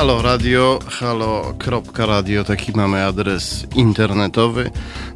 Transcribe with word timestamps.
Halo 0.00 0.22
Radio, 0.22 0.78
halo.radio, 0.88 2.44
taki 2.44 2.72
mamy 2.72 3.04
adres 3.04 3.66
internetowy. 3.74 4.70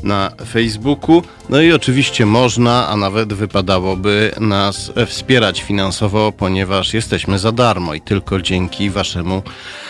na 0.03 0.31
Facebooku. 0.49 1.23
No 1.49 1.61
i 1.61 1.71
oczywiście 1.71 2.25
można, 2.25 2.87
a 2.87 2.97
nawet 2.97 3.33
wypadałoby 3.33 4.31
nas 4.39 4.91
wspierać 5.07 5.61
finansowo, 5.61 6.31
ponieważ 6.31 6.93
jesteśmy 6.93 7.39
za 7.39 7.51
darmo 7.51 7.93
i 7.93 8.01
tylko 8.01 8.41
dzięki 8.41 8.89
Waszemu 8.89 9.41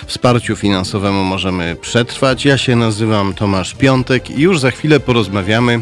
wsparciu 0.07 0.55
finansowemu 0.55 1.23
możemy 1.23 1.76
przetrwać. 1.81 2.45
Ja 2.45 2.57
się 2.57 2.76
nazywam 2.76 3.34
Tomasz 3.34 3.73
Piątek 3.73 4.29
i 4.29 4.41
już 4.41 4.59
za 4.59 4.71
chwilę 4.71 4.99
porozmawiamy 4.99 5.81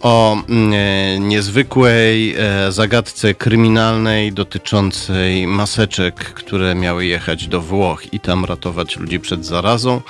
o 0.00 0.36
mm, 0.48 1.28
niezwykłej 1.28 2.34
e, 2.38 2.72
zagadce 2.72 3.34
kryminalnej 3.34 4.32
dotyczącej 4.32 5.46
maseczek, 5.46 6.14
które 6.14 6.74
miały 6.74 7.06
jechać 7.06 7.48
do 7.48 7.60
Włoch 7.60 8.12
i 8.12 8.20
tam 8.20 8.44
ratować 8.44 8.96
ludzi 8.96 9.20
przed 9.20 9.46
zarazą 9.46 10.00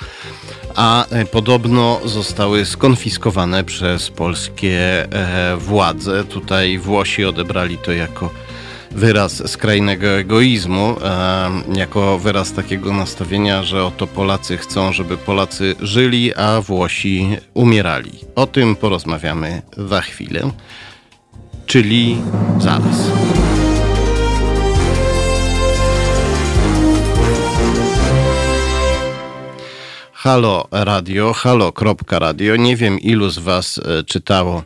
a 0.77 1.05
e, 1.09 1.25
podobno 1.25 1.99
zostały 2.05 2.65
skonfiskowane 2.65 3.63
przez 3.63 4.09
polskie 4.09 5.07
e, 5.11 5.57
władze. 5.57 6.23
Tutaj 6.23 6.77
Włosi 6.77 7.25
odebrali 7.25 7.77
to 7.77 7.91
jako 7.91 8.29
wyraz 8.97 9.51
skrajnego 9.51 10.07
egoizmu, 10.07 10.95
jako 11.73 12.19
wyraz 12.19 12.53
takiego 12.53 12.93
nastawienia, 12.93 13.63
że 13.63 13.83
oto 13.85 14.07
Polacy 14.07 14.57
chcą, 14.57 14.93
żeby 14.93 15.17
Polacy 15.17 15.75
żyli, 15.79 16.35
a 16.35 16.61
Włosi 16.61 17.37
umierali. 17.53 18.11
O 18.35 18.47
tym 18.47 18.75
porozmawiamy 18.75 19.61
za 19.77 20.01
chwilę, 20.01 20.51
czyli 21.65 22.17
zaraz. 22.59 23.11
Halo 30.19 30.67
Radio, 30.71 31.33
halo.radio. 31.33 32.55
Nie 32.55 32.75
wiem, 32.75 32.99
ilu 32.99 33.29
z 33.29 33.39
Was 33.39 33.77
e, 33.77 34.03
czytało 34.03 34.63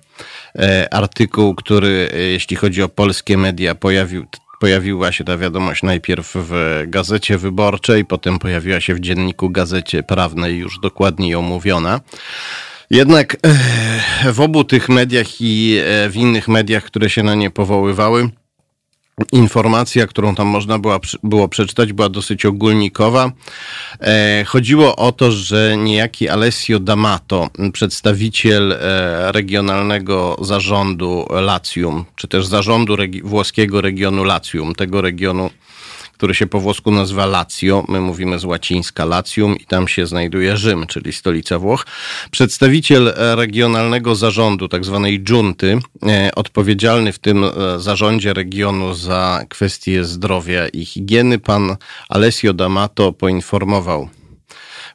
e, 0.55 0.93
artykuł, 0.93 1.55
który, 1.55 2.09
e, 2.13 2.17
jeśli 2.17 2.55
chodzi 2.55 2.83
o 2.83 2.89
polskie 2.89 3.37
media, 3.37 3.75
pojawił, 3.75 4.25
pojawiła 4.59 5.11
się 5.11 5.23
ta 5.23 5.37
wiadomość 5.37 5.83
najpierw 5.83 6.31
w 6.35 6.83
Gazecie 6.87 7.37
Wyborczej, 7.37 8.05
potem 8.05 8.39
pojawiła 8.39 8.81
się 8.81 8.95
w 8.95 8.99
dzienniku 8.99 9.49
Gazecie 9.49 10.03
Prawnej, 10.03 10.57
już 10.57 10.79
dokładniej 10.79 11.35
omówiona. 11.35 11.99
Jednak 12.89 13.37
w 14.33 14.41
obu 14.41 14.63
tych 14.63 14.89
mediach 14.89 15.27
i 15.39 15.81
w 16.09 16.15
innych 16.15 16.47
mediach, 16.47 16.83
które 16.83 17.09
się 17.09 17.23
na 17.23 17.35
nie 17.35 17.49
powoływały, 17.49 18.29
Informacja, 19.31 20.07
którą 20.07 20.35
tam 20.35 20.47
można 20.47 20.79
była, 20.79 20.99
było 21.23 21.47
przeczytać, 21.47 21.93
była 21.93 22.09
dosyć 22.09 22.45
ogólnikowa. 22.45 23.31
E, 23.99 24.43
chodziło 24.47 24.95
o 24.95 25.11
to, 25.11 25.31
że 25.31 25.77
niejaki 25.77 26.29
Alessio 26.29 26.79
D'Amato, 26.79 27.49
przedstawiciel 27.73 28.71
e, 28.71 29.31
regionalnego 29.31 30.37
zarządu 30.41 31.27
Latium, 31.29 32.05
czy 32.15 32.27
też 32.27 32.45
zarządu 32.45 32.95
regi 32.95 33.21
włoskiego 33.21 33.81
regionu 33.81 34.23
Latium, 34.23 34.75
tego 34.75 35.01
regionu 35.01 35.49
który 36.21 36.33
się 36.33 36.47
po 36.47 36.59
włosku 36.59 36.91
nazywa 36.91 37.25
Lazio. 37.25 37.85
My 37.87 38.01
mówimy 38.01 38.39
z 38.39 38.45
łacińska 38.45 39.05
Latium 39.05 39.57
i 39.57 39.65
tam 39.65 39.87
się 39.87 40.05
znajduje 40.05 40.57
Rzym, 40.57 40.87
czyli 40.87 41.13
stolica 41.13 41.59
Włoch. 41.59 41.85
Przedstawiciel 42.31 43.13
regionalnego 43.17 44.15
zarządu, 44.15 44.67
tak 44.67 44.85
zwanej 44.85 45.23
dżunty, 45.23 45.79
e, 46.07 46.31
odpowiedzialny 46.35 47.11
w 47.11 47.19
tym 47.19 47.43
e, 47.43 47.49
zarządzie 47.79 48.33
regionu 48.33 48.93
za 48.93 49.45
kwestie 49.49 50.03
zdrowia 50.03 50.67
i 50.67 50.85
higieny, 50.85 51.39
pan 51.39 51.75
Alessio 52.09 52.53
D'Amato 52.53 53.13
poinformował 53.13 54.09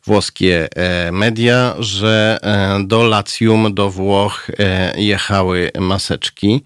włoskie 0.06 0.68
e, 0.76 1.12
media, 1.12 1.74
że 1.78 2.38
e, 2.42 2.84
do 2.86 3.02
Latium, 3.02 3.74
do 3.74 3.90
Włoch 3.90 4.50
e, 4.58 5.00
jechały 5.00 5.70
maseczki 5.80 6.62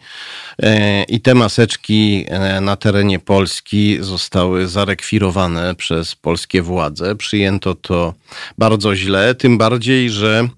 i 1.08 1.20
te 1.20 1.34
maseczki 1.34 2.26
na 2.60 2.76
terenie 2.76 3.18
Polski 3.18 3.98
zostały 4.00 4.68
zarekwirowane 4.68 5.74
przez 5.74 6.14
polskie 6.14 6.62
władze. 6.62 7.16
Przyjęto 7.16 7.74
to 7.74 8.14
bardzo 8.58 8.96
źle, 8.96 9.34
tym 9.34 9.58
bardziej, 9.58 10.10
że 10.10 10.48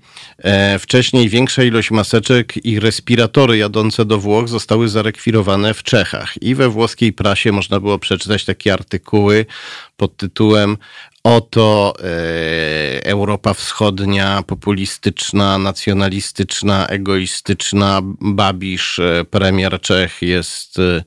wcześniej 0.78 1.28
większa 1.28 1.62
ilość 1.62 1.90
maseczek 1.90 2.66
i 2.66 2.80
respiratory 2.80 3.56
jadące 3.56 4.04
do 4.04 4.18
Włoch 4.18 4.48
zostały 4.48 4.88
zarekwirowane 4.88 5.74
w 5.74 5.82
Czechach 5.82 6.42
i 6.42 6.54
we 6.54 6.68
włoskiej 6.68 7.12
prasie 7.12 7.52
można 7.52 7.80
było 7.80 7.98
przeczytać 7.98 8.44
takie 8.44 8.72
artykuły 8.72 9.46
pod 9.96 10.16
tytułem 10.16 10.76
Oto 11.24 11.94
e, 11.98 13.04
Europa 13.04 13.54
Wschodnia, 13.54 14.42
populistyczna, 14.46 15.58
nacjonalistyczna, 15.58 16.86
egoistyczna. 16.86 18.00
Babisz, 18.20 18.98
e, 18.98 19.24
premier 19.30 19.80
Czech, 19.80 20.22
jest 20.22 20.78
e, 20.78 21.04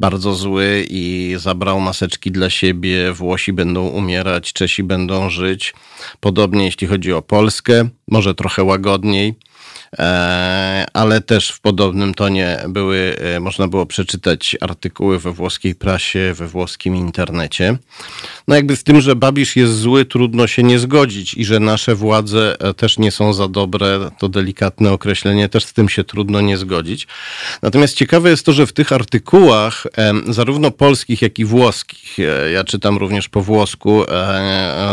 bardzo 0.00 0.34
zły 0.34 0.86
i 0.90 1.34
zabrał 1.38 1.80
maseczki 1.80 2.30
dla 2.30 2.50
siebie. 2.50 3.12
Włosi 3.12 3.52
będą 3.52 3.88
umierać, 3.88 4.52
Czesi 4.52 4.82
będą 4.82 5.30
żyć. 5.30 5.74
Podobnie 6.20 6.64
jeśli 6.64 6.86
chodzi 6.86 7.12
o 7.12 7.22
Polskę, 7.22 7.88
może 8.08 8.34
trochę 8.34 8.64
łagodniej. 8.64 9.34
E, 9.98 10.86
ale 10.92 11.20
też 11.20 11.50
w 11.50 11.60
podobnym 11.60 12.14
tonie 12.14 12.58
były, 12.68 13.16
e, 13.36 13.40
można 13.40 13.68
było 13.68 13.86
przeczytać 13.86 14.56
artykuły 14.60 15.18
we 15.18 15.32
włoskiej 15.32 15.74
prasie, 15.74 16.34
we 16.34 16.48
włoskim 16.48 16.96
internecie. 16.96 17.78
No 18.48 18.54
jakby 18.54 18.76
z 18.76 18.84
tym, 18.84 19.00
że 19.00 19.16
Babisz 19.16 19.56
jest 19.56 19.78
zły, 19.78 20.04
trudno 20.04 20.46
się 20.46 20.62
nie 20.62 20.78
zgodzić 20.78 21.34
i 21.34 21.44
że 21.44 21.60
nasze 21.60 21.94
władze 21.94 22.56
e, 22.60 22.74
też 22.74 22.98
nie 22.98 23.10
są 23.10 23.32
za 23.32 23.48
dobre, 23.48 24.10
to 24.18 24.28
delikatne 24.28 24.92
określenie, 24.92 25.48
też 25.48 25.64
z 25.64 25.72
tym 25.72 25.88
się 25.88 26.04
trudno 26.04 26.40
nie 26.40 26.56
zgodzić. 26.56 27.06
Natomiast 27.62 27.94
ciekawe 27.94 28.30
jest 28.30 28.46
to, 28.46 28.52
że 28.52 28.66
w 28.66 28.72
tych 28.72 28.92
artykułach, 28.92 29.86
zarówno 30.28 30.70
polskich, 30.70 31.22
jak 31.22 31.38
i 31.38 31.44
włoskich, 31.44 32.16
ja 32.52 32.64
czytam 32.64 32.96
również 32.96 33.28
po 33.28 33.42
włosku, 33.42 34.04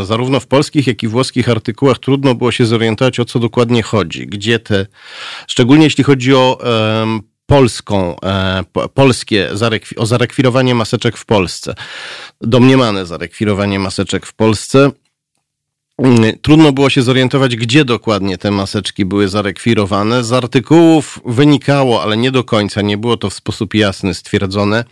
zarówno 0.03 0.39
w 0.39 0.47
polskich, 0.47 0.87
jak 0.87 1.03
i 1.03 1.07
włoskich 1.07 1.49
artykułach 1.49 1.99
trudno 1.99 2.35
było 2.35 2.51
się 2.51 2.65
zorientować, 2.65 3.19
o 3.19 3.25
co 3.25 3.39
dokładnie 3.39 3.83
chodzi, 3.83 4.27
gdzie 4.27 4.59
te 4.59 4.84
szczególnie 5.47 5.83
jeśli 5.83 6.03
chodzi 6.03 6.35
o 6.35 6.59
polską, 7.45 8.15
e, 8.21 8.63
polskie, 8.93 9.49
o 9.97 10.05
zarekwirowanie 10.05 10.75
maseczek 10.75 11.17
w 11.17 11.25
Polsce, 11.25 11.75
domniemane 12.41 13.05
zarekwirowanie 13.05 13.79
maseczek 13.79 14.25
w 14.25 14.33
Polsce. 14.33 14.91
Mm, 15.97 16.39
trudno 16.41 16.71
było 16.71 16.89
się 16.89 17.01
zorientować, 17.01 17.55
gdzie 17.55 17.85
dokładnie 17.85 18.37
te 18.37 18.51
maseczki 18.51 19.05
były 19.05 19.27
zarekwirowane. 19.27 20.23
Z 20.23 20.33
artykułów 20.33 21.19
wynikało, 21.25 22.03
ale 22.03 22.17
nie 22.17 22.31
do 22.31 22.43
końca, 22.43 22.81
nie 22.81 22.97
było 22.97 23.17
to 23.17 23.29
w 23.29 23.33
sposób 23.33 23.73
jasny 23.73 24.13
stwierdzone, 24.13 24.83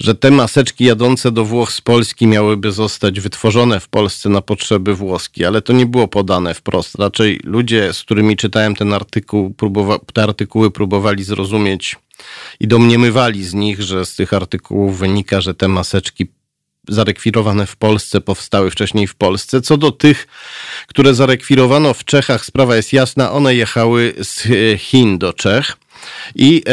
że 0.00 0.14
te 0.14 0.30
maseczki 0.30 0.84
jadące 0.84 1.32
do 1.32 1.44
Włoch 1.44 1.72
z 1.72 1.80
Polski 1.80 2.26
miałyby 2.26 2.72
zostać 2.72 3.20
wytworzone 3.20 3.80
w 3.80 3.88
Polsce 3.88 4.28
na 4.28 4.42
potrzeby 4.42 4.94
włoskie, 4.94 5.46
ale 5.46 5.62
to 5.62 5.72
nie 5.72 5.86
było 5.86 6.08
podane 6.08 6.54
wprost. 6.54 6.94
Raczej 6.94 7.40
ludzie, 7.44 7.92
z 7.92 8.02
którymi 8.02 8.36
czytałem 8.36 8.76
ten 8.76 8.92
artykuł, 8.92 9.54
te 10.12 10.22
artykuły 10.22 10.70
próbowali 10.70 11.24
zrozumieć 11.24 11.96
i 12.60 12.68
domniemywali 12.68 13.44
z 13.44 13.54
nich, 13.54 13.82
że 13.82 14.06
z 14.06 14.14
tych 14.14 14.32
artykułów 14.32 14.98
wynika, 14.98 15.40
że 15.40 15.54
te 15.54 15.68
maseczki 15.68 16.26
zarekwirowane 16.88 17.66
w 17.66 17.76
Polsce 17.76 18.20
powstały 18.20 18.70
wcześniej 18.70 19.06
w 19.06 19.14
Polsce. 19.14 19.60
Co 19.60 19.76
do 19.76 19.92
tych, 19.92 20.26
które 20.86 21.14
zarekwirowano 21.14 21.94
w 21.94 22.04
Czechach, 22.04 22.44
sprawa 22.44 22.76
jest 22.76 22.92
jasna, 22.92 23.32
one 23.32 23.54
jechały 23.54 24.14
z 24.20 24.48
Chin 24.80 25.18
do 25.18 25.32
Czech 25.32 25.76
i 26.34 26.62
e, 26.66 26.72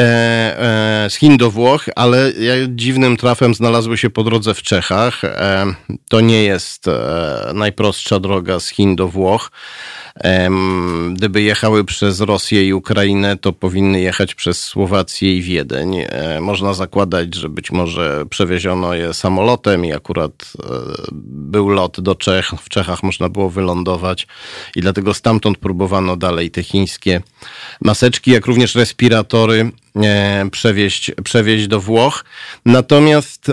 e, 1.06 1.10
z 1.10 1.16
Chin 1.16 1.38
do 1.38 1.52
Włoch, 1.52 1.86
ale 1.96 2.32
dziwnym 2.68 3.18
trafem 3.18 3.54
znalazły 3.54 3.98
się 3.98 4.10
po 4.10 4.24
drodze 4.24 4.54
w 4.54 4.62
Czechach. 4.62 5.24
E, 5.24 5.66
to 6.10 6.22
nie 6.22 6.44
jest 6.44 6.88
e, 6.88 7.52
najprostsza 7.54 8.20
droga 8.20 8.60
z 8.60 8.70
Chin 8.70 8.96
do 8.96 9.08
Włoch. 9.08 9.52
Gdyby 11.14 11.42
jechały 11.42 11.84
przez 11.84 12.20
Rosję 12.22 12.68
i 12.68 12.74
Ukrainę, 12.74 13.38
to 13.38 13.54
powinny 13.54 14.02
jechać 14.02 14.36
przez 14.36 14.64
Słowację 14.64 15.38
i 15.38 15.42
Wiedeń. 15.42 15.96
E, 15.98 16.42
można 16.42 16.74
zakładać, 16.74 17.36
że 17.36 17.50
być 17.50 17.72
może 17.72 18.26
przewieziono 18.30 18.94
je 18.94 19.14
samolotem 19.14 19.86
i 19.86 19.94
akurat 19.94 20.34
e, 20.34 20.70
był 21.12 21.70
lot 21.70 22.00
do 22.00 22.16
Czech. 22.16 22.50
W 22.62 22.70
Czechach 22.70 23.04
można 23.04 23.30
było 23.30 23.50
wylądować 23.50 24.28
i 24.76 24.82
dlatego 24.82 25.14
stamtąd 25.14 25.58
próbowano 25.58 26.18
dalej 26.18 26.52
te 26.52 26.64
chińskie 26.64 27.22
maseczki, 27.82 28.32
jak 28.32 28.46
również 28.46 28.76
respiratory 28.76 29.72
przewieźć, 30.52 31.12
przewieźć 31.24 31.68
do 31.68 31.80
Włoch. 31.80 32.26
Natomiast 32.66 33.52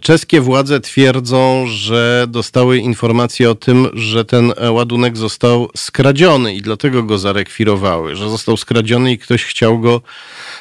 czeskie 0.00 0.40
władze 0.40 0.80
twierdzą, 0.80 1.66
że 1.66 2.26
dostały 2.28 2.78
informację 2.78 3.50
o 3.50 3.54
tym, 3.54 3.88
że 3.92 4.24
ten 4.24 4.52
ładunek 4.70 5.16
został 5.16 5.68
skradziony 5.76 6.54
i 6.54 6.62
dlatego 6.62 7.02
go 7.02 7.18
zarekwirowały, 7.18 8.16
że 8.16 8.30
został 8.30 8.56
skradziony 8.56 9.12
i 9.12 9.18
ktoś 9.18 9.44
chciał 9.44 9.78
go 9.78 10.00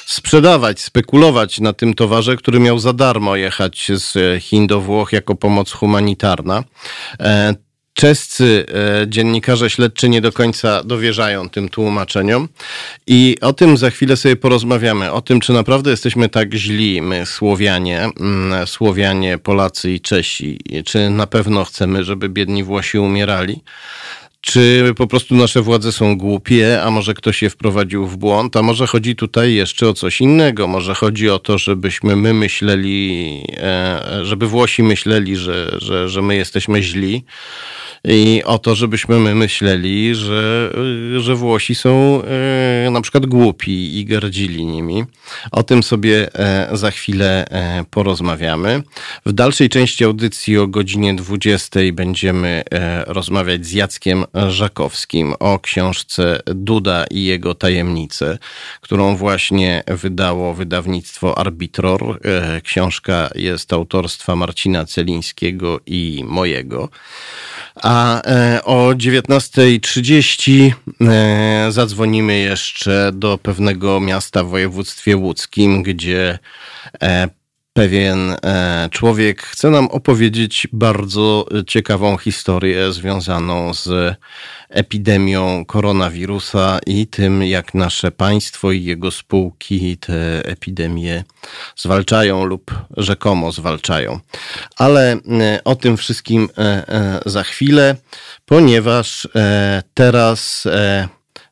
sprzedawać, 0.05 0.81
spekulować 0.81 1.59
na 1.59 1.73
tym 1.73 1.93
towarze, 1.93 2.35
który 2.35 2.59
miał 2.59 2.79
za 2.79 2.93
darmo 2.93 3.35
jechać 3.35 3.91
z 3.95 4.43
Chin 4.43 4.67
do 4.67 4.81
Włoch 4.81 5.13
jako 5.13 5.35
pomoc 5.35 5.71
humanitarna. 5.71 6.63
E, 7.99 8.01
czescy 8.01 8.65
e, 9.01 9.07
dziennikarze 9.07 9.69
śledczy 9.69 10.09
nie 10.09 10.21
do 10.21 10.31
końca 10.31 10.83
dowierzają 10.83 11.49
tym 11.49 11.69
tłumaczeniom 11.69 12.47
i 13.07 13.37
o 13.41 13.53
tym 13.53 13.77
za 13.77 13.89
chwilę 13.89 14.17
sobie 14.17 14.35
porozmawiamy. 14.35 15.11
O 15.11 15.21
tym, 15.21 15.39
czy 15.39 15.53
naprawdę 15.53 15.91
jesteśmy 15.91 16.29
tak 16.29 16.53
źli, 16.53 17.01
my 17.01 17.25
Słowianie, 17.25 18.09
mm, 18.19 18.67
Słowianie, 18.67 19.37
Polacy 19.37 19.91
i 19.91 20.01
Czesi, 20.01 20.59
czy 20.85 21.09
na 21.09 21.27
pewno 21.27 21.65
chcemy, 21.65 22.03
żeby 22.03 22.29
biedni 22.29 22.63
Włosi 22.63 22.99
umierali. 22.99 23.63
Czy 24.41 24.93
po 24.97 25.07
prostu 25.07 25.35
nasze 25.35 25.61
władze 25.61 25.91
są 25.91 26.17
głupie, 26.17 26.83
a 26.83 26.91
może 26.91 27.13
ktoś 27.13 27.41
je 27.41 27.49
wprowadził 27.49 28.07
w 28.07 28.17
błąd, 28.17 28.55
a 28.55 28.61
może 28.61 28.87
chodzi 28.87 29.15
tutaj 29.15 29.53
jeszcze 29.53 29.89
o 29.89 29.93
coś 29.93 30.21
innego? 30.21 30.67
Może 30.67 30.93
chodzi 30.93 31.29
o 31.29 31.39
to, 31.39 31.57
żebyśmy 31.57 32.15
my 32.15 32.33
myśleli, 32.33 33.43
e, 33.57 34.19
żeby 34.25 34.47
Włosi 34.47 34.83
myśleli, 34.83 35.35
że, 35.35 35.75
że, 35.77 36.09
że 36.09 36.21
my 36.21 36.35
jesteśmy 36.35 36.83
źli 36.83 37.23
i 38.03 38.43
o 38.45 38.59
to, 38.59 38.75
żebyśmy 38.75 39.19
my 39.19 39.35
myśleli, 39.35 40.15
że, 40.15 40.73
że 41.17 41.35
Włosi 41.35 41.75
są 41.75 42.21
e, 42.23 42.89
na 42.91 43.01
przykład 43.01 43.25
głupi 43.25 43.99
i 43.99 44.05
gardzili 44.05 44.65
nimi. 44.65 45.03
O 45.51 45.63
tym 45.63 45.83
sobie 45.83 46.35
e, 46.35 46.69
za 46.77 46.91
chwilę 46.91 47.45
e, 47.49 47.85
porozmawiamy. 47.89 48.83
W 49.25 49.33
dalszej 49.33 49.69
części 49.69 50.03
audycji 50.03 50.57
o 50.57 50.67
godzinie 50.67 51.13
20 51.13 51.79
będziemy 51.93 52.63
rozmawiać 53.07 53.65
z 53.65 53.71
Jackiem 53.71 54.25
Żakowskim 54.47 55.33
o 55.39 55.59
książce 55.59 56.39
Duda 56.45 57.05
i 57.11 57.23
jego 57.23 57.55
tajemnice, 57.55 58.37
którą 58.81 59.15
właśnie 59.15 59.83
wydało 59.87 60.53
wydawnictwo 60.53 61.37
Arbitror. 61.37 62.19
Książka 62.63 63.29
jest 63.35 63.73
autorstwa 63.73 64.35
Marcina 64.35 64.85
Celińskiego 64.85 65.79
i 65.85 66.23
mojego. 66.27 66.89
A 67.89 68.21
e, 68.21 68.63
o 68.63 68.89
19.30 68.89 70.71
e, 71.01 71.71
zadzwonimy 71.71 72.39
jeszcze 72.39 73.11
do 73.13 73.37
pewnego 73.37 73.99
miasta 73.99 74.43
w 74.43 74.49
województwie 74.49 75.17
łódzkim, 75.17 75.83
gdzie 75.83 76.39
e, 77.01 77.29
pewien 77.73 78.35
człowiek 78.91 79.41
chce 79.41 79.69
nam 79.69 79.87
opowiedzieć 79.87 80.67
bardzo 80.73 81.45
ciekawą 81.67 82.17
historię 82.17 82.91
związaną 82.91 83.73
z 83.73 84.15
epidemią 84.69 85.65
koronawirusa 85.65 86.79
i 86.85 87.07
tym, 87.07 87.43
jak 87.43 87.73
nasze 87.73 88.11
państwo 88.11 88.71
i 88.71 88.83
jego 88.83 89.11
spółki 89.11 89.97
tę 89.97 90.45
epidemię 90.45 91.23
zwalczają 91.75 92.45
lub 92.45 92.75
rzekomo 92.97 93.51
zwalczają. 93.51 94.19
Ale 94.77 95.11
e, 95.11 95.63
o 95.63 95.75
tym 95.75 95.97
wszystkim 95.97 96.49
e, 96.57 96.61
e, 96.61 97.19
za 97.25 97.43
chwilę, 97.43 97.95
ponieważ 98.45 99.27
teraz 99.93 100.67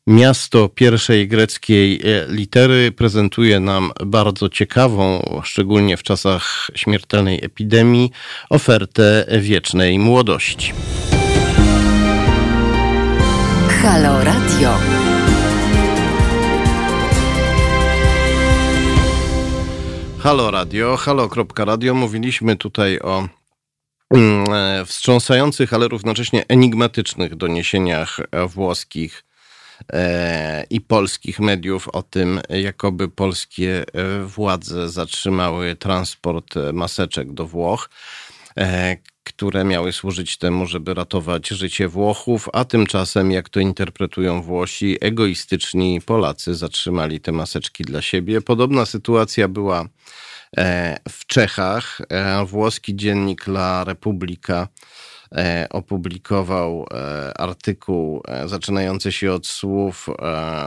miasto 0.07 0.69
pierwszej 0.69 1.27
greckiej 1.27 2.01
litery 2.27 2.91
prezentuje 2.91 3.59
nam 3.59 3.91
bardzo 4.05 4.49
ciekawą, 4.49 5.21
szczególnie 5.43 5.97
w 5.97 6.03
czasach 6.03 6.71
śmiertelnej 6.75 7.45
epidemii, 7.45 8.11
ofertę 8.49 9.25
wiecznej 9.39 9.99
młodości. 9.99 10.73
Halo 13.81 14.23
Radio. 14.23 14.77
Halo 20.19 20.51
Radio, 20.51 20.97
halo.radio. 20.97 21.93
Mówiliśmy 21.93 22.55
tutaj 22.55 22.99
o 22.99 23.27
mm, 24.13 24.53
e, 24.53 24.85
wstrząsających, 24.85 25.73
ale 25.73 25.87
równocześnie 25.87 26.45
enigmatycznych 26.47 27.35
doniesieniach 27.35 28.19
włoskich 28.47 29.23
e, 29.23 29.26
i 30.69 30.81
polskich 30.81 31.39
mediów 31.39 31.87
o 31.87 32.03
tym, 32.03 32.41
jakoby 32.49 33.09
polskie 33.09 33.85
e, 33.93 34.23
władze 34.23 34.89
zatrzymały 34.89 35.75
transport 35.75 36.55
maseczek 36.73 37.33
do 37.33 37.47
Włoch 37.47 37.89
które 39.27 39.63
miały 39.63 39.91
służyć 39.93 40.37
temu, 40.37 40.65
żeby 40.65 40.93
ratować 40.93 41.47
życie 41.47 41.87
Włochów, 41.87 42.49
a 42.53 42.65
tymczasem, 42.65 43.31
jak 43.31 43.49
to 43.49 43.59
interpretują 43.59 44.41
Włosi, 44.41 44.97
egoistyczni 45.01 46.01
Polacy 46.01 46.55
zatrzymali 46.55 47.19
te 47.19 47.31
maseczki 47.31 47.83
dla 47.83 48.01
siebie. 48.01 48.41
Podobna 48.41 48.85
sytuacja 48.85 49.47
była 49.47 49.85
e, 50.57 50.97
w 51.09 51.25
Czechach. 51.25 52.01
E, 52.09 52.45
włoski 52.45 52.95
dziennik 52.95 53.47
La 53.47 53.83
Repubblica 53.83 54.61
e, 54.63 54.67
opublikował 55.69 56.85
artykuł 57.37 58.23
zaczynający 58.45 59.11
się 59.11 59.33
od 59.33 59.47
słów 59.47 60.09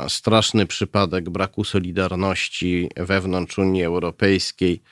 straszny 0.08 0.66
przypadek 0.66 1.30
braku 1.30 1.64
solidarności 1.64 2.88
wewnątrz 2.96 3.58
Unii 3.58 3.84
Europejskiej 3.84 4.82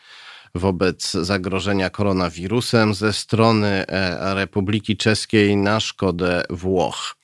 wobec 0.55 1.12
zagrożenia 1.12 1.91
koronawirusem 1.91 2.94
ze 2.94 3.12
strony 3.12 3.87
e, 3.87 4.35
Republiki 4.35 4.97
Czeskiej 4.97 5.56
na 5.56 5.81
szkodę 5.81 6.43
Włoch. 6.50 7.17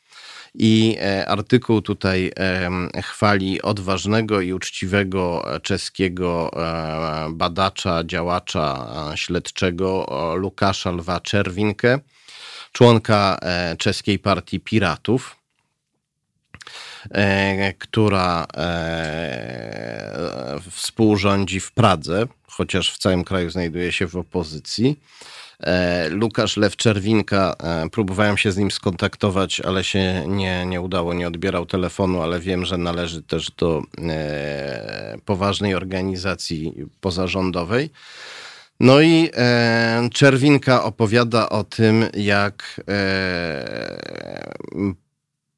I 0.55 0.97
e, 1.00 1.29
artykuł 1.29 1.82
tutaj 1.82 2.32
chwali 3.02 3.62
odważnego 3.62 4.40
i 4.40 4.52
uczciwego 4.52 5.47
czeskiego 5.62 6.50
e, 6.56 7.29
badacza, 7.32 8.05
działacza 8.05 8.87
śledczego 9.14 10.06
Łukasza 10.43 10.90
Lwa 10.90 11.20
Czerwinkę, 11.20 11.99
członka 12.75 13.38
czeskiej 13.79 14.19
partii 14.19 14.61
Piratów 14.61 15.37
która 17.79 18.47
współrządzi 20.71 21.61
w 21.61 21.73
Pradze 21.73 22.26
chociaż 22.57 22.93
w 22.93 22.99
całym 22.99 23.25
kraju 23.25 23.50
znajduje 23.50 23.93
się 23.93 24.07
w 24.07 24.16
opozycji. 24.16 25.00
E, 25.61 26.09
Lukasz 26.09 26.57
Lew 26.57 26.76
Czerwinka, 26.76 27.54
e, 27.62 27.90
próbowałem 27.90 28.37
się 28.37 28.52
z 28.52 28.57
nim 28.57 28.71
skontaktować, 28.71 29.61
ale 29.61 29.85
się 29.85 30.25
nie, 30.26 30.66
nie 30.66 30.81
udało, 30.81 31.14
nie 31.14 31.28
odbierał 31.28 31.66
telefonu, 31.66 32.23
ale 32.23 32.40
wiem, 32.40 32.64
że 32.64 32.78
należy 32.78 33.23
też 33.23 33.50
do 33.50 33.83
e, 33.99 35.16
poważnej 35.25 35.75
organizacji 35.75 36.75
pozarządowej. 37.00 37.90
No 38.81 39.00
i 39.00 39.31
Czerwinka 40.12 40.85
opowiada 40.85 41.49
o 41.49 41.64
tym, 41.64 42.07
jak 42.14 42.81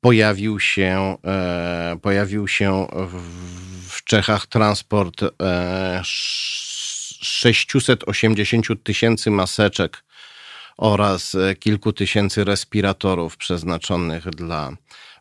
pojawił 0.00 0.60
się, 0.60 1.16
pojawił 2.02 2.48
się 2.48 2.86
w 3.88 4.04
Czechach 4.04 4.46
transport 4.46 5.20
680 6.02 8.66
tysięcy 8.82 9.30
maseczek 9.30 10.04
oraz 10.76 11.34
e, 11.34 11.54
kilku 11.54 11.92
tysięcy 11.92 12.44
respiratorów 12.44 13.36
przeznaczonych 13.36 14.30
dla 14.30 14.72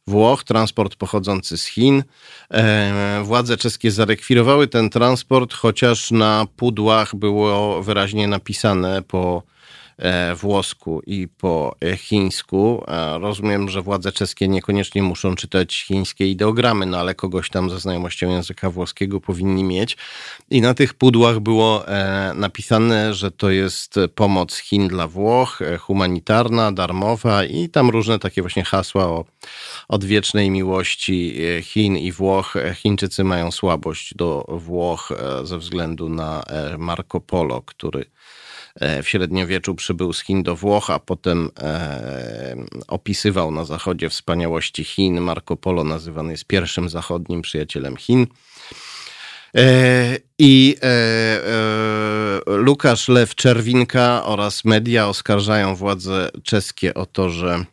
Włoch, 0.08 0.44
transport 0.44 0.96
pochodzący 0.96 1.58
z 1.58 1.66
Chin. 1.66 2.04
E, 2.52 3.22
władze 3.24 3.58
czeskie 3.58 3.92
zarekwirowały 3.92 4.68
ten 4.68 4.90
transport, 4.90 5.54
chociaż 5.54 6.12
na 6.12 6.46
pudłach 6.56 7.16
było 7.16 7.84
wyraźnie 7.84 8.28
napisane 8.28 9.02
po 9.02 9.44
włosku 10.36 11.02
i 11.08 11.28
po 11.28 11.75
e, 11.82 11.98
chińsku. 11.98 12.84
E, 12.88 13.20
rozumiem, 13.20 13.70
że 13.70 13.82
władze 13.82 14.12
czeskie 14.12 14.48
niekoniecznie 14.48 15.04
muszą 15.04 15.36
czytać 15.36 15.84
chińskie 15.84 16.32
ideogramy, 16.32 16.86
no 16.86 16.98
ale 16.98 17.16
kogoś 17.16 17.50
tam 17.50 17.70
ze 17.70 17.80
znajomością 17.80 18.30
języka 18.30 18.70
włoskiego 18.70 19.22
powinni 19.22 19.64
mieć. 19.64 19.98
I 20.50 20.62
na 20.62 20.74
tych 20.74 20.94
pudłach 20.94 21.40
było 21.40 21.86
napisane, 22.36 23.14
że 23.14 23.32
to 23.32 23.50
jest 23.50 23.96
pomoc 24.16 24.58
Chin 24.58 24.88
dla 24.88 25.08
Włoch, 25.08 25.60
humanitarna, 25.80 26.72
darmowa 26.72 27.44
i 27.44 27.70
tam 27.70 27.90
różne 27.90 28.20
takie 28.20 28.42
właśnie 28.42 28.64
hasła 28.64 29.06
o 29.06 29.25
odwiecznej 29.88 30.50
miłości 30.50 31.38
Chin 31.62 31.98
i 31.98 32.12
Włoch. 32.12 32.54
Chińczycy 32.75 33.24
mają 33.24 33.52
słabość 33.52 34.14
do 34.16 34.46
Włoch 34.48 35.12
ze 35.44 35.58
względu 35.58 36.10
na 36.10 36.44
Marco 36.78 37.20
Polo, 37.20 37.62
który 37.62 38.06
E, 38.06 38.14
w 38.82 39.08
średniowieczu 39.08 39.75
przybył 39.75 40.13
z 40.13 40.24
Chin 40.24 40.44
do 40.44 40.55
Włoch, 40.55 40.89
a 40.89 41.00
potem 41.00 41.50
e, 41.60 42.55
opisywał 42.88 43.51
na 43.51 43.65
zachodzie 43.65 44.10
wspaniałości 44.10 44.84
Chin. 44.84 45.22
Marco 45.22 45.55
Polo 45.55 45.84
nazywany 45.84 46.32
jest 46.32 46.46
pierwszym 46.46 46.89
zachodnim 46.89 47.41
przyjacielem 47.41 47.98
Chin. 47.98 48.27
I 50.39 50.75
Łukasz 52.67 53.08
Lew 53.08 53.36
Czerwinka 53.36 54.25
oraz 54.25 54.65
media 54.65 55.08
oskarżają 55.08 55.75
władze 55.75 56.29
czeskie 56.44 56.94
o 56.94 57.05
to, 57.05 57.29
że 57.29 57.65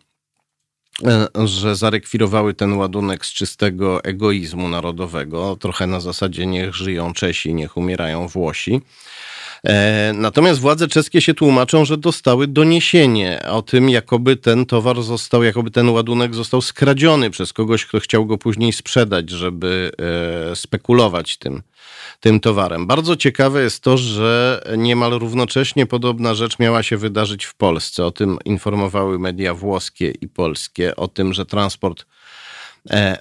że 1.44 1.76
zarekwirowały 1.76 2.54
ten 2.54 2.72
ładunek 2.72 3.26
z 3.26 3.32
czystego 3.32 4.04
egoizmu 4.04 4.68
narodowego, 4.68 5.56
trochę 5.56 5.86
na 5.86 6.00
zasadzie 6.00 6.46
niech 6.46 6.74
żyją 6.74 7.12
Czesi, 7.12 7.54
niech 7.54 7.76
umierają 7.76 8.28
Włosi. 8.28 8.80
E, 9.66 10.12
natomiast 10.14 10.60
władze 10.60 10.88
czeskie 10.88 11.20
się 11.20 11.34
tłumaczą, 11.34 11.84
że 11.84 11.96
dostały 11.96 12.46
doniesienie 12.46 13.42
o 13.50 13.62
tym, 13.62 13.90
jakoby 13.90 14.36
ten 14.36 14.66
towar 14.66 15.02
został, 15.02 15.42
jakoby 15.42 15.70
ten 15.70 15.88
ładunek 15.88 16.34
został 16.34 16.62
skradziony 16.62 17.30
przez 17.30 17.52
kogoś, 17.52 17.86
kto 17.86 18.00
chciał 18.00 18.26
go 18.26 18.38
później 18.38 18.72
sprzedać, 18.72 19.30
żeby 19.30 19.92
e, 20.52 20.56
spekulować 20.56 21.36
tym, 21.36 21.62
tym 22.20 22.40
towarem. 22.40 22.86
Bardzo 22.86 23.16
ciekawe 23.16 23.62
jest 23.62 23.82
to, 23.82 23.98
że 23.98 24.62
niemal 24.76 25.10
równocześnie 25.10 25.86
podobna 25.86 26.34
rzecz 26.34 26.58
miała 26.58 26.82
się 26.82 26.96
wydarzyć 26.96 27.44
w 27.44 27.54
Polsce. 27.54 28.06
O 28.06 28.10
tym 28.10 28.38
informowały 28.44 29.18
media 29.18 29.54
włoskie 29.54 30.12
i 30.20 30.28
polskie, 30.28 30.96
o 30.96 31.08
tym, 31.08 31.32
że 31.32 31.46
transport 31.46 32.06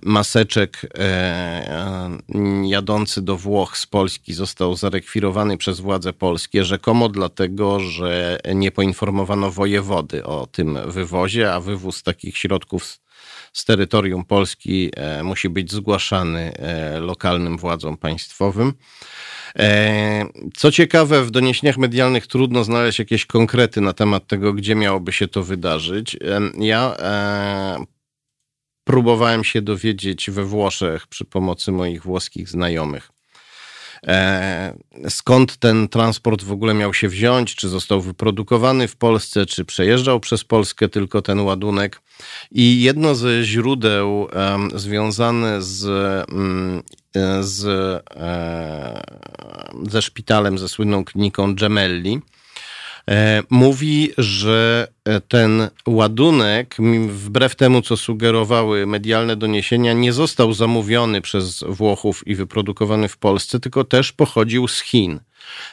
maseczek 0.03 0.81
e, 0.85 0.99
e, 0.99 2.19
jadący 2.63 3.21
do 3.21 3.37
Włoch 3.37 3.77
z 3.77 3.85
Polski 3.87 4.33
został 4.33 4.75
zarekwirowany 4.75 5.57
przez 5.57 5.79
władze 5.79 6.13
polskie, 6.13 6.63
rzekomo 6.63 7.09
dlatego, 7.09 7.79
że 7.79 8.39
nie 8.55 8.71
poinformowano 8.71 9.51
wojewody 9.51 10.25
o 10.25 10.47
tym 10.47 10.77
wywozie, 10.85 11.53
a 11.53 11.59
wywóz 11.59 12.03
takich 12.03 12.37
środków 12.37 12.99
z 13.53 13.65
terytorium 13.65 14.25
Polski 14.25 14.91
musi 15.23 15.49
być 15.49 15.71
zgłaszany 15.71 16.53
lokalnym 16.99 17.57
władzom 17.57 17.97
państwowym. 17.97 18.73
Co 20.55 20.71
ciekawe, 20.71 21.23
w 21.23 21.31
doniesieniach 21.31 21.77
medialnych 21.77 22.27
trudno 22.27 22.63
znaleźć 22.63 22.99
jakieś 22.99 23.25
konkrety 23.25 23.81
na 23.81 23.93
temat 23.93 24.27
tego, 24.27 24.53
gdzie 24.53 24.75
miałoby 24.75 25.13
się 25.13 25.27
to 25.27 25.43
wydarzyć. 25.43 26.17
Ja 26.59 26.95
próbowałem 28.83 29.43
się 29.43 29.61
dowiedzieć 29.61 30.31
we 30.31 30.43
Włoszech 30.43 31.07
przy 31.07 31.25
pomocy 31.25 31.71
moich 31.71 32.03
włoskich 32.03 32.49
znajomych. 32.49 33.11
E, 34.07 34.77
skąd 35.09 35.57
ten 35.57 35.87
transport 35.87 36.43
w 36.43 36.51
ogóle 36.51 36.73
miał 36.73 36.93
się 36.93 37.09
wziąć? 37.09 37.55
Czy 37.55 37.69
został 37.69 38.01
wyprodukowany 38.01 38.87
w 38.87 38.95
Polsce, 38.95 39.45
czy 39.45 39.65
przejeżdżał 39.65 40.19
przez 40.19 40.43
Polskę 40.43 40.89
tylko 40.89 41.21
ten 41.21 41.39
ładunek? 41.39 42.01
I 42.51 42.81
jedno 42.81 43.15
ze 43.15 43.43
źródeł 43.43 44.27
związane 44.75 45.61
z, 45.61 45.85
mm, 46.31 46.83
z, 47.41 47.65
e, 48.15 49.01
ze 49.89 50.01
szpitalem, 50.01 50.57
ze 50.57 50.67
słynną 50.67 51.05
kliniką 51.05 51.55
Gemelli, 51.55 52.21
E, 52.21 52.40
mówi, 53.49 54.11
że 54.17 54.87
e, 55.05 55.21
ten 55.21 55.69
ładunek, 55.87 56.75
wbrew 57.07 57.55
temu, 57.55 57.81
co 57.81 57.97
sugerowały 57.97 58.87
medialne 58.87 59.35
doniesienia, 59.35 59.93
nie 59.93 60.13
został 60.13 60.53
zamówiony 60.53 61.21
przez 61.21 61.63
Włochów 61.67 62.27
i 62.27 62.35
wyprodukowany 62.35 63.07
w 63.07 63.17
Polsce, 63.17 63.59
tylko 63.59 63.83
też 63.83 64.11
pochodził 64.11 64.67
z 64.67 64.81
Chin. 64.81 65.19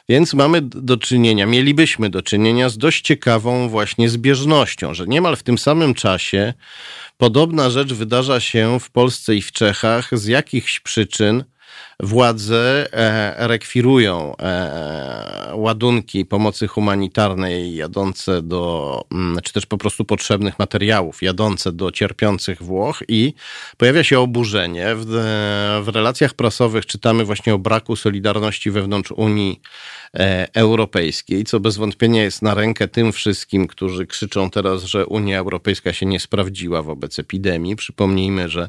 Więc 0.09 0.35
mamy 0.35 0.61
do 0.62 0.97
czynienia, 0.97 1.47
mielibyśmy 1.47 2.11
do 2.11 2.23
czynienia 2.23 2.68
z 2.68 2.78
dość 2.78 3.00
ciekawą 3.00 3.68
właśnie 3.68 4.09
zbieżnością, 4.09 4.95
że 4.95 5.07
niemal 5.07 5.37
w 5.37 5.42
tym 5.42 5.59
samym 5.59 5.95
czasie 5.95 6.54
podobna 7.16 7.71
rzecz 7.71 7.92
wydarza 7.92 8.40
się 8.40 8.80
w 8.80 8.90
Polsce 8.90 9.37
i 9.37 9.42
w 9.42 9.52
Czechach 9.52 10.18
z 10.18 10.26
jakichś 10.26 10.80
przyczyn 10.80 11.45
władze 12.02 12.88
e, 12.92 13.48
rekwirują 13.48 14.36
e, 14.36 15.50
ładunki 15.54 16.24
pomocy 16.24 16.68
humanitarnej 16.68 17.74
jadące 17.74 18.42
do, 18.42 19.04
mm, 19.12 19.38
czy 19.42 19.52
też 19.52 19.66
po 19.66 19.78
prostu 19.78 20.04
potrzebnych 20.04 20.58
materiałów 20.58 21.22
jadące 21.22 21.72
do 21.72 21.92
cierpiących 21.92 22.62
Włoch 22.62 23.02
i 23.08 23.34
pojawia 23.76 24.04
się 24.04 24.20
oburzenie. 24.20 24.86
W, 24.94 25.04
w 25.84 25.88
relacjach 25.88 26.34
prasowych 26.34 26.86
czytamy 26.86 27.24
właśnie 27.24 27.54
o 27.54 27.58
braku 27.58 27.96
solidarności 27.96 28.70
wewnątrz 28.70 29.12
Unii 29.12 29.60
e, 30.14 30.48
Europejskiej, 30.54 31.44
co 31.44 31.60
bez 31.60 31.76
wątpienia 31.76 32.22
jest 32.22 32.42
na 32.42 32.54
rękę 32.54 32.88
tym 32.88 33.12
wszystkim, 33.12 33.66
którzy 33.66 34.06
krzyczą 34.06 34.50
teraz, 34.50 34.84
że 34.84 35.06
Unia 35.06 35.38
Europejska 35.38 35.92
się 35.92 36.06
nie 36.06 36.20
sprawdziła 36.20 36.82
wobec 36.82 37.18
epidemii. 37.18 37.76
Przypomnijmy, 37.76 38.48
że 38.48 38.68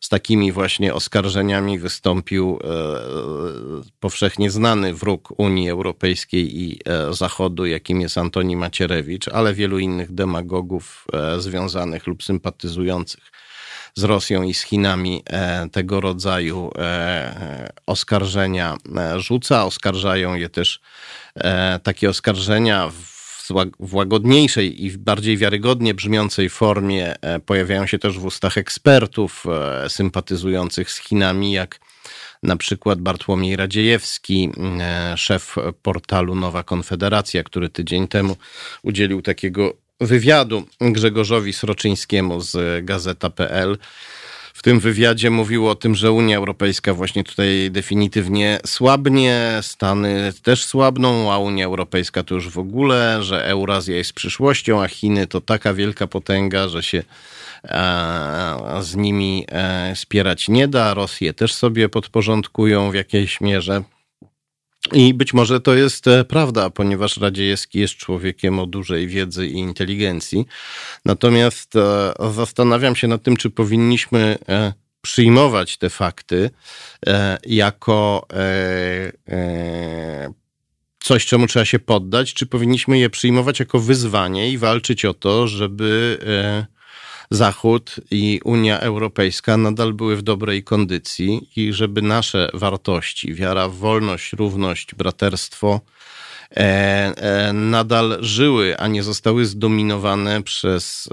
z 0.00 0.08
takimi 0.08 0.52
właśnie 0.52 0.94
oskarżeniami 0.94 1.78
wystąpił 1.78 2.58
E, 2.63 2.63
powszechnie 4.00 4.50
znany 4.50 4.94
wróg 4.94 5.28
Unii 5.36 5.70
Europejskiej 5.70 6.62
i 6.62 6.80
e, 6.84 7.14
Zachodu, 7.14 7.66
jakim 7.66 8.00
jest 8.00 8.18
Antoni 8.18 8.56
Macierewicz, 8.56 9.28
ale 9.28 9.54
wielu 9.54 9.78
innych 9.78 10.12
demagogów 10.12 11.06
e, 11.12 11.40
związanych 11.40 12.06
lub 12.06 12.22
sympatyzujących 12.22 13.32
z 13.94 14.04
Rosją 14.04 14.42
i 14.42 14.54
z 14.54 14.62
Chinami 14.62 15.22
tego 15.72 16.00
rodzaju 16.00 16.70
oskarżenia 17.86 18.76
rzuca. 19.16 19.64
Oskarżają 19.64 20.34
je 20.34 20.48
też 20.48 20.80
takie 21.82 22.10
oskarżenia 22.10 22.90
w 23.80 23.94
łagodniejszej 23.94 24.84
i 24.84 24.98
bardziej 24.98 25.36
wiarygodnie 25.36 25.94
brzmiącej 25.94 26.48
formie 26.48 27.14
pojawiają 27.46 27.86
się 27.86 27.98
też 27.98 28.18
w 28.18 28.24
ustach 28.24 28.58
ekspertów 28.58 29.44
sympatyzujących 29.88 30.90
z 30.90 30.98
Chinami, 30.98 31.52
jak 31.52 31.80
na 32.44 32.56
przykład 32.56 33.00
Bartłomiej 33.00 33.56
Radziejewski, 33.56 34.50
e, 34.80 35.16
szef 35.16 35.56
portalu 35.82 36.34
Nowa 36.34 36.62
Konfederacja, 36.62 37.42
który 37.42 37.68
tydzień 37.68 38.08
temu 38.08 38.36
udzielił 38.82 39.22
takiego 39.22 39.74
wywiadu 40.00 40.62
Grzegorzowi 40.80 41.52
Sroczyńskiemu 41.52 42.40
z 42.40 42.84
Gazeta.pl. 42.84 43.78
W 44.54 44.62
tym 44.62 44.80
wywiadzie 44.80 45.30
mówił 45.30 45.68
o 45.68 45.74
tym, 45.74 45.94
że 45.94 46.12
Unia 46.12 46.36
Europejska 46.36 46.94
właśnie 46.94 47.24
tutaj 47.24 47.70
definitywnie 47.70 48.60
słabnie, 48.66 49.58
Stany 49.62 50.32
też 50.42 50.64
słabną, 50.64 51.32
a 51.32 51.38
Unia 51.38 51.66
Europejska 51.66 52.22
to 52.22 52.34
już 52.34 52.48
w 52.48 52.58
ogóle, 52.58 53.22
że 53.22 53.46
Eurazja 53.46 53.96
jest 53.96 54.12
przyszłością, 54.12 54.82
a 54.82 54.88
Chiny 54.88 55.26
to 55.26 55.40
taka 55.40 55.74
wielka 55.74 56.06
potęga, 56.06 56.68
że 56.68 56.82
się 56.82 57.02
z 58.80 58.96
nimi 58.96 59.46
e, 59.48 59.92
spierać 59.96 60.48
nie 60.48 60.68
da. 60.68 60.94
Rosję 60.94 61.34
też 61.34 61.54
sobie 61.54 61.88
podporządkują 61.88 62.90
w 62.90 62.94
jakiejś 62.94 63.40
mierze. 63.40 63.82
I 64.92 65.14
być 65.14 65.34
może 65.34 65.60
to 65.60 65.74
jest 65.74 66.06
e, 66.06 66.24
prawda, 66.24 66.70
ponieważ 66.70 67.16
Radziejewski 67.16 67.78
jest 67.78 67.94
człowiekiem 67.94 68.58
o 68.58 68.66
dużej 68.66 69.08
wiedzy 69.08 69.46
i 69.46 69.52
inteligencji. 69.52 70.46
Natomiast 71.04 71.76
e, 71.76 72.12
zastanawiam 72.32 72.96
się 72.96 73.08
nad 73.08 73.22
tym, 73.22 73.36
czy 73.36 73.50
powinniśmy 73.50 74.38
przyjmować 75.00 75.76
te 75.76 75.90
fakty 75.90 76.50
jako 77.46 78.26
coś, 81.00 81.26
czemu 81.26 81.46
trzeba 81.46 81.64
się 81.64 81.78
poddać, 81.78 82.34
czy 82.34 82.46
powinniśmy 82.46 82.98
je 82.98 83.10
przyjmować 83.10 83.60
jako 83.60 83.78
wyzwanie 83.80 84.50
i 84.50 84.58
walczyć 84.58 85.04
o 85.04 85.14
to, 85.14 85.48
żeby 85.48 86.18
Zachód 87.34 87.96
i 88.10 88.40
Unia 88.44 88.80
Europejska 88.80 89.56
nadal 89.56 89.92
były 89.92 90.16
w 90.16 90.22
dobrej 90.22 90.64
kondycji 90.64 91.48
i 91.56 91.72
żeby 91.72 92.02
nasze 92.02 92.50
wartości, 92.54 93.34
wiara 93.34 93.68
w 93.68 93.74
wolność, 93.74 94.32
równość, 94.32 94.94
braterstwo, 94.94 95.80
e, 96.50 96.56
e, 96.56 97.52
nadal 97.52 98.18
żyły, 98.20 98.78
a 98.78 98.88
nie 98.88 99.02
zostały 99.02 99.46
zdominowane 99.46 100.42
przez 100.42 101.08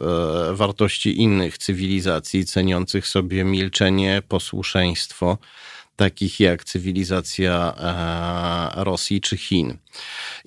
e, 0.51 0.55
wartości 0.55 1.21
innych 1.21 1.57
cywilizacji, 1.57 2.45
ceniących 2.45 3.07
sobie 3.07 3.43
milczenie, 3.43 4.21
posłuszeństwo 4.27 5.37
takich 6.01 6.39
jak 6.39 6.63
cywilizacja 6.63 7.73
e, 8.77 8.83
Rosji 8.83 9.21
czy 9.21 9.37
Chin. 9.37 9.77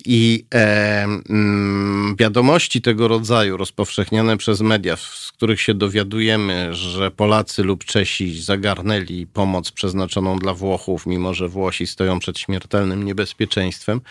I 0.05 0.45
e, 0.53 1.03
mm, 1.03 2.15
wiadomości 2.15 2.81
tego 2.81 3.07
rodzaju 3.07 3.57
rozpowszechniane 3.57 4.37
przez 4.37 4.61
media, 4.61 4.95
z 4.95 5.31
których 5.31 5.61
się 5.61 5.73
dowiadujemy, 5.73 6.73
że 6.73 7.11
Polacy 7.11 7.63
lub 7.63 7.85
Czesi 7.85 8.41
zagarnęli 8.41 9.27
pomoc 9.27 9.71
przeznaczoną 9.71 10.39
dla 10.39 10.53
Włochów, 10.53 11.05
mimo 11.05 11.33
że 11.33 11.49
Włosi 11.49 11.87
stoją 11.87 12.19
przed 12.19 12.39
śmiertelnym 12.39 13.03
niebezpieczeństwem, 13.03 14.01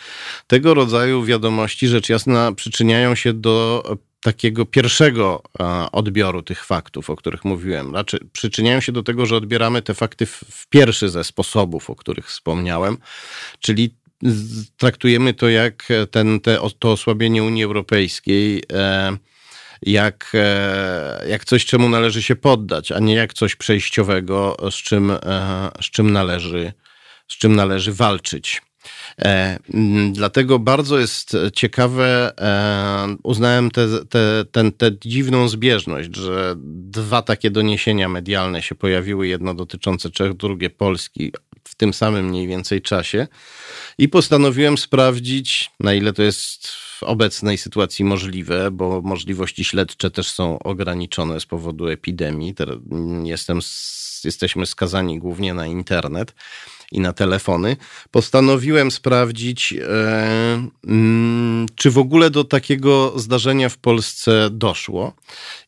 tego 0.46 0.74
rodzaju 0.74 1.24
wiadomości 1.24 1.88
rzecz 1.88 2.08
jasna 2.08 2.52
przyczyniają 2.52 3.14
się 3.14 3.32
do 3.32 3.82
takiego 4.24 4.66
pierwszego 4.66 5.42
e, 5.60 5.64
odbioru 5.92 6.42
tych 6.42 6.64
faktów, 6.64 7.10
o 7.10 7.16
których 7.16 7.44
mówiłem. 7.44 7.88
Znaczy, 7.88 8.18
przyczyniają 8.32 8.80
się 8.80 8.92
do 8.92 9.02
tego, 9.02 9.26
że 9.26 9.36
odbieramy 9.36 9.82
te 9.82 9.94
fakty 9.94 10.26
w 10.26 10.66
pierwszy 10.68 11.08
ze 11.08 11.24
sposobów, 11.24 11.90
o 11.90 11.96
których 11.96 12.26
wspomniałem, 12.26 12.96
czyli 13.60 13.94
traktujemy 14.76 15.34
to 15.34 15.48
jak 15.48 15.88
ten, 16.10 16.40
te, 16.40 16.58
to 16.78 16.92
osłabienie 16.92 17.42
Unii 17.42 17.64
Europejskiej, 17.64 18.62
e, 18.72 19.16
jak, 19.82 20.32
e, 20.34 21.24
jak 21.28 21.44
coś, 21.44 21.66
czemu 21.66 21.88
należy 21.88 22.22
się 22.22 22.36
poddać, 22.36 22.92
a 22.92 22.98
nie 22.98 23.14
jak 23.14 23.34
coś 23.34 23.56
przejściowego, 23.56 24.56
z 24.70 24.74
czym, 24.74 25.12
z 25.80 25.84
czym 25.90 26.12
należy 26.12 26.72
z 27.28 27.38
czym 27.38 27.56
należy 27.56 27.92
walczyć. 27.92 28.62
E, 29.18 29.58
dlatego 30.12 30.58
bardzo 30.58 30.98
jest 30.98 31.36
ciekawe, 31.52 32.32
e, 32.38 33.16
uznałem 33.22 33.70
tę 33.70 34.90
dziwną 35.04 35.48
zbieżność, 35.48 36.16
że 36.16 36.54
dwa 36.90 37.22
takie 37.22 37.50
doniesienia 37.50 38.08
medialne 38.08 38.62
się 38.62 38.74
pojawiły, 38.74 39.28
jedno 39.28 39.54
dotyczące 39.54 40.10
Czech, 40.10 40.34
drugie 40.34 40.70
Polski 40.70 41.32
w 41.68 41.74
tym 41.74 41.94
samym 41.94 42.26
mniej 42.26 42.46
więcej 42.46 42.82
czasie 42.82 43.26
i 43.98 44.08
postanowiłem 44.08 44.78
sprawdzić, 44.78 45.70
na 45.80 45.94
ile 45.94 46.12
to 46.12 46.22
jest 46.22 46.68
w 46.68 47.02
obecnej 47.02 47.58
sytuacji 47.58 48.04
możliwe, 48.04 48.70
bo 48.70 49.00
możliwości 49.02 49.64
śledcze 49.64 50.10
też 50.10 50.30
są 50.30 50.58
ograniczone 50.58 51.40
z 51.40 51.46
powodu 51.46 51.88
epidemii. 51.88 52.54
Teraz 52.54 52.78
jestem, 53.24 53.60
jesteśmy 54.24 54.66
skazani 54.66 55.18
głównie 55.18 55.54
na 55.54 55.66
internet 55.66 56.34
i 56.94 57.00
na 57.00 57.12
telefony, 57.12 57.76
postanowiłem 58.10 58.90
sprawdzić, 58.90 59.72
e, 59.72 60.68
mm, 60.86 61.66
czy 61.74 61.90
w 61.90 61.98
ogóle 61.98 62.30
do 62.30 62.44
takiego 62.44 63.12
zdarzenia 63.16 63.68
w 63.68 63.78
Polsce 63.78 64.48
doszło. 64.50 65.12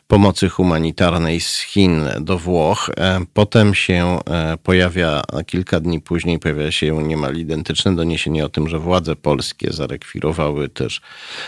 pomocy 0.07 0.49
humanitarnej 0.49 1.41
z 1.41 1.59
Chin 1.59 2.05
do 2.21 2.37
Włoch. 2.37 2.89
E, 2.97 3.21
potem 3.33 3.75
się 3.75 4.19
e, 4.25 4.57
pojawia, 4.63 5.21
kilka 5.45 5.79
dni 5.79 6.01
później 6.01 6.39
pojawia 6.39 6.71
się 6.71 7.03
niemal 7.03 7.35
identyczne 7.35 7.95
doniesienie 7.95 8.45
o 8.45 8.49
tym, 8.49 8.67
że 8.67 8.79
władze 8.79 9.15
polskie 9.15 9.73
zarekwirowały 9.73 10.69
też 10.69 11.01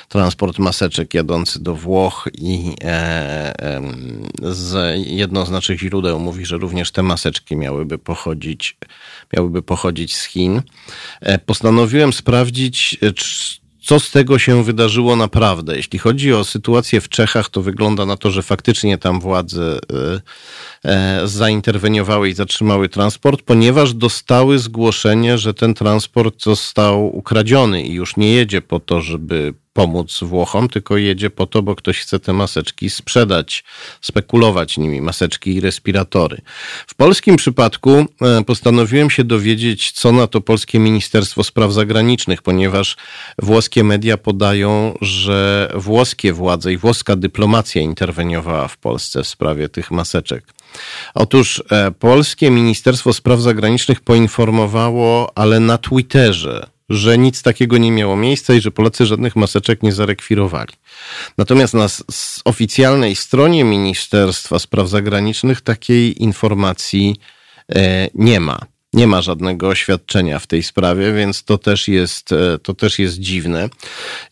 transport 0.09 0.59
maseczek 0.59 1.13
jadący 1.13 1.63
do 1.63 1.75
Włoch 1.75 2.27
i 2.33 2.75
e, 2.83 3.81
z 4.43 4.97
jedno 5.07 5.45
z 5.45 5.51
naszych 5.51 5.79
źródeł 5.79 6.19
mówi, 6.19 6.45
że 6.45 6.57
również 6.57 6.91
te 6.91 7.03
maseczki 7.03 7.55
miałyby 7.55 7.97
pochodzić, 7.97 8.77
miałyby 9.37 9.61
pochodzić 9.61 10.15
z 10.15 10.25
Chin. 10.25 10.61
Postanowiłem 11.45 12.13
sprawdzić, 12.13 12.97
co 13.87 13.99
z 13.99 14.11
tego 14.11 14.39
się 14.39 14.63
wydarzyło 14.63 15.15
naprawdę. 15.15 15.77
Jeśli 15.77 15.99
chodzi 15.99 16.33
o 16.33 16.43
sytuację 16.43 17.01
w 17.01 17.09
Czechach, 17.09 17.49
to 17.49 17.61
wygląda 17.61 18.05
na 18.05 18.17
to, 18.17 18.31
że 18.31 18.43
faktycznie 18.43 18.97
tam 18.97 19.19
władze 19.19 19.79
e, 20.83 20.91
e, 20.91 21.27
zainterweniowały 21.27 22.29
i 22.29 22.33
zatrzymały 22.33 22.89
transport, 22.89 23.41
ponieważ 23.41 23.93
dostały 23.93 24.59
zgłoszenie, 24.59 25.37
że 25.37 25.53
ten 25.53 25.73
transport 25.73 26.43
został 26.43 27.17
ukradziony 27.17 27.83
i 27.83 27.93
już 27.93 28.17
nie 28.17 28.33
jedzie 28.33 28.61
po 28.61 28.79
to, 28.79 29.01
żeby 29.01 29.53
pomóc 29.77 30.19
Włochom, 30.21 30.69
tylko 30.69 30.97
jedzie 30.97 31.29
po 31.29 31.45
to, 31.45 31.61
bo 31.61 31.75
ktoś 31.75 31.99
chce 31.99 32.19
te 32.19 32.33
maseczki 32.33 32.89
sprzedać, 32.89 33.63
spekulować 34.01 34.77
nimi, 34.77 35.01
maseczki 35.01 35.55
i 35.55 35.61
respiratory. 35.61 36.41
W 36.87 36.95
polskim 36.95 37.35
przypadku 37.35 38.05
e, 38.21 38.43
postanowiłem 38.43 39.09
się 39.09 39.23
dowiedzieć, 39.23 39.91
co 39.91 40.11
na 40.11 40.27
to 40.27 40.41
polskie 40.41 40.79
Ministerstwo 40.79 41.43
Spraw 41.43 41.73
Zagranicznych, 41.73 42.41
ponieważ 42.41 42.97
włoskie 43.41 43.83
media 43.83 44.17
podają, 44.17 44.97
że 45.01 45.71
włoskie 45.75 46.33
władze 46.33 46.73
i 46.73 46.77
włoska 46.77 47.15
dyplomacja 47.15 47.81
interweniowała 47.81 48.67
w 48.67 48.77
Polsce 48.77 49.23
w 49.23 49.27
sprawie 49.27 49.69
tych 49.69 49.91
maseczek. 49.91 50.43
Otóż 51.13 51.63
e, 51.71 51.91
polskie 51.91 52.51
Ministerstwo 52.51 53.13
Spraw 53.13 53.41
Zagranicznych 53.41 53.99
poinformowało, 54.01 55.31
ale 55.35 55.59
na 55.59 55.77
Twitterze, 55.77 56.76
że 56.89 57.17
nic 57.17 57.41
takiego 57.41 57.77
nie 57.77 57.91
miało 57.91 58.15
miejsca 58.15 58.53
i 58.53 58.61
że 58.61 58.71
Polacy 58.71 59.05
żadnych 59.05 59.35
maseczek 59.35 59.83
nie 59.83 59.93
zarekwirowali. 59.93 60.73
Natomiast 61.37 61.73
na 61.73 61.87
oficjalnej 62.45 63.15
stronie 63.15 63.63
Ministerstwa 63.63 64.59
Spraw 64.59 64.89
Zagranicznych 64.89 65.61
takiej 65.61 66.23
informacji 66.23 67.15
e, 67.75 68.09
nie 68.13 68.39
ma. 68.39 68.59
Nie 68.93 69.07
ma 69.07 69.21
żadnego 69.21 69.67
oświadczenia 69.67 70.39
w 70.39 70.47
tej 70.47 70.63
sprawie, 70.63 71.13
więc 71.13 71.43
to 71.43 71.57
też 71.57 71.87
jest, 71.87 72.31
e, 72.31 72.57
to 72.57 72.73
też 72.73 72.99
jest 72.99 73.19
dziwne. 73.19 73.69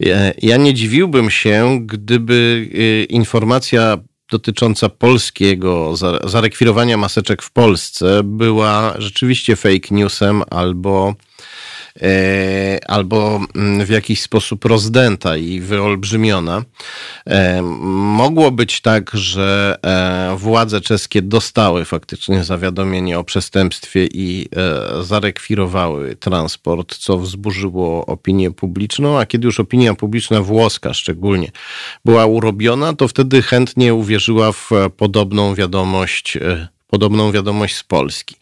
E, 0.06 0.34
ja 0.42 0.58
nie 0.58 0.74
dziwiłbym 0.74 1.30
się, 1.30 1.80
gdyby 1.82 2.70
informacja 3.10 3.98
dotycząca 4.32 4.90
polskiego 4.90 5.94
zarekwirowania 6.24 6.98
maseczek 6.98 7.42
w 7.42 7.52
Polsce 7.52 8.22
była 8.24 8.96
rzeczywiście 8.98 9.56
fake 9.56 9.88
newsem 9.92 10.44
albo 10.50 11.16
albo 12.88 13.40
mm, 13.56 13.86
w 13.86 13.90
jakiś 13.90 14.22
sposób 14.22 14.66
rozdęta 14.66 15.38
i 15.38 15.60
wyolbrzymiona. 15.60 16.64
E, 17.26 17.62
mogło 17.62 18.52
być 18.52 18.82
tak, 18.82 19.12
że 19.14 19.78
e, 19.84 20.36
władze 20.38 20.82
czeskie 20.82 21.22
dostały 21.22 21.86
faktycznie 21.86 22.44
zawiadomienie 22.44 23.20
o 23.20 23.24
przestępstwie 23.24 24.08
i 24.14 24.50
zarekwirowały 25.02 26.16
transport, 26.16 26.98
co 26.98 27.18
wzburzyło 27.18 28.06
opinię 28.06 28.52
publiczną, 28.52 29.20
a 29.20 29.26
kiedy 29.26 29.46
już 29.46 29.60
opinia 29.60 29.94
publiczna 29.94 30.42
włoska 30.42 30.94
szczególnie 30.94 31.52
była 32.06 32.26
urobiona, 32.26 32.94
to 32.94 33.08
wtedy 33.08 33.42
chętnie 33.42 33.94
uwierzyła 33.94 34.52
w 34.52 34.70
podobną 34.98 35.56
wiadomość 35.56 36.38
podobną 36.88 37.32
wiadomość 37.32 37.76
z 37.76 37.84
Polski. 37.84 38.36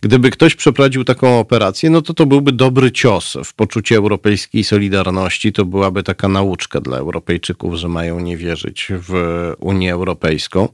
Gdyby 0.00 0.30
ktoś 0.30 0.54
przeprowadził 0.54 1.04
taką 1.04 1.38
operację, 1.38 1.90
no 1.90 2.02
to 2.02 2.14
to 2.14 2.26
byłby 2.26 2.52
dobry 2.52 2.92
cios 2.92 3.36
w 3.44 3.54
poczucie 3.54 3.96
europejskiej 3.96 4.64
solidarności. 4.64 5.52
To 5.52 5.64
byłaby 5.64 6.02
taka 6.02 6.28
nauczka 6.28 6.80
dla 6.80 6.98
Europejczyków, 6.98 7.74
że 7.74 7.88
mają 7.88 8.20
nie 8.20 8.36
wierzyć 8.36 8.88
w 8.90 9.12
Unię 9.60 9.92
Europejską. 9.92 10.68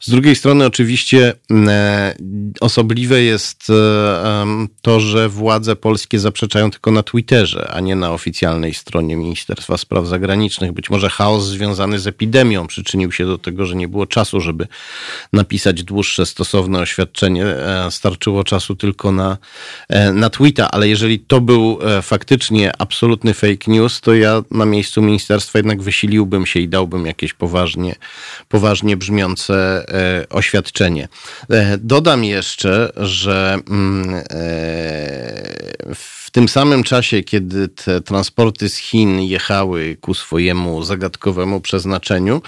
Z 0.00 0.10
drugiej 0.10 0.36
strony, 0.36 0.66
oczywiście, 0.66 1.32
e, 1.50 2.14
osobliwe 2.60 3.22
jest 3.22 3.70
e, 3.70 4.66
to, 4.82 5.00
że 5.00 5.28
władze 5.28 5.76
polskie 5.76 6.18
zaprzeczają 6.18 6.70
tylko 6.70 6.90
na 6.90 7.02
Twitterze, 7.02 7.70
a 7.70 7.80
nie 7.80 7.96
na 7.96 8.12
oficjalnej 8.12 8.74
stronie 8.74 9.16
Ministerstwa 9.16 9.76
Spraw 9.76 10.06
Zagranicznych. 10.06 10.72
Być 10.72 10.90
może 10.90 11.10
chaos 11.10 11.44
związany 11.46 11.98
z 11.98 12.06
epidemią 12.06 12.66
przyczynił 12.66 13.12
się 13.12 13.26
do 13.26 13.38
tego, 13.38 13.66
że 13.66 13.76
nie 13.76 13.88
było 13.88 14.06
czasu, 14.06 14.40
żeby 14.40 14.66
napisać 15.32 15.82
dłuższe 15.82 16.26
stosowne 16.26 16.63
pełne 16.64 16.80
oświadczenie. 16.80 17.46
E, 17.46 17.90
starczyło 17.90 18.44
czasu 18.44 18.76
tylko 18.76 19.12
na, 19.12 19.38
e, 19.88 20.12
na 20.12 20.30
tweeta, 20.30 20.70
ale 20.70 20.88
jeżeli 20.88 21.20
to 21.20 21.40
był 21.40 21.78
e, 21.82 22.02
faktycznie 22.02 22.72
absolutny 22.78 23.34
fake 23.34 23.64
news, 23.66 24.00
to 24.00 24.14
ja 24.14 24.42
na 24.50 24.64
miejscu 24.64 25.02
ministerstwa 25.02 25.58
jednak 25.58 25.82
wysiliłbym 25.82 26.46
się 26.46 26.60
i 26.60 26.68
dałbym 26.68 27.06
jakieś 27.06 27.34
poważnie, 27.34 27.94
poważnie 28.48 28.96
brzmiące 28.96 29.86
oświadczenie. 30.30 31.08
Dodam 31.78 32.24
jeszcze, 32.24 32.92
że 32.96 33.58
mm, 33.68 34.22
w 35.94 36.23
tym 36.34 36.48
samym 36.48 36.82
czasie, 36.82 37.22
kiedy 37.22 37.68
te 37.68 38.00
transporty 38.00 38.68
z 38.68 38.76
Chin 38.76 39.20
jechały 39.20 39.96
ku 40.00 40.14
swojemu 40.14 40.82
zagadkowemu 40.82 41.60
przeznaczeniu, 41.60 42.42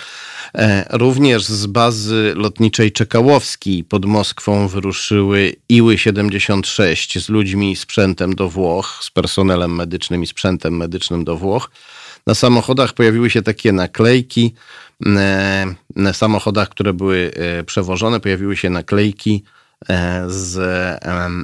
e, 0.55 0.87
również 0.90 1.44
z 1.44 1.66
bazy 1.66 2.33
lotniczej 2.37 2.92
Czekałowskiej 2.92 3.85
pod 3.85 4.05
Moskwą 4.05 4.68
wyruszyły 4.68 5.57
Iły 5.68 5.99
76 5.99 7.18
z 7.18 7.29
ludźmi 7.29 7.72
i 7.72 7.77
sprzętem 7.77 8.35
do 8.35 8.49
Włoch, 8.49 8.99
z 9.03 9.11
personelem 9.11 9.75
medycznym 9.75 10.22
i 10.22 10.27
sprzętem 10.27 10.77
medycznym 10.77 11.25
do 11.25 11.37
Włoch. 11.37 11.70
Na 12.27 12.35
samochodach 12.35 12.92
pojawiły 12.92 13.31
się 13.31 13.42
takie 13.42 13.72
naklejki. 13.72 14.55
E, 15.07 15.66
na 15.96 16.12
samochodach, 16.12 16.68
które 16.68 16.92
były 16.92 17.31
e, 17.35 17.64
przewożone, 17.64 18.20
pojawiły 18.20 18.57
się 18.57 18.70
naklejki 18.70 19.42
z, 20.27 20.59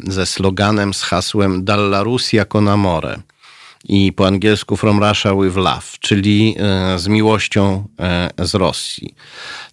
ze 0.09 0.27
sloganem, 0.27 0.95
z 0.95 1.03
hasłem 1.03 1.65
Dalla 1.65 2.03
Russia 2.03 2.45
con 2.45 2.69
amore 2.69 3.19
i 3.85 4.13
po 4.13 4.27
angielsku 4.27 4.77
From 4.77 5.03
Russia 5.03 5.35
with 5.35 5.57
Love, 5.57 5.87
czyli 6.01 6.57
z 6.97 7.09
miłością 7.09 7.85
z 8.39 8.55
Rosji 8.55 9.15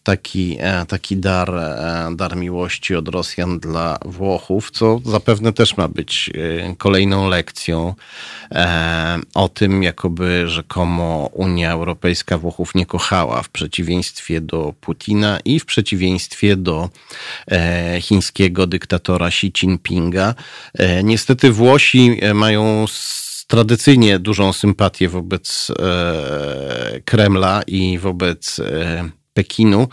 taki, 0.04 0.58
e, 0.60 0.86
taki 0.86 1.18
dar, 1.18 1.56
e, 1.56 2.10
dar 2.16 2.36
miłości 2.36 2.96
od 2.96 3.08
Rosjan 3.08 3.60
dla 3.60 3.98
Włochów, 4.06 4.72
co 4.72 5.00
zapewne 5.06 5.54
też 5.54 5.78
ma 5.78 5.88
być 5.88 6.30
e, 6.30 6.76
kolejną 6.76 7.30
lekcją 7.30 7.94
o 9.34 9.50
tym, 9.50 9.84
jakoby 9.84 10.48
rzekomo 10.48 11.30
Unia 11.34 11.72
Europejska 11.72 12.38
Włochów 12.38 12.76
nie 12.76 12.86
kochała, 12.86 13.44
w 13.44 13.50
przeciwieństwie 13.50 14.42
do 14.42 14.74
Putina 14.82 15.40
i 15.46 15.60
w 15.60 15.66
przeciwieństwie 15.66 16.56
do 16.56 16.90
chińskiego 18.02 18.68
dyktatora 18.68 19.28
Xi 19.28 19.52
Jinpinga. 19.52 20.36
Niestety 21.04 21.52
Włosi 21.52 22.20
mają 22.34 22.86
tradycyjnie 23.50 24.20
dużą 24.20 24.54
sympatię 24.54 25.10
wobec 25.10 25.72
Kremla 27.06 27.62
i 27.68 27.98
wobec 27.98 28.62
Pekinu. 29.40 29.88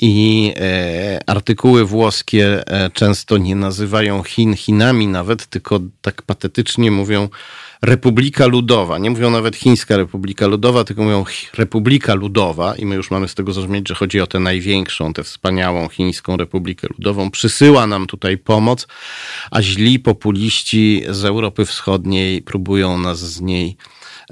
I 0.00 0.52
e, 0.56 1.20
artykuły 1.26 1.84
włoskie 1.84 2.62
e, 2.66 2.90
często 2.90 3.38
nie 3.38 3.56
nazywają 3.56 4.22
Chin 4.22 4.56
Chinami 4.56 5.08
nawet, 5.08 5.46
tylko 5.46 5.80
tak 6.02 6.22
patetycznie 6.22 6.90
mówią 6.90 7.28
Republika 7.84 8.46
Ludowa. 8.46 8.98
Nie 8.98 9.10
mówią 9.10 9.30
nawet 9.30 9.56
Chińska 9.56 9.96
Republika 9.96 10.46
Ludowa, 10.46 10.84
tylko 10.84 11.02
mówią 11.02 11.24
Republika 11.58 12.14
Ludowa 12.14 12.76
i 12.76 12.86
my 12.86 12.94
już 12.94 13.10
mamy 13.10 13.28
z 13.28 13.34
tego 13.34 13.52
zrozumieć, 13.52 13.88
że 13.88 13.94
chodzi 13.94 14.20
o 14.20 14.26
tę 14.26 14.40
największą, 14.40 15.12
tę 15.12 15.24
wspaniałą 15.24 15.88
Chińską 15.88 16.36
Republikę 16.36 16.88
Ludową. 16.98 17.30
Przysyła 17.30 17.86
nam 17.86 18.06
tutaj 18.06 18.38
pomoc, 18.38 18.86
a 19.50 19.62
źli 19.62 19.98
populiści 19.98 21.02
z 21.08 21.24
Europy 21.24 21.64
Wschodniej 21.64 22.42
próbują 22.42 22.98
nas 22.98 23.18
z 23.18 23.40
niej 23.40 23.76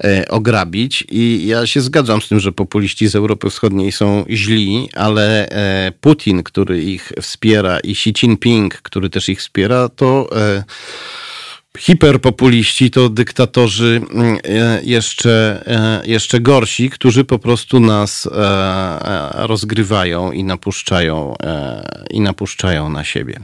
E, 0.05 0.29
ograbić. 0.29 1.05
I 1.11 1.47
ja 1.47 1.67
się 1.67 1.81
zgadzam 1.81 2.23
z 2.23 2.29
tym, 2.29 2.41
że 2.41 2.53
populiści 2.53 3.09
z 3.09 3.17
Europy 3.17 3.51
Wschodniej 3.51 3.93
są 3.93 4.25
źli, 4.31 4.89
ale 4.95 5.49
e, 5.49 5.93
Putin, 6.01 6.43
który 6.43 6.83
ich 6.83 7.13
wspiera 7.21 7.81
i 7.81 7.91
Xi 7.91 8.11
Jinping, 8.11 8.75
który 8.75 9.11
też 9.11 9.29
ich 9.29 9.39
wspiera, 9.39 9.89
to 9.89 10.29
e, 10.37 10.65
hiperpopuliści 11.79 12.91
to 12.91 13.09
dyktatorzy 13.09 14.03
mm, 14.11 14.39
e, 14.45 14.81
jeszcze, 14.83 15.63
e, 15.67 16.07
jeszcze 16.07 16.41
gorsi, 16.41 16.91
którzy 16.91 17.25
po 17.25 17.39
prostu 17.39 17.81
nas 17.81 18.27
e, 18.27 19.47
rozgrywają 19.47 20.33
i 20.33 20.45
napuszczają, 20.45 21.35
i 22.11 22.21
napuszczają 22.21 22.89
na 22.89 23.05
siebie. 23.05 23.41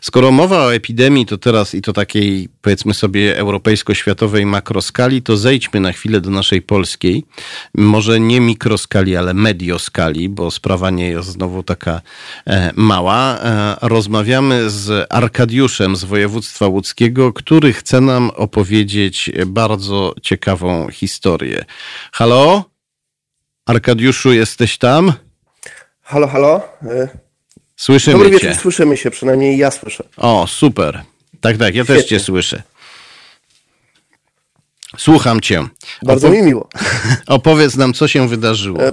Skoro 0.00 0.30
mowa 0.30 0.64
o 0.64 0.74
epidemii, 0.74 1.26
to 1.26 1.38
teraz 1.38 1.74
i 1.74 1.82
to 1.82 1.92
takiej 1.92 2.48
powiedzmy 2.66 2.94
sobie 2.94 3.38
europejsko-światowej 3.38 4.46
makroskali, 4.46 5.22
to 5.22 5.36
zejdźmy 5.36 5.80
na 5.80 5.92
chwilę 5.92 6.20
do 6.20 6.30
naszej 6.30 6.62
polskiej. 6.62 7.24
Może 7.74 8.20
nie 8.20 8.40
mikroskali, 8.40 9.16
ale 9.16 9.34
medioskali, 9.34 10.28
bo 10.28 10.50
sprawa 10.50 10.90
nie 10.90 11.08
jest 11.08 11.28
znowu 11.28 11.62
taka 11.62 12.00
mała. 12.76 13.38
Rozmawiamy 13.82 14.70
z 14.70 15.06
Arkadiuszem 15.10 15.96
z 15.96 16.04
województwa 16.04 16.66
łódzkiego, 16.66 17.32
który 17.32 17.72
chce 17.72 18.00
nam 18.00 18.30
opowiedzieć 18.30 19.30
bardzo 19.46 20.14
ciekawą 20.22 20.88
historię. 20.90 21.64
Halo? 22.12 22.64
Arkadiuszu, 23.66 24.32
jesteś 24.32 24.78
tam? 24.78 25.12
Halo, 26.02 26.26
halo. 26.26 26.60
E, 26.82 27.08
słyszymy 27.76 28.18
Dobry 28.18 28.30
wieczór, 28.30 28.54
słyszymy 28.54 28.96
się, 28.96 29.10
przynajmniej 29.10 29.58
ja 29.58 29.70
słyszę. 29.70 30.04
O, 30.16 30.46
super. 30.46 31.02
Tak, 31.40 31.56
tak, 31.56 31.74
ja 31.74 31.84
Świetnie. 31.84 32.02
też 32.02 32.10
cię 32.10 32.20
słyszę. 32.20 32.62
Słucham 34.96 35.40
cię. 35.40 35.68
Bardzo 36.02 36.28
Opo 36.28 36.36
mi 36.36 36.42
miło. 36.42 36.68
Opowiedz 37.26 37.76
nam, 37.76 37.92
co 37.92 38.08
się 38.08 38.28
wydarzyło. 38.28 38.82
E 38.82 38.92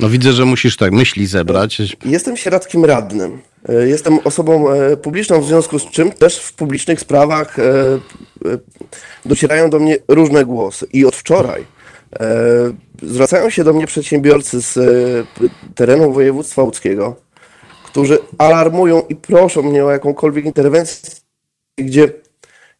no 0.00 0.08
widzę, 0.08 0.32
że 0.32 0.44
musisz 0.44 0.76
tak 0.76 0.92
myśli 0.92 1.26
zebrać. 1.26 1.82
Jestem 2.04 2.36
sieradkim 2.36 2.84
radnym. 2.84 3.42
E, 3.68 3.88
jestem 3.88 4.18
osobą 4.24 4.70
e, 4.70 4.96
publiczną, 4.96 5.40
w 5.40 5.46
związku 5.46 5.78
z 5.78 5.90
czym 5.90 6.12
też 6.12 6.38
w 6.38 6.52
publicznych 6.52 7.00
sprawach 7.00 7.58
e, 7.58 7.62
docierają 9.24 9.70
do 9.70 9.78
mnie 9.78 9.96
różne 10.08 10.44
głosy. 10.44 10.86
I 10.92 11.04
od 11.04 11.16
wczoraj 11.16 11.76
zwracają 13.02 13.50
się 13.50 13.64
do 13.64 13.72
mnie 13.72 13.86
przedsiębiorcy 13.86 14.60
z 14.60 14.78
terenu 15.74 16.12
województwa 16.12 16.62
łódzkiego, 16.62 17.16
którzy 17.96 18.18
alarmują 18.38 19.02
i 19.08 19.16
proszą 19.16 19.62
mnie 19.62 19.84
o 19.84 19.90
jakąkolwiek 19.90 20.44
interwencję, 20.44 21.10
gdzie 21.78 22.12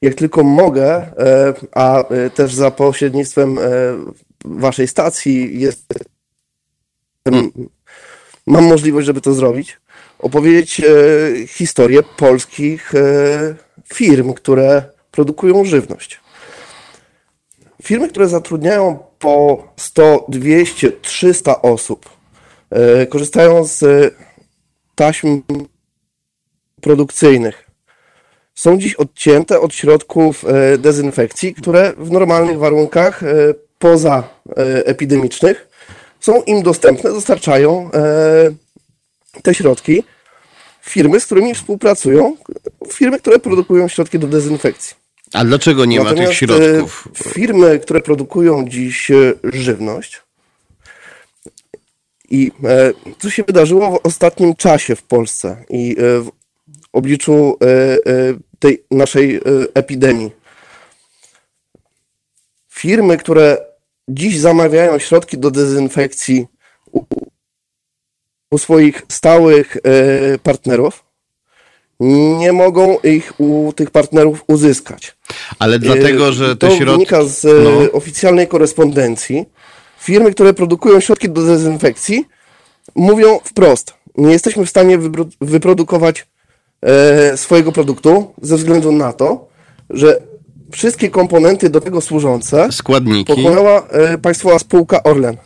jak 0.02 0.14
tylko 0.14 0.44
mogę, 0.44 1.07
a 1.72 2.05
też 2.35 2.55
za 2.55 2.70
pośrednictwem 2.70 3.59
waszej 4.44 4.88
stacji 4.88 5.61
jest 5.61 5.94
mam 8.46 8.64
możliwość, 8.64 9.07
żeby 9.07 9.20
to 9.20 9.35
zrobić, 9.35 9.81
opowiedzieć 10.18 10.81
e, 10.81 10.87
historię 11.46 12.02
polskich 12.16 12.94
e, 12.94 13.55
firm, 13.94 14.33
które 14.33 14.83
produkują 15.11 15.64
żywność. 15.64 16.20
Firmy, 17.83 18.09
które 18.09 18.29
zatrudniają 18.29 18.98
po 19.18 19.64
100, 19.76 20.26
200, 20.29 20.92
300 20.92 21.62
osób, 21.62 22.11
e, 22.70 23.07
korzystają 23.07 23.64
z 23.64 23.85
taśm 24.97 25.43
produkcyjnych. 26.81 27.67
Są 28.55 28.79
dziś 28.79 28.95
odcięte 28.95 29.61
od 29.61 29.75
środków 29.75 30.45
e, 30.45 30.79
dezynfekcji, 30.79 31.55
które 31.55 31.93
w 31.99 32.11
normalnych 32.11 32.59
warunkach 32.59 33.23
e, 33.23 33.27
poza 33.79 34.29
e, 34.49 34.87
epidemicznych 34.87 35.69
są 36.21 36.43
im 36.43 36.63
dostępne, 36.63 37.11
dostarczają 37.11 37.91
te 39.43 39.55
środki 39.55 40.03
firmy, 40.83 41.21
z 41.21 41.27
którymi 41.27 41.55
współpracują, 41.55 42.37
firmy, 42.93 43.19
które 43.19 43.39
produkują 43.39 43.89
środki 43.89 44.19
do 44.19 44.27
dezynfekcji. 44.27 44.97
A 45.33 45.45
dlaczego 45.45 45.85
nie 45.85 45.99
Natomiast 45.99 46.23
ma 46.23 46.29
tych 46.29 46.39
środków? 46.39 47.09
Firmy, 47.15 47.79
które 47.79 48.01
produkują 48.01 48.69
dziś 48.69 49.11
żywność 49.45 50.26
i 52.31 52.53
co 53.19 53.31
się 53.31 53.43
wydarzyło 53.43 53.91
w 53.91 54.07
ostatnim 54.07 54.55
czasie 54.55 54.97
w 54.97 55.03
Polsce 55.03 55.65
i 55.71 55.97
w 55.99 56.29
obliczu 56.93 57.59
tej 58.59 58.85
naszej 58.91 59.41
epidemii. 59.75 60.31
Firmy, 62.69 63.17
które 63.17 63.59
dziś 64.09 64.39
zamawiają 64.39 64.99
środki 64.99 65.39
do 65.39 65.51
dezynfekcji 65.51 66.47
u, 68.51 68.59
swoich 68.59 69.03
stałych 69.09 69.77
e, 69.77 70.39
partnerów, 70.39 71.05
nie 72.01 72.53
mogą 72.53 72.99
ich 73.01 73.41
u 73.41 73.73
tych 73.77 73.91
partnerów 73.91 74.45
uzyskać. 74.47 75.17
Ale 75.59 75.79
dlatego, 75.79 76.33
że 76.33 76.57
te 76.57 76.69
to 76.69 76.77
środki... 76.77 76.93
wynika 76.93 77.25
z 77.25 77.45
e, 77.45 77.49
no. 77.49 77.93
oficjalnej 77.93 78.49
korespondencji. 78.49 79.45
Firmy, 80.07 80.33
które 80.33 80.55
produkują 80.55 81.01
środki 81.01 81.31
do 81.31 81.42
dezynfekcji, 81.42 82.25
mówią 82.95 83.40
wprost, 83.45 83.95
nie 84.16 84.33
jesteśmy 84.33 84.66
w 84.66 84.71
stanie 84.71 84.99
wyprodukować 85.40 86.27
e, 86.83 87.37
swojego 87.37 87.73
produktu 87.73 88.33
ze 88.42 88.57
względu 88.57 88.92
na 88.92 89.12
to, 89.12 89.49
że 89.90 90.21
wszystkie 90.73 91.11
komponenty 91.11 91.71
do 91.71 91.81
tego 91.81 92.01
służące 92.01 92.69
składniki 92.73 93.35
pokonała 93.35 93.87
e, 93.88 94.19
państwowa 94.19 94.59
spółka 94.59 95.03
Orlen. 95.03 95.37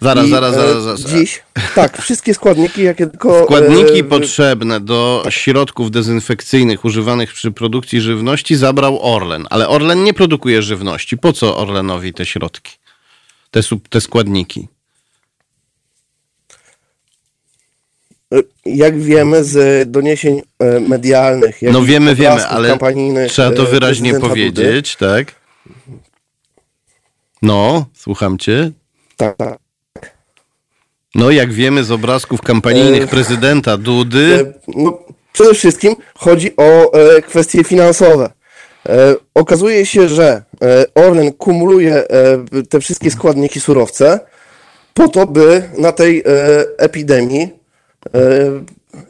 Zaraz, 0.00 0.26
I, 0.26 0.30
zaraz, 0.30 0.54
zaraz, 0.54 0.82
zaraz. 0.82 1.00
Dziś, 1.00 1.42
tak, 1.74 2.02
wszystkie 2.02 2.34
składniki, 2.34 2.82
jakie 2.82 3.06
tylko... 3.06 3.44
Składniki 3.44 4.00
e, 4.00 4.04
potrzebne 4.04 4.80
do 4.80 5.24
środków 5.28 5.90
dezynfekcyjnych 5.90 6.84
używanych 6.84 7.32
przy 7.32 7.52
produkcji 7.52 8.00
żywności 8.00 8.56
zabrał 8.56 9.14
Orlen, 9.14 9.46
ale 9.50 9.68
Orlen 9.68 10.04
nie 10.04 10.14
produkuje 10.14 10.62
żywności. 10.62 11.18
Po 11.18 11.32
co 11.32 11.56
Orlenowi 11.56 12.12
te 12.12 12.26
środki, 12.26 12.72
te, 13.54 13.60
te 13.90 14.00
składniki? 14.00 14.68
jak 18.66 19.00
wiemy 19.00 19.44
z 19.44 19.90
doniesień 19.90 20.42
e, 20.58 20.80
medialnych, 20.80 21.62
No 21.62 21.82
wiemy, 21.82 22.14
wiemy, 22.14 22.46
ale 22.46 22.78
trzeba 23.28 23.50
to 23.50 23.62
e, 23.62 23.70
wyraźnie 23.70 24.14
powiedzieć, 24.14 24.96
tak? 24.96 25.34
No, 27.42 27.86
słucham 27.94 28.38
cię. 28.38 28.70
Tak, 29.16 29.36
tak. 29.36 29.58
No, 31.14 31.30
jak 31.30 31.52
wiemy 31.52 31.84
z 31.84 31.90
obrazków 31.90 32.42
kampanijnych 32.42 33.02
E, 33.02 33.06
prezydenta 33.06 33.76
Dudy, 33.76 34.54
E, 34.66 34.70
No, 34.76 34.98
przede 35.32 35.54
wszystkim 35.54 35.96
chodzi 36.14 36.56
o 36.56 36.92
e, 36.92 37.22
kwestie 37.22 37.64
finansowe. 37.64 38.30
E, 38.88 39.14
okazuje 39.34 39.86
się, 39.86 40.08
że 40.08 40.42
e, 40.62 40.84
Orlen 40.94 41.32
kumuluje 41.32 42.08
e, 42.08 42.62
te 42.68 42.80
wszystkie 42.80 43.10
składniki 43.10 43.60
surowce 43.60 44.20
po 44.94 45.08
to, 45.08 45.26
by 45.26 45.62
na 45.78 45.92
tej 45.92 46.24
epidemii 46.78 47.48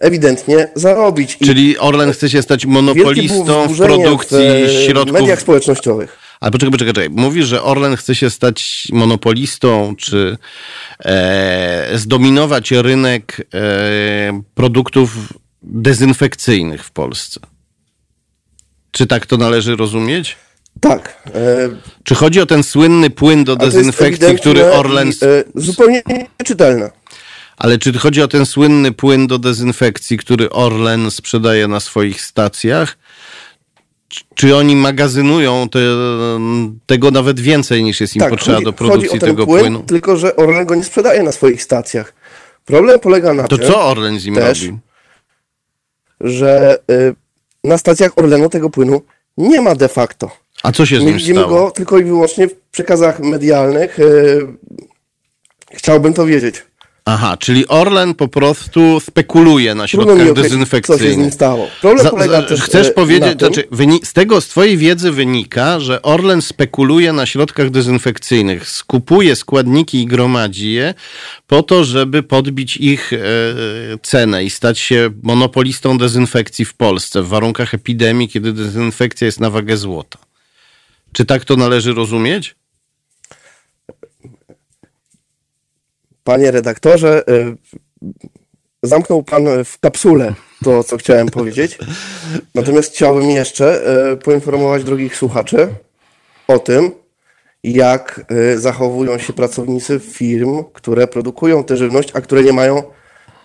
ewidentnie 0.00 0.68
zarobić. 0.74 1.36
I 1.40 1.44
czyli 1.44 1.78
Orlen 1.78 2.12
chce 2.12 2.30
się 2.30 2.42
stać 2.42 2.66
monopolistą 2.66 3.68
w 3.68 3.78
produkcji 3.78 4.38
w, 4.66 4.86
środków 4.86 5.20
mediach 5.20 5.40
społecznościowych. 5.40 6.18
Ale 6.40 6.50
poczekaj, 6.50 6.72
poczekaj, 6.72 6.94
poczekaj. 6.94 7.22
Mówisz, 7.22 7.46
że 7.46 7.62
Orlen 7.62 7.96
chce 7.96 8.14
się 8.14 8.30
stać 8.30 8.88
monopolistą, 8.92 9.94
czy 9.96 10.38
e, 11.04 11.88
zdominować 11.94 12.70
rynek 12.70 13.46
e, 13.54 14.42
produktów 14.54 15.32
dezynfekcyjnych 15.62 16.84
w 16.84 16.90
Polsce. 16.90 17.40
Czy 18.94 19.06
tak 19.06 19.26
to 19.26 19.36
należy 19.36 19.76
rozumieć? 19.76 20.36
Tak. 20.80 21.22
E, 21.26 21.30
Czy 22.04 22.14
chodzi 22.14 22.40
o 22.40 22.46
ten 22.46 22.62
słynny 22.62 23.10
płyn 23.10 23.44
do 23.44 23.56
to 23.56 23.64
dezynfekcji, 23.66 24.36
który 24.38 24.64
Orlen. 24.72 25.08
i, 25.08 25.10
e, 25.10 25.44
zupełnie 25.54 26.02
nieczytelne. 26.40 26.90
Ale 27.56 27.78
czy 27.78 27.92
chodzi 27.98 28.22
o 28.22 28.28
ten 28.28 28.46
słynny 28.46 28.92
płyn 28.92 29.26
do 29.26 29.38
dezynfekcji, 29.38 30.18
który 30.18 30.50
Orlen 30.50 31.10
sprzedaje 31.10 31.68
na 31.68 31.80
swoich 31.80 32.20
stacjach? 32.22 32.96
Czy- 34.34 34.56
oni 34.56 34.76
magazynują 34.76 35.68
te, 35.68 35.78
tego 36.86 37.10
nawet 37.10 37.40
więcej 37.40 37.82
niż 37.84 38.00
jest 38.00 38.16
im 38.16 38.20
Tak, 38.20 38.30
potrzeba 38.30 38.54
chodzi, 38.56 38.64
do 38.64 38.70
chodzi 38.72 38.78
produkcji 38.78 39.18
o 39.18 39.20
ten 39.20 39.30
tego 39.30 39.44
płyn, 39.46 39.60
płynu? 39.60 39.82
tylko 39.82 40.16
że 40.16 40.36
Orlen 40.36 40.66
go 40.66 40.74
nie 40.74 40.84
sprzedaje 40.84 41.22
na 41.22 41.32
swoich 41.32 41.62
stacjach. 41.62 42.14
Problem 42.64 43.00
polega 43.00 43.34
na 43.34 43.48
To 43.48 43.58
tym, 43.58 43.66
co 43.66 43.86
Orlen 43.86 44.18
z 44.20 44.24
nim 44.26 44.34
też 44.34 44.62
robi? 44.66 44.78
że 46.20 46.78
y, 46.90 47.14
na 47.64 47.78
stacjach 47.78 48.12
Orlenu 48.18 48.48
tego 48.48 48.70
płynu 48.70 49.02
nie 49.36 49.60
ma 49.60 49.74
de 49.74 49.88
facto. 49.88 50.30
A 50.62 50.72
co 50.72 50.86
się 50.86 51.00
z 51.00 51.04
nim 51.04 51.16
widzimy 51.16 51.40
stało? 51.40 51.64
go 51.64 51.70
tylko 51.70 51.98
i 51.98 52.04
wyłącznie 52.04 52.48
w 52.48 52.54
przekazach 52.70 53.20
medialnych. 53.20 53.98
y, 53.98 54.46
Chciałbym 55.72 56.14
to 56.14 56.26
wiedzieć. 56.26 56.62
Aha, 57.06 57.36
czyli 57.36 57.68
Orlen 57.68 58.14
po 58.14 58.28
prostu 58.28 59.00
spekuluje 59.00 59.74
na 59.74 59.88
środkach 59.88 60.30
określić, 60.30 60.36
co 60.36 60.42
się 60.42 60.48
z 60.48 60.52
nim 60.52 60.60
dezynfekcyjnych. 60.60 61.34
stało. 61.34 61.68
Problem 61.80 62.04
Za, 62.04 62.10
polega 62.10 62.42
też 62.42 62.62
chcesz 62.62 62.88
y, 62.88 62.90
powiedzieć, 62.90 63.38
znaczy, 63.38 63.64
z 64.04 64.12
tego, 64.12 64.40
z 64.40 64.46
twojej 64.46 64.76
wiedzy 64.76 65.12
wynika, 65.12 65.80
że 65.80 66.02
Orlen 66.02 66.42
spekuluje 66.42 67.12
na 67.12 67.26
środkach 67.26 67.70
dezynfekcyjnych, 67.70 68.68
skupuje 68.68 69.36
składniki 69.36 70.02
i 70.02 70.06
gromadzi 70.06 70.72
je 70.72 70.94
po 71.46 71.62
to, 71.62 71.84
żeby 71.84 72.22
podbić 72.22 72.76
ich 72.76 73.12
e, 73.12 73.18
cenę 74.02 74.44
i 74.44 74.50
stać 74.50 74.78
się 74.78 75.10
monopolistą 75.22 75.98
dezynfekcji 75.98 76.64
w 76.64 76.74
Polsce 76.74 77.22
w 77.22 77.28
warunkach 77.28 77.74
epidemii, 77.74 78.28
kiedy 78.28 78.52
dezynfekcja 78.52 79.26
jest 79.26 79.40
na 79.40 79.50
wagę 79.50 79.76
złota. 79.76 80.18
Czy 81.12 81.24
tak 81.24 81.44
to 81.44 81.56
należy 81.56 81.94
rozumieć? 81.94 82.54
Panie 86.24 86.50
redaktorze, 86.50 87.22
y, 87.28 87.56
zamknął 88.82 89.22
pan 89.22 89.44
w 89.64 89.78
kapsule 89.78 90.34
to, 90.64 90.84
co 90.84 90.96
chciałem 90.96 91.28
powiedzieć. 91.28 91.78
Natomiast 92.54 92.92
chciałbym 92.92 93.30
jeszcze 93.30 93.82
y, 94.12 94.16
poinformować 94.16 94.84
drogich 94.84 95.16
słuchaczy 95.16 95.68
o 96.48 96.58
tym, 96.58 96.90
jak 97.64 98.24
y, 98.54 98.60
zachowują 98.60 99.18
się 99.18 99.32
pracownicy 99.32 100.00
firm, 100.00 100.64
które 100.72 101.06
produkują 101.06 101.64
tę 101.64 101.76
żywność, 101.76 102.10
a 102.14 102.20
które 102.20 102.42
nie 102.42 102.52
mają 102.52 102.82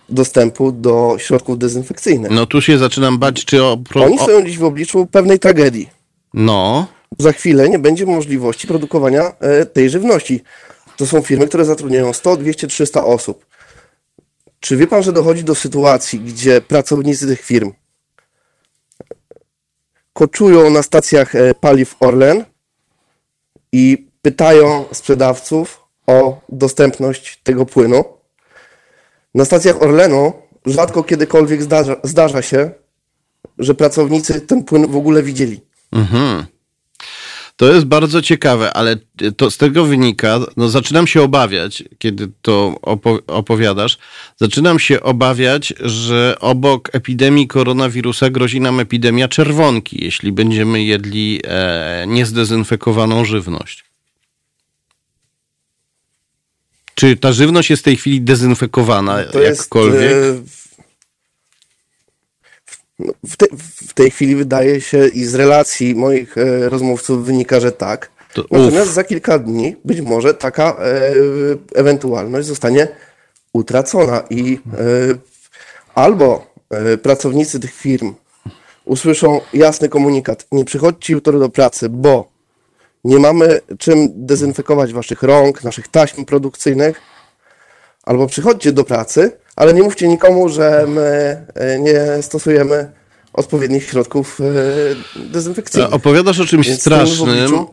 dostępu 0.08 0.72
do 0.72 1.16
środków 1.18 1.58
dezynfekcyjnych. 1.58 2.30
No 2.30 2.46
tu 2.46 2.60
się 2.60 2.78
zaczynam 2.78 3.18
bać, 3.18 3.44
czy 3.44 3.62
o... 3.62 3.78
Oni 3.94 4.18
stoją 4.18 4.42
dziś 4.46 4.58
w 4.58 4.64
obliczu 4.64 5.06
pewnej 5.06 5.38
tragedii. 5.38 5.88
no, 6.34 6.86
Za 7.18 7.32
chwilę 7.32 7.68
nie 7.68 7.78
będzie 7.78 8.06
możliwości 8.06 8.66
produkowania 8.66 9.32
e, 9.40 9.66
tej 9.66 9.90
żywności. 9.90 10.42
To 11.00 11.06
są 11.06 11.22
firmy, 11.22 11.48
które 11.48 11.64
zatrudniają 11.64 12.12
100, 12.12 12.36
200, 12.36 12.66
300 12.66 13.04
osób. 13.04 13.46
Czy 14.60 14.76
wie 14.76 14.86
pan, 14.86 15.02
że 15.02 15.12
dochodzi 15.12 15.44
do 15.44 15.54
sytuacji, 15.54 16.20
gdzie 16.20 16.60
pracownicy 16.60 17.26
tych 17.26 17.40
firm 17.40 17.72
koczują 20.12 20.70
na 20.70 20.82
stacjach 20.82 21.34
e, 21.34 21.54
paliw 21.54 21.96
Orlen 22.00 22.44
i 23.72 24.08
pytają 24.22 24.84
sprzedawców 24.92 25.80
o 26.06 26.40
dostępność 26.48 27.40
tego 27.42 27.66
płynu? 27.66 28.04
Na 29.34 29.44
stacjach 29.44 29.82
Orlenu 29.82 30.32
rzadko 30.66 31.02
kiedykolwiek 31.02 31.62
zdarza, 31.62 31.96
zdarza 32.04 32.42
się, 32.42 32.70
że 33.58 33.74
pracownicy 33.74 34.40
ten 34.40 34.64
płyn 34.64 34.86
w 34.86 34.96
ogóle 34.96 35.22
widzieli. 35.22 35.60
To 37.60 37.72
jest 37.72 37.86
bardzo 37.86 38.22
ciekawe, 38.22 38.72
ale 38.72 38.96
to 39.36 39.50
z 39.50 39.56
tego 39.56 39.84
wynika, 39.84 40.40
no 40.56 40.68
zaczynam 40.68 41.06
się 41.06 41.22
obawiać, 41.22 41.84
kiedy 41.98 42.28
to 42.42 42.74
opo- 42.82 43.18
opowiadasz, 43.26 43.98
zaczynam 44.36 44.78
się 44.78 45.02
obawiać, 45.02 45.74
że 45.80 46.36
obok 46.40 46.90
epidemii 46.92 47.46
koronawirusa 47.48 48.30
grozi 48.30 48.60
nam 48.60 48.80
epidemia 48.80 49.28
czerwonki, 49.28 50.04
jeśli 50.04 50.32
będziemy 50.32 50.84
jedli 50.84 51.40
e, 51.44 52.04
niezdezynfekowaną 52.08 53.24
żywność. 53.24 53.84
Czy 56.94 57.16
ta 57.16 57.32
żywność 57.32 57.70
jest 57.70 57.82
w 57.82 57.84
tej 57.84 57.96
chwili 57.96 58.20
dezynfekowana 58.20 59.24
To 59.24 59.40
jest, 59.40 59.60
jakkolwiek? 59.60 60.12
e, 60.12 60.59
w- 63.26 63.36
te, 63.36 63.46
w 63.88 63.94
tej 63.94 64.10
chwili 64.10 64.36
wydaje 64.36 64.80
się 64.80 65.06
i 65.08 65.24
z 65.24 65.34
relacji 65.34 65.94
moich 65.94 66.38
e, 66.38 66.68
rozmówców 66.68 67.24
wynika, 67.26 67.60
że 67.60 67.72
tak. 67.72 68.10
To 68.34 68.42
Natomiast 68.50 68.88
uf. 68.88 68.94
za 68.94 69.04
kilka 69.04 69.38
dni 69.38 69.76
być 69.84 70.00
może 70.00 70.34
taka 70.34 70.76
e, 70.78 71.12
ewentualność 71.74 72.48
zostanie 72.48 72.88
utracona 73.52 74.22
i 74.30 74.60
e, 74.78 74.80
albo 75.94 76.46
e, 76.70 76.96
pracownicy 76.96 77.60
tych 77.60 77.74
firm 77.74 78.14
usłyszą 78.84 79.40
jasny 79.52 79.88
komunikat, 79.88 80.46
nie 80.52 80.64
przychodźcie 80.64 81.12
jutro 81.12 81.38
do 81.38 81.48
pracy, 81.48 81.88
bo 81.88 82.28
nie 83.04 83.18
mamy 83.18 83.60
czym 83.78 84.08
dezynfekować 84.14 84.92
waszych 84.92 85.22
rąk, 85.22 85.64
naszych 85.64 85.88
taśm 85.88 86.24
produkcyjnych, 86.24 87.00
albo 88.04 88.26
przychodźcie 88.26 88.72
do 88.72 88.84
pracy, 88.84 89.32
ale 89.56 89.74
nie 89.74 89.82
mówcie 89.82 90.08
nikomu, 90.08 90.48
że 90.48 90.84
my 90.88 91.00
e, 91.54 91.78
nie 91.78 92.22
stosujemy 92.22 92.92
odpowiednich 93.32 93.84
środków 93.84 94.40
e, 94.40 95.20
dezynfekcyjnych. 95.20 95.94
Opowiadasz 95.94 96.40
o 96.40 96.44
czymś 96.44 96.68
Więc 96.68 96.80
strasznym. 96.80 97.66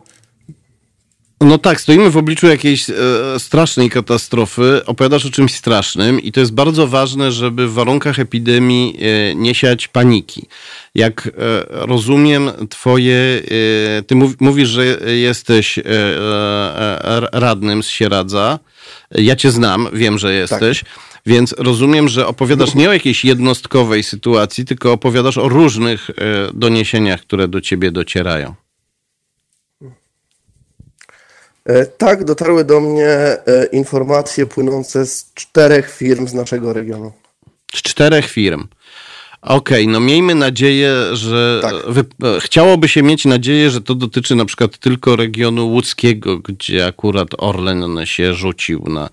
No 1.42 1.58
tak, 1.58 1.82
stoimy 1.82 2.10
w 2.10 2.18
obliczu 2.18 2.48
jakiejś 2.48 2.90
e, 2.90 2.94
strasznej 3.40 3.90
katastrofy, 3.90 4.82
opowiadasz 4.86 5.26
o 5.26 5.30
czymś 5.30 5.56
strasznym 5.56 6.20
i 6.20 6.32
to 6.32 6.40
jest 6.40 6.54
bardzo 6.54 6.88
ważne, 6.88 7.32
żeby 7.32 7.68
w 7.68 7.74
warunkach 7.74 8.20
epidemii 8.20 8.98
e, 9.00 9.36
nie 9.36 9.56
siać 9.56 9.88
paniki. 9.88 10.48
Jak 10.96 11.28
e, 11.28 11.32
rozumiem 11.70 12.52
twoje, 12.70 13.16
e, 13.98 14.04
ty 14.04 14.16
mów, 14.16 14.34
mówisz, 14.40 14.70
że 14.70 14.86
jesteś 15.16 15.78
e, 15.80 15.84
e, 15.86 15.86
e, 17.04 17.40
radnym 17.40 17.84
z 17.84 17.88
Sieradza. 17.88 18.60
Ja 19.12 19.36
cię 19.36 19.52
znam, 19.52 19.88
wiem, 19.94 20.18
że 20.18 20.34
jesteś. 20.34 20.84
Więc 21.28 21.56
rozumiem, 21.58 22.08
że 22.08 22.28
opowiadasz 22.28 22.76
nie 22.76 22.90
o 22.90 22.94
jakiejś 22.94 23.26
jednostkowej 23.26 24.04
sytuacji, 24.04 24.66
tylko 24.66 24.92
opowiadasz 24.92 25.38
o 25.38 25.50
różnych 25.50 26.10
e, 26.10 26.14
doniesieniach, 26.54 27.22
które 27.22 27.48
do 27.48 27.62
ciebie 27.62 27.92
docierają. 27.92 28.54
E, 31.66 31.86
Tak, 31.86 32.24
dotarły 32.24 32.64
do 32.64 32.80
mnie 32.80 33.08
e, 33.08 33.66
informacje 33.72 34.46
płynące 34.46 35.06
z 35.06 35.32
czterech 35.34 35.96
firm 35.96 36.28
z 36.28 36.34
naszego 36.34 36.74
regionu. 36.74 37.12
Z 37.76 37.82
czterech 37.82 38.30
firm. 38.30 38.68
Okej, 39.48 39.88
no 39.88 40.00
miejmy 40.00 40.36
nadzieję, 40.36 40.94
że. 41.14 41.60
Tak. 41.62 41.76
Wy... 41.88 42.06
e, 42.24 42.40
Chciałoby 42.40 42.88
się 42.88 43.04
mieć 43.04 43.26
nadzieję, 43.26 43.70
że 43.70 43.82
to 43.82 43.96
dotyczy 43.96 44.36
na 44.36 44.46
przykład 44.46 44.78
tylko 44.78 45.16
regionu 45.16 45.68
łódzkiego, 45.68 46.38
gdzie 46.38 46.86
akurat 46.86 47.28
Orlen 47.38 48.06
się 48.06 48.34
rzucił 48.34 48.84
na 48.90 49.10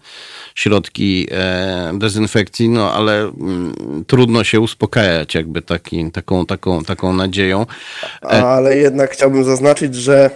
środki 0.54 1.26
e, 1.30 1.92
dezynfekcji, 1.98 2.68
no 2.68 2.92
ale 2.92 3.20
mm, 3.20 4.04
trudno 4.06 4.44
się 4.44 4.60
uspokajać 4.60 5.34
jakby 5.34 5.62
taki, 5.62 6.10
taką, 6.10 6.46
taką, 6.46 6.84
taką 6.84 7.12
nadzieją. 7.12 7.66
E. 8.22 8.26
Ale 8.26 8.76
jednak 8.76 9.10
chciałbym 9.10 9.44
zaznaczyć, 9.44 9.94
że 9.94 10.30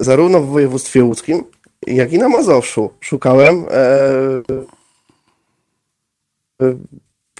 zarówno 0.00 0.40
w 0.40 0.46
województwie 0.46 1.04
łódzkim, 1.04 1.44
jak 1.86 2.12
i 2.12 2.18
na 2.18 2.28
Mazowszu 2.28 2.90
szukałem 3.00 3.64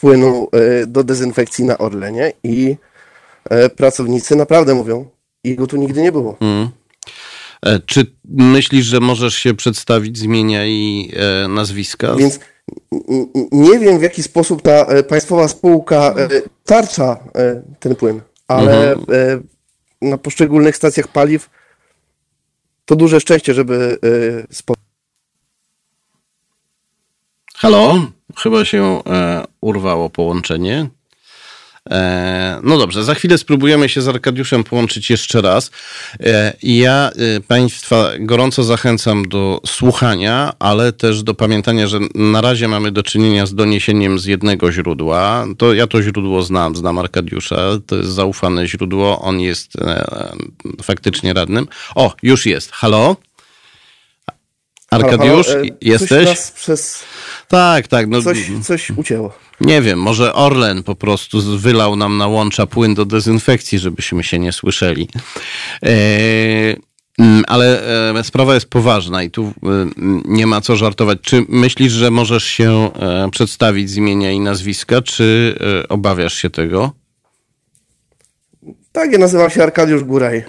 płynu 0.04 0.48
do 0.86 1.04
dezynfekcji 1.04 1.64
na 1.64 1.78
Orlenie 1.78 2.32
i 2.42 2.76
pracownicy 3.76 4.36
naprawdę 4.36 4.74
mówią, 4.74 5.08
i 5.44 5.56
go 5.56 5.66
tu 5.66 5.76
nigdy 5.76 6.02
nie 6.02 6.12
było. 6.12 6.36
Mm. 6.40 6.68
Czy 7.86 8.06
myślisz, 8.24 8.86
że 8.86 9.00
możesz 9.00 9.34
się 9.34 9.54
przedstawić 9.54 10.18
z 10.18 10.22
imienia 10.22 10.66
i 10.66 11.12
nazwiska? 11.48 12.14
Więc 12.16 12.40
nie 13.52 13.78
wiem, 13.78 13.98
w 13.98 14.02
jaki 14.02 14.22
sposób 14.22 14.62
ta 14.62 14.86
państwowa 15.02 15.48
spółka 15.48 16.14
tarcza 16.64 17.16
ten 17.80 17.96
płyn, 17.96 18.20
ale 18.48 18.92
mhm. 18.92 19.48
na 20.02 20.18
poszczególnych 20.18 20.76
stacjach 20.76 21.08
paliw 21.08 21.50
to 22.84 22.96
duże 22.96 23.20
szczęście, 23.20 23.54
żeby 23.54 23.98
spotkać. 24.50 24.84
Halo? 27.54 28.06
Chyba 28.42 28.64
się 28.64 29.03
e, 29.07 29.44
urwało 29.61 30.11
połączenie. 30.11 30.88
E, 31.90 32.61
no 32.62 32.79
dobrze, 32.79 33.05
za 33.05 33.14
chwilę 33.14 33.38
spróbujemy 33.38 33.88
się 33.88 34.03
z 34.03 34.09
Arkadiuszem 34.09 34.64
połączyć 34.64 35.11
jeszcze 35.11 35.42
raz. 35.42 35.70
E, 36.20 36.57
ja 36.62 37.11
e, 37.11 37.40
Państwa 37.40 38.11
gorąco 38.20 38.64
zachęcam 38.64 39.29
do 39.29 39.61
słuchania, 39.66 40.53
ale 40.59 40.92
też 40.92 41.23
do 41.23 41.35
pamiętania, 41.35 41.87
że 41.87 41.99
na 42.14 42.40
razie 42.40 42.68
mamy 42.68 42.92
do 42.92 43.03
czynienia 43.03 43.47
z 43.47 43.55
doniesieniem 43.55 44.18
z 44.18 44.25
jednego 44.25 44.73
źródła. 44.73 45.47
To 45.59 45.75
ja 45.75 45.87
to 45.87 46.03
źródło 46.03 46.42
znam, 46.42 46.77
znam 46.77 46.99
Arkadiusza, 46.99 47.57
to 47.87 47.97
jest 47.97 48.11
zaufane 48.11 48.66
źródło, 48.66 49.20
on 49.20 49.40
jest 49.40 49.73
faktycznie 50.83 51.33
radnym. 51.33 51.68
O, 51.94 52.14
już 52.23 52.47
jest. 52.47 52.73
Halo? 52.73 53.16
Arkadiusz, 54.94 55.46
halo, 55.46 55.59
halo. 55.59 55.76
jesteś? 55.80 56.50
przez... 56.50 57.04
Tak, 57.48 57.88
tak. 57.88 58.09
No, 58.09 58.22
coś, 58.22 58.38
coś 58.62 58.90
ucięło. 58.90 59.33
Nie 59.61 59.83
wiem, 59.83 59.98
może 59.98 60.35
Orlen 60.35 60.83
po 60.83 60.94
prostu 60.94 61.59
wylał 61.59 61.96
nam 61.96 62.16
na 62.16 62.26
łącza 62.26 62.66
płyn 62.66 62.94
do 62.94 63.04
dezynfekcji, 63.04 63.78
żebyśmy 63.78 64.24
się 64.24 64.38
nie 64.38 64.52
słyszeli. 64.52 65.09
E, 65.83 65.88
mm, 67.18 67.44
ale 67.46 67.83
e, 68.18 68.24
sprawa 68.24 68.54
jest 68.54 68.70
poważna 68.70 69.22
i 69.22 69.30
tu 69.30 69.44
e, 69.44 69.52
nie 70.24 70.46
ma 70.46 70.61
co 70.61 70.76
żartować. 70.76 71.18
Czy 71.22 71.46
myślisz, 71.48 71.92
że 71.92 72.11
możesz 72.11 72.44
się 72.44 72.90
przedstawić 73.30 73.90
z 73.90 73.96
imienia 73.96 74.30
i 74.30 74.40
nazwiska, 74.40 75.02
czy 75.02 75.59
obawiasz 75.88 76.35
się 76.35 76.50
tego? 76.50 76.92
Tak, 78.92 79.12
ja 79.12 79.18
nazywam 79.18 79.50
się 79.50 79.62
Arkadiusz 79.62 80.04
Góraj. 80.04 80.44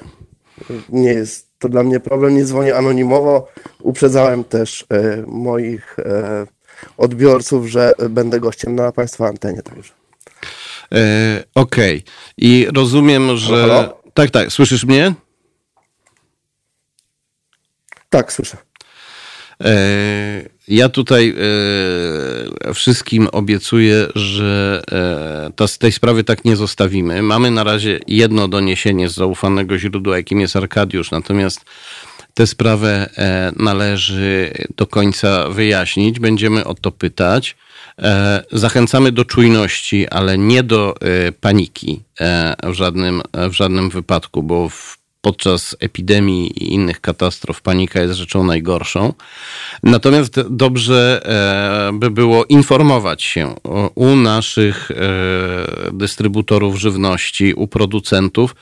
Nie 0.90 1.10
jest 1.10 1.45
to 1.60 1.70
dla 1.70 1.84
mnie 1.84 2.00
problem, 2.00 2.36
nie 2.36 2.44
dzwonię 2.44 2.76
anonimowo. 2.76 3.48
Uprzedzałem 3.82 4.44
też 4.44 4.86
moich 5.28 5.98
odbiorców, 6.98 7.68
że 7.68 7.94
będę 8.10 8.40
gościem 8.40 8.76
na 8.76 8.92
Państwa 8.92 9.28
antenie 9.28 9.62
także. 9.62 9.94
E, 10.92 11.44
Okej. 11.56 11.98
Okay. 11.98 12.14
I 12.38 12.68
rozumiem, 12.76 13.38
że... 13.38 13.62
Halo, 13.62 13.74
halo? 13.74 14.02
Tak, 14.14 14.30
tak. 14.30 14.52
Słyszysz 14.52 14.86
mnie? 14.86 15.14
Tak, 18.10 18.34
słyszę. 18.34 18.58
E, 19.64 20.50
ja 20.68 20.90
tutaj 20.90 21.36
e, 22.68 22.74
wszystkim 22.74 23.28
obiecuję, 23.32 24.08
że 24.16 24.82
e, 24.92 25.52
ta, 25.56 25.66
tej 25.80 25.92
sprawy 25.92 26.24
tak 26.24 26.46
nie 26.46 26.56
zostawimy. 26.56 27.22
Mamy 27.22 27.52
na 27.52 27.64
razie 27.64 28.00
jedno 28.08 28.48
doniesienie 28.48 29.10
z 29.10 29.16
zaufanego 29.16 29.78
źródła, 29.78 30.18
jakim 30.18 30.42
jest 30.42 30.56
Arkadiusz, 30.56 31.12
natomiast 31.12 31.66
Tę 32.34 32.48
sprawę 32.48 33.10
należy 33.56 34.54
do 34.78 34.88
końca 34.88 35.50
wyjaśnić. 35.50 36.20
Będziemy 36.20 36.66
o 36.66 36.74
to 36.74 36.92
pytać. 36.92 37.56
Zachęcamy 38.52 39.12
do 39.12 39.26
czujności, 39.26 40.08
ale 40.08 40.38
nie 40.38 40.64
do 40.64 40.96
paniki 41.42 42.02
w 42.64 42.74
żadnym, 42.74 43.22
w 43.34 43.52
żadnym 43.52 43.90
wypadku, 43.90 44.44
bo 44.44 44.70
w 44.70 44.98
podczas 45.26 45.76
epidemii 45.80 46.64
i 46.64 46.74
innych 46.74 47.02
katastrof 47.02 47.62
panika 47.62 48.02
jest 48.02 48.14
rzeczą 48.14 48.44
najgorszą. 48.44 49.14
Natomiast 49.84 50.42
dobrze 50.50 51.22
by 51.94 52.12
było 52.12 52.46
informować 52.46 53.24
się 53.24 53.56
u 53.96 54.16
naszych 54.16 54.92
dystrybutorów 55.94 56.76
żywności, 56.80 57.54
u 57.54 57.68
producentów, 57.68 58.56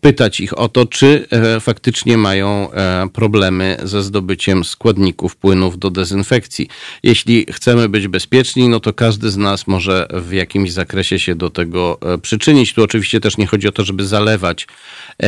pytać 0.00 0.40
ich 0.40 0.58
o 0.58 0.68
to, 0.68 0.86
czy 0.86 1.26
e, 1.30 1.60
faktycznie 1.60 2.16
mają 2.16 2.72
e, 2.72 3.08
problemy 3.12 3.76
ze 3.82 4.02
zdobyciem 4.02 4.64
składników 4.64 5.36
płynów 5.36 5.78
do 5.78 5.90
dezynfekcji. 5.90 6.68
Jeśli 7.02 7.46
chcemy 7.52 7.88
być 7.88 8.08
bezpieczni, 8.08 8.68
no 8.68 8.80
to 8.80 8.92
każdy 8.92 9.30
z 9.30 9.36
nas 9.36 9.66
może 9.66 10.08
w 10.14 10.32
jakimś 10.32 10.72
zakresie 10.72 11.18
się 11.18 11.34
do 11.34 11.50
tego 11.50 11.98
e, 12.02 12.18
przyczynić. 12.18 12.74
Tu 12.74 12.82
oczywiście 12.82 13.20
też 13.20 13.36
nie 13.36 13.46
chodzi 13.46 13.68
o 13.68 13.72
to, 13.72 13.84
żeby 13.84 14.06
zalewać 14.06 14.66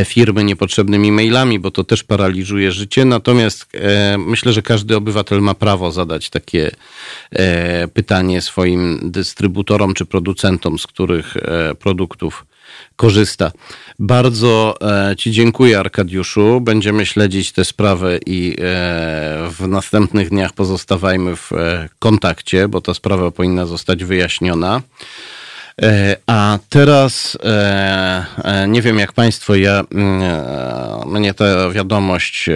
firmy 0.05 0.45
niepotrzebnymi 0.63 1.13
mailami, 1.13 1.59
bo 1.59 1.71
to 1.71 1.85
też 1.85 2.05
paraliżuje 2.05 2.73
życie. 2.73 3.05
Natomiast 3.05 3.67
myślę, 4.19 4.53
że 4.53 4.63
każdy 4.63 4.97
obywatel 4.97 5.41
ma 5.41 5.55
prawo 5.55 5.93
zadać 5.93 6.31
takie 6.31 6.71
pytanie 7.95 8.41
swoim 8.41 9.11
dystrybutorom 9.11 9.95
czy 9.95 10.05
producentom, 10.07 10.79
z 10.79 10.87
których 10.87 11.35
produktów 11.79 12.45
korzysta. 12.97 13.53
Bardzo 13.99 14.75
e, 15.11 15.17
Ci 15.17 15.31
dziękuję, 15.31 15.79
Arkadiuszu. 15.79 16.61
Będziemy 16.61 17.07
śledzić 17.07 17.53
tę 17.53 17.65
sprawę 17.65 18.19
i 18.27 18.53
e, 18.53 18.55
w 19.51 19.69
następnych 19.69 20.29
dniach 20.29 20.53
pozostawajmy 20.53 21.37
w 21.37 21.53
e, 21.53 21.89
kontakcie, 21.99 22.69
bo 22.69 22.81
ta 22.81 22.95
sprawa 22.95 23.31
powinna 23.31 23.67
zostać 23.67 24.05
wyjaśniona. 24.05 24.83
A 26.27 26.59
teraz 26.69 27.39
nie 28.69 28.83
wiem 28.83 28.99
jak 28.99 29.13
Państwo, 29.13 29.55
ja, 29.55 29.85
mm, 29.91 30.23
mnie 31.07 31.35
ta 31.35 31.71
wiadomość, 31.71 32.51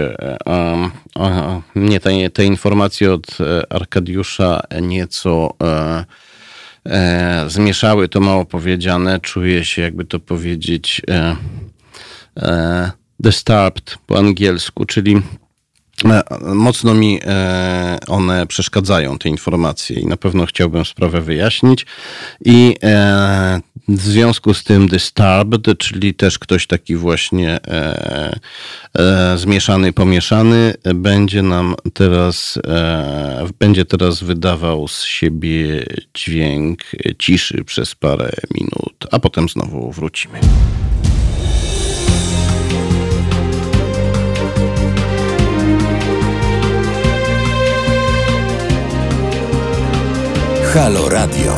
mnie 1.75 2.01
te, 2.01 2.31
te 2.31 2.45
informacje 2.45 3.13
od 3.13 3.27
Arkadiusza 3.71 4.63
nieco 4.83 5.55
e, 6.89 7.45
zmieszały, 7.51 8.09
to 8.09 8.21
mało 8.21 8.45
powiedziane. 8.45 9.21
Czuję 9.21 9.65
się, 9.65 9.83
jakby 9.83 10.05
to 10.05 10.21
powiedzieć, 10.21 11.03
e, 11.11 11.37
e, 12.37 12.91
disturbed 13.21 13.99
po 14.07 14.19
angielsku, 14.19 14.85
czyli 14.85 15.17
e, 15.17 15.21
mocno 16.55 16.95
mi 16.95 17.21
e, 17.25 17.99
one 18.07 18.47
przeszkadzają, 18.47 19.19
te 19.19 19.29
informacje 19.29 20.01
i 20.01 20.07
na 20.07 20.17
pewno 20.17 20.47
chciałbym 20.47 20.85
sprawę 20.85 21.21
wyjaśnić. 21.21 21.87
I 22.45 22.77
e, 22.83 23.61
w 23.89 24.01
związku 24.01 24.55
z 24.55 24.65
tym 24.65 24.89
disturbed, 24.89 25.79
czyli 25.79 26.15
też 26.15 26.39
ktoś 26.39 26.67
taki 26.67 26.97
właśnie 26.97 27.61
e, 27.67 28.39
e, 28.99 29.39
zmieszany, 29.39 29.93
pomieszany, 29.93 30.75
będzie 30.95 31.43
nam 31.43 31.75
teraz, 31.95 32.59
e, 32.67 33.49
będzie 33.59 33.85
teraz 33.85 34.23
wydawał 34.23 34.89
z 34.89 35.05
siebie 35.05 35.87
dźwięk 36.15 36.79
ciszy 37.19 37.65
przez 37.65 37.95
parę 37.95 38.31
minut, 38.55 39.07
a 39.11 39.19
potem 39.19 39.49
znowu 39.49 39.93
wrócimy. 39.93 40.39
Halo 50.77 51.09
Radio. 51.09 51.57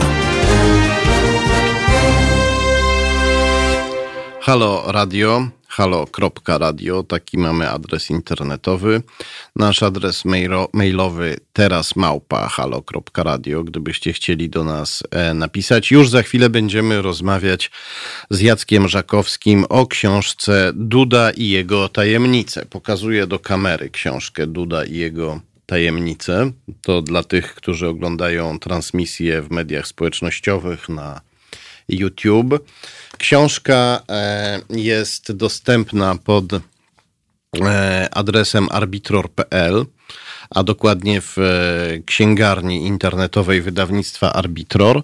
Halo 4.41 4.93
Radio, 4.93 5.49
halo.radio, 5.69 7.03
taki 7.03 7.39
mamy 7.39 7.71
adres 7.71 8.11
internetowy. 8.11 9.03
Nasz 9.57 9.83
adres 9.83 10.25
mailowy 10.73 11.37
teraz 11.53 11.97
małpa 11.97 12.49
halo.radio, 12.49 13.65
gdybyście 13.65 14.13
chcieli 14.13 14.51
do 14.51 14.65
nas 14.65 15.03
e, 15.11 15.35
napisać. 15.35 15.91
Już 15.91 16.11
za 16.11 16.23
chwilę 16.23 16.51
będziemy 16.51 17.03
rozmawiać 17.03 17.71
z 18.31 18.41
Jackiem 18.41 18.89
Żakowskim 18.89 19.65
o 19.69 19.87
książce 19.87 20.73
Duda 20.75 21.31
i 21.31 21.49
jego 21.49 21.89
tajemnice. 21.89 22.67
Pokazuję 22.67 23.27
do 23.27 23.39
kamery 23.39 23.91
książkę 23.91 24.47
Duda 24.47 24.85
i 24.85 24.95
jego 24.95 25.41
tajemnice. 25.69 26.51
To 26.83 27.03
dla 27.03 27.23
tych, 27.23 27.55
którzy 27.55 27.89
oglądają 27.89 28.59
transmisję 28.59 29.43
w 29.43 29.51
mediach 29.51 29.87
społecznościowych 29.87 30.89
na 30.89 31.21
YouTube. 31.89 32.69
Książka 33.19 34.03
e, 34.09 34.61
jest 34.71 35.33
dostępna 35.33 36.15
pod 36.25 36.45
e, 36.55 38.09
adresem 38.11 38.69
arbitror.pl, 38.71 39.87
a 40.51 40.63
dokładnie 40.63 41.21
w 41.21 41.39
e, 41.39 42.03
księgarni 42.07 42.87
internetowej 42.87 43.63
wydawnictwa 43.63 44.33
Arbitror. 44.33 45.03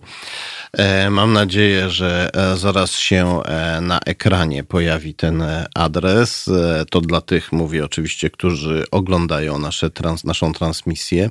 Mam 1.11 1.33
nadzieję, 1.33 1.91
że 1.91 2.31
zaraz 2.57 2.91
się 2.91 3.41
na 3.81 4.01
ekranie 4.07 4.65
pojawi 4.65 5.15
ten 5.15 5.43
adres. 5.75 6.51
To 6.91 7.01
dla 7.01 7.21
tych, 7.21 7.53
mówię 7.53 7.85
oczywiście, 7.85 8.31
którzy 8.31 8.85
oglądają 8.91 9.59
nasze 9.59 9.91
trans, 9.91 10.25
naszą 10.25 10.53
transmisję. 10.53 11.31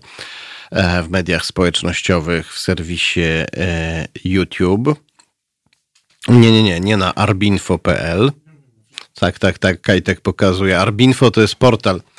w 1.04 1.10
mediach 1.10 1.46
społecznościowych, 1.46 2.54
w 2.54 2.60
serwisie 2.60 3.22
YouTube. 4.26 5.00
Nie, 6.28 6.52
nie, 6.52 6.64
nie, 6.64 6.80
nie 6.80 6.98
na 6.98 7.16
arbinfo.pl. 7.16 8.32
Tak, 9.20 9.40
tak, 9.40 9.60
tak, 9.60 9.82
Kajtek 9.82 10.22
pokazuje. 10.22 10.80
Arbinfo 10.80 11.32
to 11.32 11.42
jest 11.42 11.56
portal 11.56 12.00
E, 12.00 12.13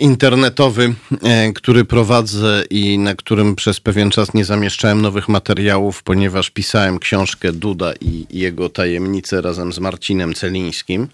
internetowy, 0.00 0.94
e, 1.22 1.52
który 1.52 1.84
prowadzę 1.84 2.64
i 2.70 2.98
na 2.98 3.14
którym 3.14 3.56
przez 3.56 3.80
pewien 3.80 4.10
czas 4.10 4.34
nie 4.34 4.44
zamieszczałem 4.44 5.02
nowych 5.02 5.28
materiałów, 5.28 6.02
ponieważ 6.02 6.50
pisałem 6.50 6.98
książkę 6.98 7.52
Duda 7.52 7.92
i 8.00 8.26
jego 8.30 8.68
tajemnice 8.68 9.40
razem 9.40 9.72
z 9.72 9.78
Marcinem 9.78 10.34
Celińskim, 10.34 11.08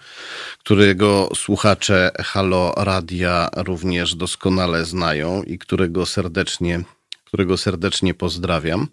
którego 0.58 1.28
słuchacze 1.34 2.10
Halo 2.18 2.72
Radia 2.76 3.48
również 3.56 4.14
doskonale 4.14 4.84
znają 4.84 5.42
i 5.42 5.58
którego 5.58 6.06
serdecznie, 6.06 6.80
którego 7.24 7.56
serdecznie 7.56 8.14
pozdrawiam. 8.14 8.88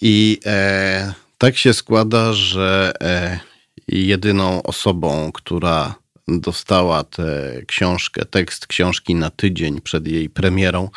I 0.00 0.40
e, 0.46 1.12
tak 1.38 1.56
się 1.56 1.74
składa, 1.74 2.32
że 2.32 2.92
e, 3.00 3.40
jedyną 3.88 4.62
osobą, 4.62 5.32
która 5.32 5.99
dostała 6.30 7.04
tę 7.04 7.52
książkę, 7.66 8.24
tekst 8.24 8.66
książki 8.66 9.14
na 9.14 9.30
tydzień 9.30 9.80
przed 9.80 10.06
jej 10.06 10.30
premierą, 10.30 10.90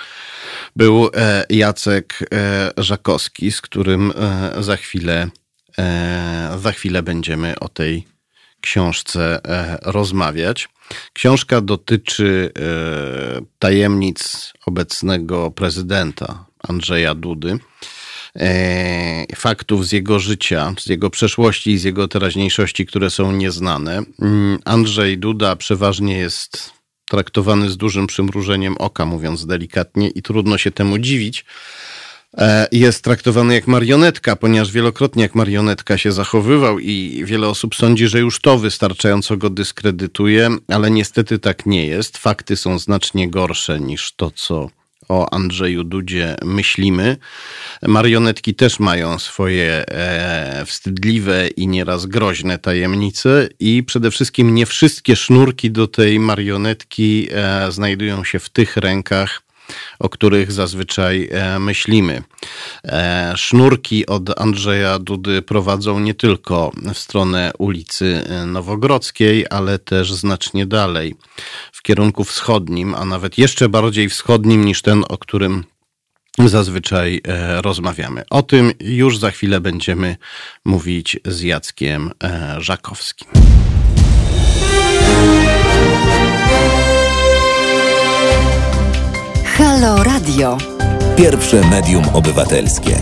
był 0.75 1.09
e, 1.15 1.45
Jacek 1.49 2.19
e, 2.33 2.71
Żakowski, 2.77 3.51
z 3.51 3.61
którym 3.61 4.11
e, 4.15 4.63
za 4.63 4.77
chwilę, 4.77 5.29
za 6.57 6.71
chwilę 6.71 7.03
będziemy 7.03 7.59
o 7.59 7.69
tej 7.69 8.07
książce 8.61 9.39
rozmawiać. 9.81 10.69
Książka 11.13 11.61
dotyczy 11.61 12.51
tajemnic 13.59 14.53
obecnego 14.65 15.51
prezydenta 15.51 16.45
Andrzeja 16.59 17.15
Dudy. 17.15 17.59
E, 18.39 19.35
faktów 19.35 19.87
z 19.87 19.91
jego 19.91 20.19
życia, 20.19 20.73
z 20.79 20.87
jego 20.87 21.09
przeszłości 21.09 21.71
i 21.71 21.77
z 21.77 21.83
jego 21.83 22.07
teraźniejszości, 22.07 22.85
które 22.85 23.09
są 23.09 23.31
nieznane. 23.31 24.03
Mm, 24.21 24.59
Andrzej 24.65 25.17
Duda 25.17 25.55
przeważnie 25.55 26.17
jest 26.17 26.71
traktowany 27.09 27.69
z 27.69 27.77
dużym 27.77 28.07
przymrużeniem 28.07 28.77
oka, 28.77 29.05
mówiąc 29.05 29.45
delikatnie, 29.45 30.09
i 30.09 30.21
trudno 30.21 30.57
się 30.57 30.71
temu 30.71 30.97
dziwić. 30.97 31.45
E, 32.37 32.67
jest 32.71 33.03
traktowany 33.03 33.53
jak 33.53 33.67
marionetka, 33.67 34.35
ponieważ 34.35 34.71
wielokrotnie 34.71 35.23
jak 35.23 35.35
marionetka 35.35 35.97
się 35.97 36.11
zachowywał 36.11 36.79
i 36.79 37.23
wiele 37.25 37.47
osób 37.47 37.75
sądzi, 37.75 38.07
że 38.07 38.19
już 38.19 38.41
to 38.41 38.57
wystarczająco 38.57 39.37
go 39.37 39.49
dyskredytuje, 39.49 40.49
ale 40.67 40.91
niestety 40.91 41.39
tak 41.39 41.65
nie 41.65 41.87
jest. 41.87 42.17
Fakty 42.17 42.55
są 42.55 42.79
znacznie 42.79 43.29
gorsze 43.29 43.79
niż 43.79 44.11
to, 44.15 44.31
co 44.31 44.69
o 45.09 45.33
Andrzeju 45.33 45.83
Dudzie 45.83 46.35
myślimy. 46.43 47.17
Marionetki 47.81 48.55
też 48.55 48.79
mają 48.79 49.19
swoje 49.19 49.85
e, 49.87 50.65
wstydliwe 50.65 51.47
i 51.47 51.67
nieraz 51.67 52.05
groźne 52.05 52.59
tajemnice 52.59 53.49
i 53.59 53.83
przede 53.83 54.11
wszystkim 54.11 54.55
nie 54.55 54.65
wszystkie 54.65 55.15
sznurki 55.15 55.71
do 55.71 55.87
tej 55.87 56.19
marionetki 56.19 57.27
e, 57.31 57.71
znajdują 57.71 58.23
się 58.23 58.39
w 58.39 58.49
tych 58.49 58.77
rękach, 58.77 59.41
o 59.99 60.09
których 60.09 60.51
zazwyczaj 60.51 61.29
e, 61.31 61.59
myślimy. 61.59 62.23
E, 62.83 63.33
sznurki 63.35 64.05
od 64.05 64.39
Andrzeja 64.39 64.99
Dudy 64.99 65.41
prowadzą 65.41 65.99
nie 65.99 66.13
tylko 66.13 66.71
w 66.93 66.97
stronę 66.97 67.51
ulicy 67.57 68.23
e, 68.29 68.45
Nowogrodzkiej, 68.45 69.45
ale 69.49 69.79
też 69.79 70.13
znacznie 70.13 70.65
dalej, 70.65 71.15
w 71.71 71.81
kierunku 71.81 72.23
wschodnim, 72.23 72.95
a 72.95 73.05
nawet 73.05 73.37
jeszcze 73.37 73.69
bardziej 73.69 74.09
wschodnim 74.09 74.65
niż 74.65 74.81
ten, 74.81 75.03
o 75.09 75.17
którym 75.17 75.63
zazwyczaj 76.45 77.21
rozmawiamy. 77.61 78.23
O 78.29 78.41
tym 78.43 78.71
już 78.79 79.17
za 79.17 79.31
chwilę 79.31 79.61
będziemy 79.61 80.17
mówić 80.65 81.19
z 81.25 81.41
Jackiem 81.41 82.11
Żakowskim. 82.57 83.27
Halo 89.53 90.03
Radio. 90.03 90.57
Pierwsze 91.17 91.61
medium 91.69 92.03
obywatelskie. 92.13 92.95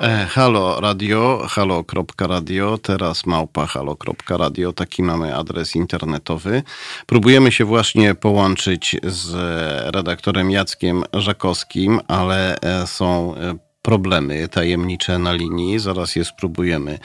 E, 0.00 0.26
halo 0.30 0.80
radio, 0.80 1.46
halo.radio, 1.48 2.78
teraz 2.78 3.26
małpa 3.26 3.66
halo.radio, 3.66 4.72
taki 4.72 5.02
mamy 5.02 5.36
adres 5.36 5.76
internetowy. 5.76 6.62
Próbujemy 7.06 7.52
się 7.52 7.64
właśnie 7.64 8.14
połączyć 8.14 8.96
z 9.02 9.34
redaktorem 9.94 10.50
Jackiem 10.50 11.02
Żakowskim, 11.12 12.00
ale 12.08 12.60
e, 12.60 12.86
są 12.86 13.34
e, 13.36 13.54
problemy 13.82 14.48
tajemnicze 14.48 15.18
na 15.18 15.32
linii. 15.32 15.78
Zaraz 15.78 16.16
je 16.16 16.24
spróbujemy 16.24 16.98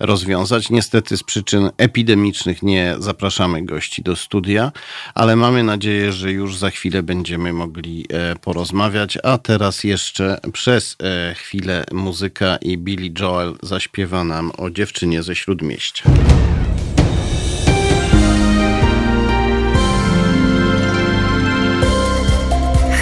rozwiązać. 0.00 0.70
Niestety 0.70 1.16
z 1.16 1.22
przyczyn 1.22 1.70
epidemicznych 1.78 2.62
nie 2.62 2.94
zapraszamy 2.98 3.62
gości 3.62 4.02
do 4.02 4.16
studia, 4.16 4.72
ale 5.14 5.36
mamy 5.36 5.62
nadzieję, 5.62 6.12
że 6.12 6.32
już 6.32 6.56
za 6.56 6.70
chwilę 6.70 7.02
będziemy 7.02 7.52
mogli 7.52 8.06
e, 8.10 8.36
porozmawiać. 8.36 9.18
A 9.22 9.38
teraz 9.38 9.84
jeszcze 9.84 10.40
przez 10.52 10.96
e, 11.02 11.34
chwilę 11.34 11.84
muzyka 11.92 12.56
i 12.56 12.78
Billy 12.78 13.12
Joel 13.20 13.56
zaśpiewa 13.62 14.24
nam 14.24 14.52
o 14.58 14.70
dziewczynie 14.70 15.22
ze 15.22 15.36
Śródmieścia. 15.36 16.04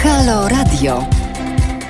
Halo 0.03 0.49
Radio. 0.49 1.22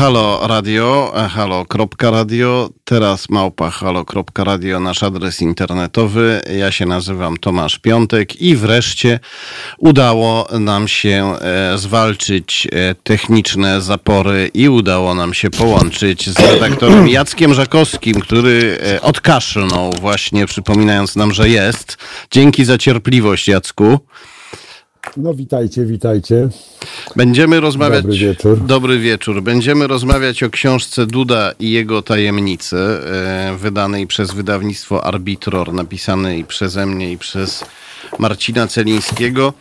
Halo 0.00 0.40
Radio, 0.46 1.12
e, 1.16 1.28
halo.radio, 1.28 2.70
teraz 2.84 3.28
małpa 3.28 3.70
halo.radio, 3.70 4.80
nasz 4.80 5.02
adres 5.02 5.40
internetowy. 5.40 6.40
Ja 6.58 6.70
się 6.72 6.86
nazywam 6.86 7.36
Tomasz 7.36 7.78
Piątek 7.78 8.42
i 8.42 8.56
wreszcie 8.56 9.20
udało 9.78 10.48
nam 10.60 10.88
się 10.88 11.34
e, 11.40 11.78
zwalczyć 11.78 12.68
e, 12.72 12.94
techniczne 12.94 13.80
zapory 13.80 14.50
i 14.54 14.68
udało 14.68 15.14
nam 15.14 15.34
się 15.34 15.50
połączyć 15.50 16.30
z 16.30 16.38
redaktorem 16.38 17.08
Jackiem 17.18 17.54
Żakowskim, 17.54 18.20
który 18.20 18.78
odkaszlnął 19.02 19.92
właśnie, 20.00 20.46
przypominając 20.46 21.16
nam, 21.16 21.32
że 21.32 21.48
jest. 21.48 21.96
Dzięki 22.30 22.64
za 22.64 22.78
cierpliwość, 22.78 23.48
Jacku. 23.48 23.98
No 25.16 25.34
witajcie, 25.34 25.84
witajcie. 25.84 26.48
Będziemy 27.16 27.60
rozmawiać. 27.60 28.02
Dobry 28.02 28.18
wieczór. 28.18 28.66
Dobry 28.66 28.98
wieczór. 28.98 29.42
Będziemy 29.42 29.86
rozmawiać 29.86 30.42
o 30.42 30.50
książce 30.50 31.06
Duda 31.06 31.52
i 31.58 31.70
jego 31.70 32.02
tajemnice, 32.02 32.76
e, 32.76 33.56
wydanej 33.56 34.06
przez 34.06 34.30
wydawnictwo 34.30 35.04
Arbitror, 35.04 35.72
napisanej 35.72 36.44
przeze 36.44 36.86
mnie 36.86 37.12
i 37.12 37.18
przez 37.18 37.64
Marcina 38.18 38.66
Celińskiego. 38.66 39.52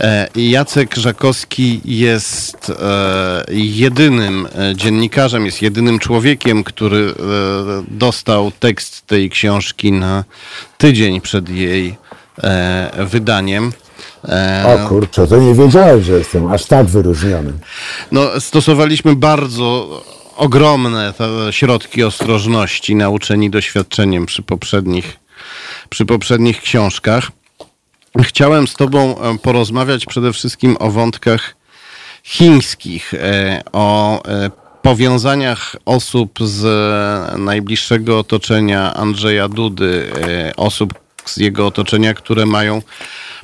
E, 0.00 0.28
Jacek 0.36 0.96
Żakowski 0.96 1.80
jest 1.84 2.70
e, 2.70 3.44
jedynym 3.52 4.48
dziennikarzem, 4.74 5.46
jest 5.46 5.62
jedynym 5.62 5.98
człowiekiem, 5.98 6.64
który 6.64 7.14
dostał 7.88 8.52
tekst 8.60 9.06
tej 9.06 9.30
książki 9.30 9.92
na 9.92 10.24
tydzień 10.78 11.20
przed 11.20 11.48
jej 11.48 11.96
wydaniem. 12.98 13.72
E, 14.28 14.64
o 14.84 14.88
kurczę, 14.88 15.26
to 15.26 15.36
nie 15.36 15.54
wiedziałem, 15.54 16.02
że 16.02 16.12
jestem 16.12 16.52
aż 16.52 16.64
tak 16.64 16.86
wyróżniony. 16.86 17.52
No, 18.12 18.40
stosowaliśmy 18.40 19.16
bardzo 19.16 20.02
ogromne 20.36 21.14
środki 21.50 22.04
ostrożności 22.04 22.94
nauczeni 22.94 23.50
doświadczeniem 23.50 24.26
przy 24.26 24.42
poprzednich, 24.42 25.16
przy 25.88 26.06
poprzednich 26.06 26.62
książkach. 26.62 27.30
Chciałem 28.22 28.68
z 28.68 28.74
Tobą 28.74 29.20
e, 29.20 29.38
porozmawiać 29.38 30.06
przede 30.06 30.32
wszystkim 30.32 30.76
o 30.80 30.90
wątkach 30.90 31.54
chińskich, 32.22 33.14
e, 33.14 33.62
o 33.72 34.22
powiązaniach 34.82 35.76
osób 35.84 36.38
z 36.40 36.64
najbliższego 37.38 38.18
otoczenia 38.18 38.94
Andrzeja 38.94 39.48
Dudy, 39.48 40.12
osób 40.56 40.94
z 41.24 41.36
jego 41.36 41.66
otoczenia, 41.66 42.14
które 42.14 42.46
mają 42.46 42.82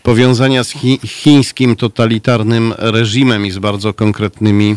powiązania 0.03 0.65
z 0.65 0.71
chi 0.71 1.01
chińskim 1.05 1.77
totalitarnym 1.77 2.75
reżimem 2.79 3.47
i 3.47 3.51
z 3.51 3.59
bardzo 3.59 3.95
konkretnymi 3.95 4.77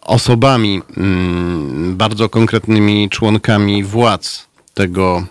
osobami, 0.00 0.82
mm, 0.96 1.96
bardzo 1.96 2.28
konkretnymi 2.28 3.10
członkami 3.10 3.84
władz 3.84 4.46
tego, 4.74 5.24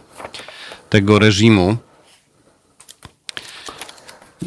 tego 0.90 1.20
reżimu. 1.20 1.78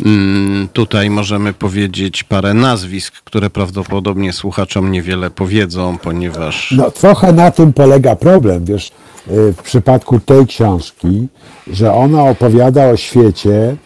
Mm, 0.04 0.68
tutaj 0.72 1.10
możemy 1.10 1.52
powiedzieć 1.52 2.24
parę 2.24 2.54
nazwisk, 2.54 3.14
które 3.24 3.50
prawdopodobnie 3.50 4.32
słuchaczom 4.32 4.92
niewiele 4.92 5.30
powiedzą, 5.30 5.98
ponieważ. 5.98 6.74
No 6.76 6.90
trochę 6.90 7.32
na 7.32 7.50
tym 7.50 7.72
polega 7.72 8.16
problem, 8.16 8.64
wiesz, 8.64 8.88
y, 9.28 9.52
w 9.52 9.62
przypadku 9.62 10.20
tej 10.20 10.46
książki, 10.46 11.28
że 11.66 11.92
ona 11.92 12.22
opowiada 12.22 12.88
o 12.88 12.96
świecie, 12.96 13.76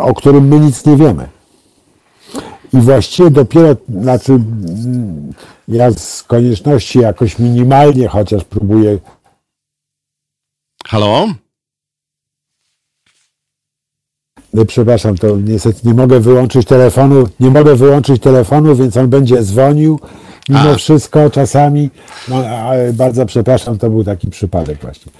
o 0.00 0.14
którym 0.14 0.48
my 0.48 0.60
nic 0.60 0.86
nie 0.86 0.96
wiemy. 0.96 1.28
I 2.72 2.80
właściwie 2.80 3.30
dopiero, 3.30 3.76
znaczy 3.88 4.32
mm, 4.32 5.32
ja 5.68 5.90
z 5.90 6.22
konieczności 6.22 6.98
jakoś 6.98 7.38
minimalnie 7.38 8.08
chociaż 8.08 8.44
próbuję 8.44 8.98
Halo? 10.86 11.26
No, 14.54 14.64
Przepraszam, 14.64 15.16
to 15.16 15.36
niestety 15.36 15.80
nie 15.84 15.94
mogę 15.94 16.20
wyłączyć 16.20 16.66
telefonu, 16.66 17.28
nie 17.40 17.50
mogę 17.50 17.76
wyłączyć 17.76 18.22
telefonu, 18.22 18.76
więc 18.76 18.96
on 18.96 19.08
będzie 19.08 19.42
dzwonił 19.42 20.00
mimo 20.48 20.70
A. 20.70 20.74
wszystko 20.74 21.30
czasami. 21.30 21.90
No, 22.28 22.42
bardzo 22.92 23.26
przepraszam, 23.26 23.78
to 23.78 23.90
był 23.90 24.04
taki 24.04 24.30
przypadek 24.30 24.80
właśnie. 24.80 25.12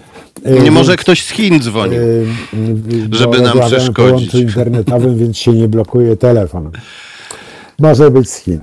Nie 0.45 0.61
więc, 0.61 0.75
może 0.75 0.97
ktoś 0.97 1.25
z 1.25 1.31
Chin 1.31 1.63
dzwonił. 1.63 2.01
e, 2.01 3.17
żeby 3.17 3.41
nam 3.41 3.61
przeszkodzić. 3.61 4.13
łączu 4.13 4.39
internetowym, 4.39 5.19
więc 5.19 5.37
się 5.37 5.53
nie 5.53 5.69
blokuje 5.69 6.17
telefon. 6.17 6.71
Może 7.79 8.11
być 8.11 8.31
z 8.31 8.37
Chin. 8.37 8.61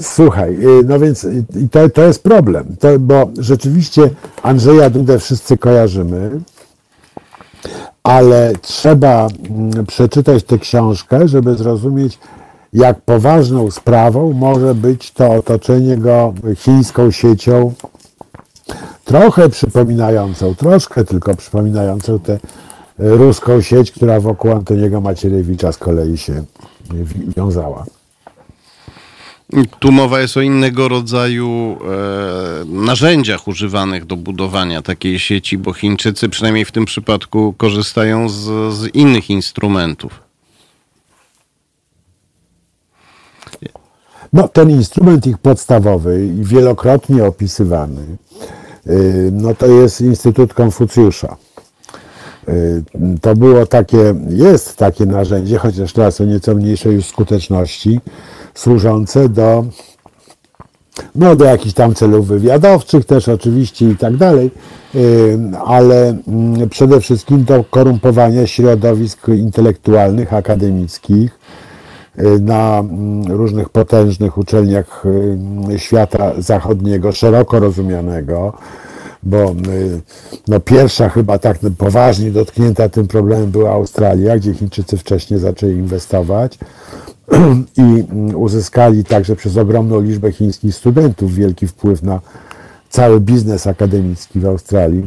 Słuchaj, 0.00 0.54
y, 0.54 0.84
no 0.84 0.98
więc 0.98 1.26
to, 1.70 1.88
to 1.88 2.02
jest 2.02 2.22
problem, 2.22 2.76
to, 2.80 2.98
bo 2.98 3.30
rzeczywiście 3.38 4.10
Andrzeja 4.42 4.90
Dudę 4.90 5.18
wszyscy 5.18 5.58
kojarzymy, 5.58 6.40
ale 8.02 8.52
trzeba 8.62 9.28
mm, 9.50 9.86
przeczytać 9.86 10.44
tę 10.44 10.58
książkę, 10.58 11.28
żeby 11.28 11.54
zrozumieć, 11.54 12.18
jak 12.72 13.00
poważną 13.00 13.70
sprawą 13.70 14.32
może 14.32 14.74
być 14.74 15.10
to 15.10 15.30
otoczenie 15.32 15.96
go 15.96 16.34
chińską 16.56 17.10
siecią, 17.10 17.72
trochę 19.10 19.48
przypominającą, 19.48 20.54
troszkę 20.54 21.04
tylko 21.04 21.36
przypominającą 21.36 22.18
tę 22.18 22.32
y, 22.34 22.38
ruską 22.98 23.62
sieć, 23.62 23.90
która 23.92 24.20
wokół 24.20 24.52
Antoniego 24.52 25.00
Macierewicza 25.00 25.72
z 25.72 25.78
kolei 25.78 26.18
się 26.18 26.44
wi- 26.90 27.32
wiązała. 27.36 27.84
Tu 29.78 29.92
mowa 29.92 30.20
jest 30.20 30.36
o 30.36 30.40
innego 30.40 30.88
rodzaju 30.88 31.78
e, 31.80 32.64
narzędziach 32.64 33.48
używanych 33.48 34.04
do 34.04 34.16
budowania 34.16 34.82
takiej 34.82 35.18
sieci, 35.18 35.58
bo 35.58 35.72
Chińczycy 35.72 36.28
przynajmniej 36.28 36.64
w 36.64 36.72
tym 36.72 36.84
przypadku 36.84 37.54
korzystają 37.58 38.28
z, 38.28 38.74
z 38.74 38.94
innych 38.94 39.30
instrumentów. 39.30 40.20
No, 44.32 44.48
ten 44.48 44.70
instrument 44.70 45.26
ich 45.26 45.38
podstawowy 45.38 46.26
i 46.26 46.44
wielokrotnie 46.44 47.24
opisywany, 47.24 48.16
no 49.32 49.54
to 49.54 49.66
jest 49.66 50.00
Instytut 50.00 50.54
Konfucjusza. 50.54 51.36
Y, 52.48 52.82
To 53.20 53.34
było 53.36 53.66
takie, 53.66 54.14
jest 54.28 54.76
takie 54.76 55.06
narzędzie, 55.06 55.58
chociaż 55.58 55.92
teraz 55.92 56.20
o 56.20 56.24
nieco 56.24 56.54
mniejszej 56.54 56.94
już 56.94 57.04
skuteczności, 57.04 58.00
służące 58.54 59.28
do, 59.28 59.64
no, 61.14 61.36
do 61.36 61.44
jakichś 61.44 61.74
tam 61.74 61.94
celów 61.94 62.26
wywiadowczych 62.26 63.04
też 63.04 63.28
oczywiście 63.28 63.90
i 63.90 63.96
tak 63.96 64.16
dalej, 64.16 64.50
y, 64.94 65.38
ale 65.64 66.16
mm, 66.28 66.68
przede 66.68 67.00
wszystkim 67.00 67.44
do 67.44 67.64
korumpowania 67.64 68.46
środowisk 68.46 69.28
intelektualnych, 69.28 70.34
akademickich, 70.34 71.30
y, 71.32 71.69
na 72.40 72.78
mm, 72.78 73.32
różnych 73.32 73.68
potężnych 73.68 74.38
uczelniach 74.38 75.04
y, 75.70 75.78
świata 75.78 76.32
zachodniego, 76.38 77.12
szeroko 77.12 77.60
rozumianego, 77.60 78.52
bo 79.22 79.50
y, 79.50 80.00
no, 80.48 80.60
pierwsza 80.60 81.08
chyba 81.08 81.38
tak 81.38 81.58
poważnie 81.78 82.30
dotknięta 82.30 82.88
tym 82.88 83.08
problemem 83.08 83.50
była 83.50 83.70
Australia, 83.70 84.36
gdzie 84.36 84.54
Chińczycy 84.54 84.96
wcześniej 84.96 85.40
zaczęli 85.40 85.72
inwestować 85.72 86.58
i 87.76 87.80
mm, 87.80 88.36
uzyskali 88.36 89.04
także 89.04 89.36
przez 89.36 89.56
ogromną 89.56 90.00
liczbę 90.00 90.32
chińskich 90.32 90.74
studentów 90.74 91.34
wielki 91.34 91.66
wpływ 91.66 92.02
na 92.02 92.20
cały 92.88 93.20
biznes 93.20 93.66
akademicki 93.66 94.40
w 94.40 94.46
Australii. 94.46 95.06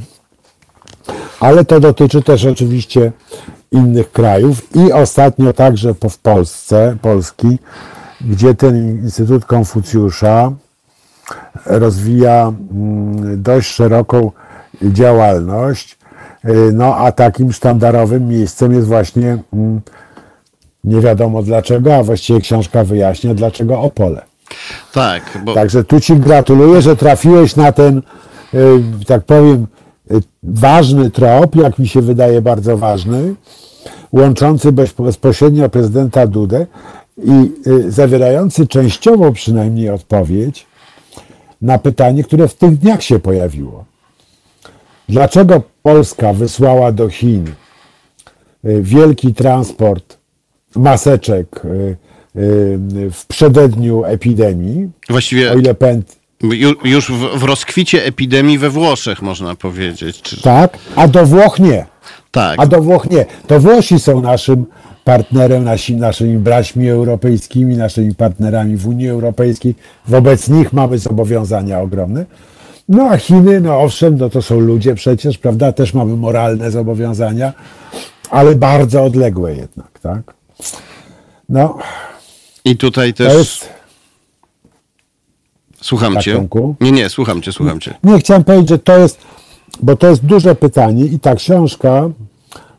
Ale 1.40 1.66
to 1.66 1.80
dotyczy 1.80 2.22
też 2.22 2.46
oczywiście 2.46 3.12
innych 3.74 4.12
krajów 4.12 4.76
i 4.76 4.92
ostatnio 4.92 5.54
także 5.54 5.94
w 5.94 6.18
Polsce, 6.18 6.98
Polski, 7.02 7.60
gdzie 8.22 8.56
ten 8.56 9.00
Instytut 9.04 9.46
Konfucjusza 9.46 10.52
rozwija 11.66 12.54
mm, 12.72 13.42
dość 13.42 13.70
szeroką 13.70 14.32
działalność. 14.82 15.98
Y, 16.46 16.72
No 16.74 16.96
a 16.96 17.12
takim 17.12 17.54
sztandarowym 17.54 18.28
miejscem 18.28 18.74
jest 18.74 18.88
właśnie 18.88 19.38
mm, 19.54 19.82
nie 20.84 21.02
wiadomo 21.02 21.44
dlaczego, 21.44 21.96
a 21.96 22.04
właściwie 22.04 22.42
książka 22.42 22.84
wyjaśnia 22.84 23.34
dlaczego 23.34 23.82
Opole. 23.82 24.22
Tak, 24.94 25.24
bo 25.46 25.54
Także 25.54 25.84
tu 25.84 26.00
Ci 26.00 26.16
gratuluję, 26.16 26.82
że 26.82 26.96
trafiłeś 26.96 27.56
na 27.56 27.72
ten, 27.72 28.02
y, 28.54 28.84
tak 29.08 29.24
powiem, 29.24 29.68
ważny 30.44 31.12
trop, 31.12 31.56
jak 31.56 31.80
mi 31.80 31.88
się 31.88 32.02
wydaje 32.02 32.42
bardzo 32.42 32.78
ważny, 32.78 33.36
łączący 34.12 34.72
bez- 34.72 34.94
bezpośrednio 34.94 35.70
prezydenta 35.70 36.28
Dudę 36.28 36.68
i 37.18 37.52
y, 37.68 37.92
zawierający 37.92 38.68
częściowo 38.68 39.32
przynajmniej 39.32 39.90
odpowiedź 39.90 40.66
na 41.62 41.78
pytanie, 41.78 42.24
które 42.24 42.48
w 42.48 42.56
tych 42.56 42.78
dniach 42.78 43.04
się 43.04 43.20
pojawiło. 43.20 43.86
Dlaczego 45.10 45.62
Polska 45.84 46.34
wysłała 46.34 46.92
do 46.92 47.10
Chin 47.10 47.48
y, 48.66 48.82
wielki 48.82 49.34
transport 49.34 50.18
maseczek 50.76 51.66
y, 51.66 51.70
y, 52.36 53.10
w 53.12 53.26
przededniu 53.28 54.04
epidemii, 54.06 54.90
właściwie 55.10 55.52
o 55.52 55.56
ile 55.56 55.74
pęd, 55.74 56.16
ju, 56.42 56.74
już 56.84 57.12
w, 57.12 57.40
w 57.40 57.44
rozkwicie 57.44 58.06
epidemii 58.06 58.58
we 58.58 58.70
Włoszech, 58.70 59.22
można 59.22 59.56
powiedzieć. 59.56 60.22
Czy, 60.22 60.42
tak, 60.42 60.78
a 60.96 61.08
do 61.08 61.26
Włoch 61.26 61.60
nie. 61.60 61.86
tak, 62.32 62.60
A 62.60 62.66
do 62.66 62.82
Włoch 62.82 63.10
nie. 63.10 63.26
To 63.48 63.60
Włosi 63.60 64.00
są 64.00 64.22
naszym 64.22 64.66
partnerem, 65.04 65.64
nasi, 65.64 65.96
naszymi 65.96 66.38
braćmi 66.38 66.90
europejskimi, 66.90 67.78
naszymi 67.78 68.16
partnerami 68.16 68.76
w 68.78 68.88
Unii 68.88 69.10
Europejskiej. 69.10 69.76
Wobec 70.08 70.50
nich 70.50 70.74
mamy 70.74 71.00
zobowiązania 71.00 71.80
ogromne. 71.80 72.26
No 72.90 73.10
a 73.10 73.18
Chiny, 73.18 73.62
no 73.62 73.80
owszem, 73.80 74.18
no 74.18 74.30
to 74.30 74.42
są 74.42 74.60
ludzie 74.60 74.96
przecież, 74.96 75.38
prawda? 75.38 75.72
Też 75.72 75.94
mamy 75.94 76.16
moralne 76.16 76.72
zobowiązania, 76.72 77.54
ale 78.30 78.56
bardzo 78.56 79.04
odległe 79.04 79.56
jednak, 79.56 80.00
tak? 80.00 80.34
No, 81.50 81.78
I 82.66 82.78
tutaj 82.78 83.14
też. 83.14 83.62
Słucham 85.84 86.14
Tak, 86.14 86.24
cię. 86.24 86.36
Tomku? 86.36 86.76
Nie, 86.82 86.92
nie, 86.92 87.10
słucham 87.10 87.42
cię, 87.42 87.52
słucham 87.52 87.80
cię. 87.80 87.94
Nie, 88.04 88.20
chciałem 88.20 88.44
powiedzieć, 88.44 88.70
że 88.70 88.80
to 88.80 88.98
jest, 88.98 89.18
bo 89.82 89.96
to 89.96 90.10
jest 90.10 90.26
duże 90.26 90.56
pytanie 90.56 91.06
i 91.06 91.20
ta 91.20 91.36
książka 91.36 92.10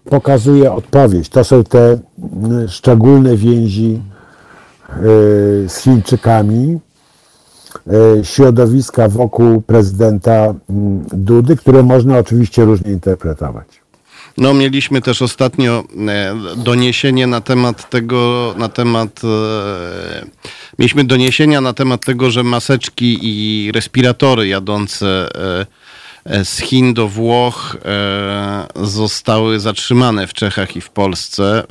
pokazuje 0.04 0.72
odpowiedź. 0.72 1.28
To 1.28 1.44
są 1.44 1.64
te 1.64 1.98
mm, 2.42 2.68
szczególne 2.68 3.36
więzi 3.36 4.00
y, 4.90 5.00
z 5.68 5.76
Chińczykami, 5.76 6.78
y, 8.20 8.24
środowiska 8.24 9.08
wokół 9.08 9.60
prezydenta 9.60 10.54
mm, 10.70 11.04
Dudy, 11.12 11.56
które 11.56 11.82
można 11.82 12.18
oczywiście 12.18 12.64
różnie 12.64 12.92
interpretować. 12.92 13.83
No, 14.36 14.54
mieliśmy 14.54 15.00
też 15.00 15.22
ostatnio 15.22 15.84
e, 16.08 16.36
doniesienie 16.56 17.26
na 17.26 17.40
temat 17.40 17.90
tego, 17.90 18.54
na 18.58 18.68
temat. 18.68 19.20
E, 19.24 20.26
mieliśmy 20.78 21.04
doniesienia 21.04 21.60
na 21.60 21.72
temat 21.72 22.04
tego, 22.04 22.30
że 22.30 22.42
maseczki 22.42 23.18
i 23.22 23.72
respiratory 23.72 24.48
jadące 24.48 25.28
e, 25.34 25.66
z 26.44 26.58
Chin 26.58 26.94
do 26.94 27.08
Włoch 27.08 27.76
e, 27.84 28.66
zostały 28.76 29.60
zatrzymane 29.60 30.26
w 30.26 30.32
Czechach 30.32 30.76
i 30.76 30.80
w 30.80 30.90
Polsce. 30.90 31.64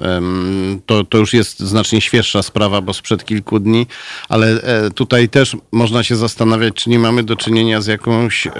To, 0.85 1.03
to 1.03 1.17
już 1.17 1.33
jest 1.33 1.59
znacznie 1.59 2.01
świeższa 2.01 2.43
sprawa, 2.43 2.81
bo 2.81 2.93
sprzed 2.93 3.25
kilku 3.25 3.59
dni, 3.59 3.87
ale 4.29 4.47
e, 4.47 4.91
tutaj 4.91 5.29
też 5.29 5.57
można 5.71 6.03
się 6.03 6.15
zastanawiać, 6.15 6.73
czy 6.73 6.89
nie 6.89 6.99
mamy 6.99 7.23
do 7.23 7.35
czynienia 7.35 7.81
z 7.81 7.87
jakąś 7.87 8.47
e, 8.47 8.51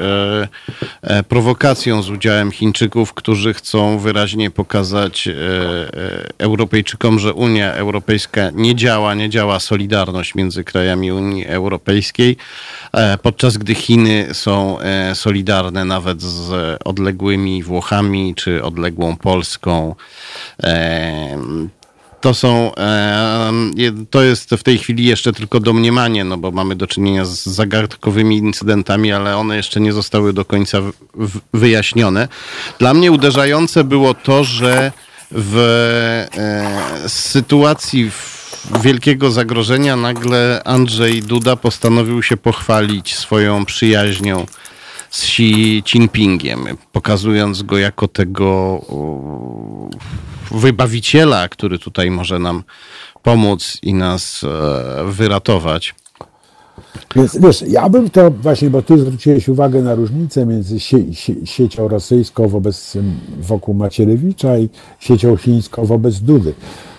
e, 1.01 1.23
prowokacją 1.23 2.01
z 2.01 2.09
udziałem 2.09 2.51
Chińczyków, 2.51 3.13
którzy 3.13 3.53
chcą 3.53 3.99
wyraźnie 3.99 4.51
pokazać 4.51 5.27
e, 5.27 5.31
e, 5.31 6.23
Europejczykom, 6.37 7.19
że 7.19 7.33
Unia 7.33 7.73
Europejska 7.73 8.49
nie 8.53 8.75
działa, 8.75 9.13
nie 9.13 9.29
działa 9.29 9.59
solidarność 9.59 10.35
między 10.35 10.63
krajami 10.63 11.11
Unii 11.11 11.45
Europejskiej, 11.45 12.37
e, 12.93 13.17
podczas 13.17 13.57
gdy 13.57 13.75
Chiny 13.75 14.27
są 14.33 14.79
e, 14.79 15.15
nawet 15.85 16.21
z 16.21 16.77
odległymi 16.85 17.63
Włochami 17.63 18.35
czy 18.35 18.63
odległą 18.63 19.17
Polską. 19.17 19.95
To 22.21 22.33
są, 22.33 22.71
to 24.09 24.21
jest 24.21 24.49
w 24.49 24.63
tej 24.63 24.77
chwili 24.77 25.05
jeszcze 25.05 25.33
tylko 25.33 25.59
domniemanie, 25.59 26.23
no 26.23 26.37
bo 26.37 26.51
mamy 26.51 26.75
do 26.75 26.87
czynienia 26.87 27.25
z 27.25 27.45
zagadkowymi 27.45 28.37
incydentami, 28.37 29.11
ale 29.11 29.37
one 29.37 29.57
jeszcze 29.57 29.79
nie 29.79 29.93
zostały 29.93 30.33
do 30.33 30.45
końca 30.45 30.77
wyjaśnione. 31.53 32.27
Dla 32.79 32.93
mnie 32.93 33.11
uderzające 33.11 33.83
było 33.83 34.13
to, 34.13 34.43
że 34.43 34.91
w 35.31 35.57
e, 36.33 37.09
sytuacji 37.09 38.11
wielkiego 38.81 39.31
zagrożenia 39.31 39.95
nagle 39.95 40.61
Andrzej 40.65 41.21
Duda 41.21 41.55
postanowił 41.55 42.23
się 42.23 42.37
pochwalić 42.37 43.15
swoją 43.15 43.65
przyjaźnią 43.65 44.45
z 45.13 45.23
Xi 45.23 45.83
Jinpingiem, 45.93 46.65
pokazując 46.91 47.63
go 47.63 47.77
jako 47.77 48.07
tego 48.07 48.81
wybawiciela, 50.51 51.49
który 51.49 51.79
tutaj 51.79 52.11
może 52.11 52.39
nam 52.39 52.63
pomóc 53.23 53.77
i 53.81 53.93
nas 53.93 54.43
e, 54.43 55.11
wyratować. 55.11 55.95
Więc 57.15 57.37
wiesz, 57.37 57.63
ja 57.67 57.89
bym 57.89 58.09
to 58.09 58.31
właśnie, 58.31 58.69
bo 58.69 58.81
ty 58.81 58.97
zwróciłeś 58.97 59.49
uwagę 59.49 59.81
na 59.81 59.95
różnicę 59.95 60.45
między 60.45 60.79
sie, 60.79 61.13
sie, 61.13 61.33
siecią 61.45 61.87
rosyjską 61.87 62.47
wobec 62.47 62.97
wokół 63.39 63.73
Macierewicza 63.73 64.57
i 64.57 64.69
siecią 64.99 65.37
chińską 65.37 65.85
wobec 65.85 66.19
Dudy. 66.19 66.53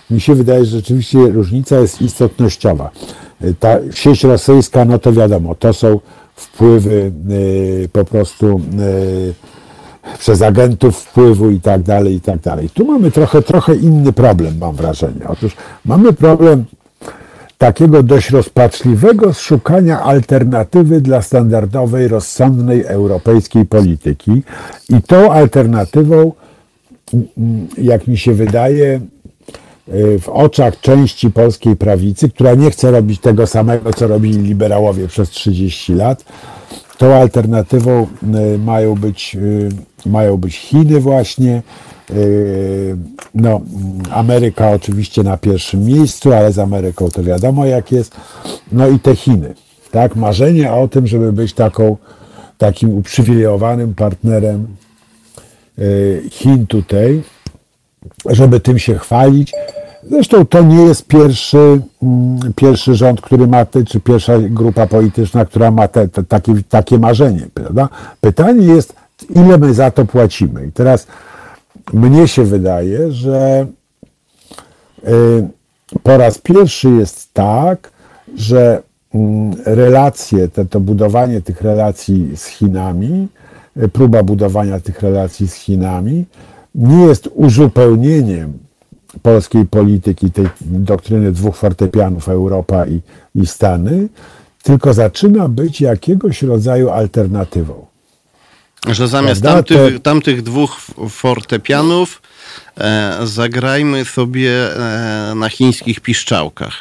Mi 0.09 0.21
się 0.21 0.35
wydaje, 0.35 0.65
że 0.65 0.77
rzeczywiście 0.77 1.17
różnica 1.17 1.79
jest 1.79 2.01
istotnościowa. 2.01 2.91
Ta 3.59 3.77
sieć 3.93 4.23
rosyjska, 4.23 4.85
no 4.85 4.99
to 4.99 5.13
wiadomo, 5.13 5.55
to 5.55 5.73
są 5.73 5.99
wpływy 6.35 7.11
y, 7.31 7.89
po 7.91 8.05
prostu 8.05 8.61
y, 8.79 9.33
przez 10.19 10.41
agentów 10.41 10.97
wpływu 10.97 11.49
i 11.49 11.59
tak 11.59 11.81
dalej, 11.81 12.15
i 12.15 12.21
tak 12.21 12.39
dalej. 12.39 12.69
Tu 12.69 12.85
mamy 12.85 13.11
trochę, 13.11 13.41
trochę 13.41 13.75
inny 13.75 14.13
problem, 14.13 14.57
mam 14.57 14.75
wrażenie. 14.75 15.27
Otóż 15.27 15.55
mamy 15.85 16.13
problem 16.13 16.65
takiego 17.57 18.03
dość 18.03 18.29
rozpaczliwego 18.29 19.33
szukania 19.33 20.01
alternatywy 20.01 21.01
dla 21.01 21.21
standardowej, 21.21 22.07
rozsądnej 22.07 22.83
europejskiej 22.83 23.65
polityki. 23.65 24.43
I 24.89 25.01
tą 25.01 25.31
alternatywą, 25.31 26.31
jak 27.77 28.07
mi 28.07 28.17
się 28.17 28.33
wydaje, 28.33 28.99
w 30.19 30.29
oczach 30.29 30.79
części 30.79 31.31
polskiej 31.31 31.75
prawicy, 31.75 32.29
która 32.29 32.53
nie 32.53 32.71
chce 32.71 32.91
robić 32.91 33.19
tego 33.19 33.47
samego, 33.47 33.93
co 33.93 34.07
robili 34.07 34.37
liberałowie 34.37 35.07
przez 35.07 35.29
30 35.29 35.93
lat, 35.93 36.25
tą 36.97 37.13
alternatywą 37.13 38.07
y, 38.53 38.57
mają 38.57 38.95
być, 38.95 39.35
y, 39.35 39.69
mają 40.09 40.37
być 40.37 40.57
Chiny 40.57 40.99
właśnie, 40.99 41.61
y, 42.11 42.97
no, 43.35 43.61
Ameryka 44.11 44.71
oczywiście 44.71 45.23
na 45.23 45.37
pierwszym 45.37 45.85
miejscu, 45.85 46.33
ale 46.33 46.51
z 46.51 46.59
Ameryką 46.59 47.09
to 47.09 47.23
wiadomo 47.23 47.65
jak 47.65 47.91
jest. 47.91 48.15
No 48.71 48.87
i 48.87 48.99
te 48.99 49.15
Chiny. 49.15 49.53
Tak? 49.91 50.15
Marzenie 50.15 50.73
o 50.73 50.87
tym, 50.87 51.07
żeby 51.07 51.33
być 51.33 51.53
taką, 51.53 51.97
takim 52.57 52.97
uprzywilejowanym 52.97 53.95
partnerem 53.95 54.67
Chin 56.31 56.67
tutaj, 56.67 57.21
żeby 58.29 58.59
tym 58.59 58.79
się 58.79 58.97
chwalić. 58.97 59.53
Zresztą 60.09 60.45
to 60.45 60.61
nie 60.61 60.81
jest 60.81 61.07
pierwszy, 61.07 61.81
mm, 62.03 62.39
pierwszy 62.55 62.95
rząd, 62.95 63.21
który 63.21 63.47
ma, 63.47 63.65
te, 63.65 63.83
czy 63.83 63.99
pierwsza 63.99 64.39
grupa 64.39 64.87
polityczna, 64.87 65.45
która 65.45 65.71
ma 65.71 65.87
te, 65.87 66.07
te, 66.07 66.23
takie, 66.23 66.53
takie 66.69 66.99
marzenie. 66.99 67.47
Prawda? 67.53 67.89
Pytanie 68.21 68.65
jest, 68.65 68.93
ile 69.35 69.57
my 69.57 69.73
za 69.73 69.91
to 69.91 70.05
płacimy. 70.05 70.67
I 70.67 70.71
teraz 70.71 71.07
mnie 71.93 72.27
się 72.27 72.43
wydaje, 72.43 73.11
że 73.11 73.67
y, 75.07 75.47
po 76.03 76.17
raz 76.17 76.37
pierwszy 76.37 76.89
jest 76.89 77.33
tak, 77.33 77.91
że 78.37 78.81
mm, 79.13 79.53
relacje, 79.65 80.47
te, 80.47 80.65
to 80.65 80.79
budowanie 80.79 81.41
tych 81.41 81.61
relacji 81.61 82.37
z 82.37 82.45
Chinami, 82.45 83.27
y, 83.83 83.87
próba 83.87 84.23
budowania 84.23 84.79
tych 84.79 85.01
relacji 85.01 85.47
z 85.47 85.53
Chinami 85.53 86.25
nie 86.75 87.05
jest 87.05 87.29
uzupełnieniem 87.33 88.53
polskiej 89.21 89.65
polityki, 89.65 90.31
tej 90.31 90.47
doktryny 90.61 91.31
dwóch 91.31 91.55
fortepianów 91.55 92.29
Europa 92.29 92.87
i, 92.87 93.01
i 93.35 93.47
Stany, 93.47 94.07
tylko 94.63 94.93
zaczyna 94.93 95.47
być 95.47 95.81
jakiegoś 95.81 96.41
rodzaju 96.41 96.89
alternatywą. 96.89 97.85
Że 98.87 99.07
zamiast 99.07 99.43
tamtych, 99.43 100.01
tamtych 100.01 100.41
dwóch 100.41 100.77
fortepianów 101.09 102.21
e, 102.77 103.17
zagrajmy 103.23 104.05
sobie 104.05 104.51
e, 104.51 105.35
na 105.35 105.49
chińskich 105.49 105.99
piszczałkach. 105.99 106.73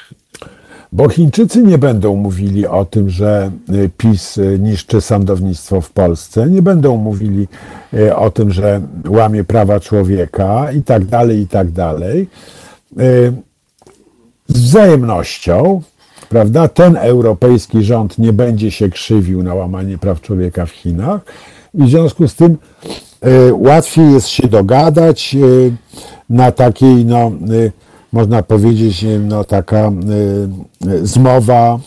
Bo 0.94 1.08
Chińczycy 1.08 1.62
nie 1.62 1.78
będą 1.78 2.16
mówili 2.16 2.66
o 2.66 2.84
tym, 2.84 3.10
że 3.10 3.50
y, 3.70 3.90
PiS 3.96 4.38
y, 4.38 4.58
niszczy 4.58 5.00
sądownictwo 5.00 5.80
w 5.80 5.90
Polsce, 5.90 6.50
nie 6.50 6.62
będą 6.62 6.96
mówili 6.96 7.48
y, 7.94 8.16
o 8.16 8.30
tym, 8.30 8.50
że 8.52 8.80
łamie 9.08 9.44
prawa 9.44 9.80
człowieka 9.80 10.72
i 10.72 10.82
tak 10.82 11.04
dalej, 11.04 11.40
i 11.40 11.46
tak 11.46 11.70
dalej. 11.70 12.28
Z 14.48 14.60
wzajemnością, 14.60 15.82
prawda, 16.28 16.68
ten 16.68 16.96
europejski 16.96 17.82
rząd 17.82 18.18
nie 18.18 18.32
będzie 18.32 18.70
się 18.70 18.88
krzywił 18.88 19.42
na 19.42 19.54
łamanie 19.54 19.98
praw 19.98 20.20
człowieka 20.20 20.66
w 20.66 20.70
Chinach 20.70 21.20
i 21.74 21.82
w 21.82 21.88
związku 21.88 22.28
z 22.28 22.34
tym 22.34 22.56
łatwiej 23.52 24.12
jest 24.12 24.28
się 24.28 24.48
dogadać 24.48 25.36
na 26.30 26.52
takiej, 26.52 27.04
no, 27.04 27.32
można 28.14 28.42
powiedzieć, 28.42 29.04
no, 29.20 29.44
taka 29.44 29.88
y, 29.88 30.88
y, 30.90 31.06
zmowa, 31.06 31.78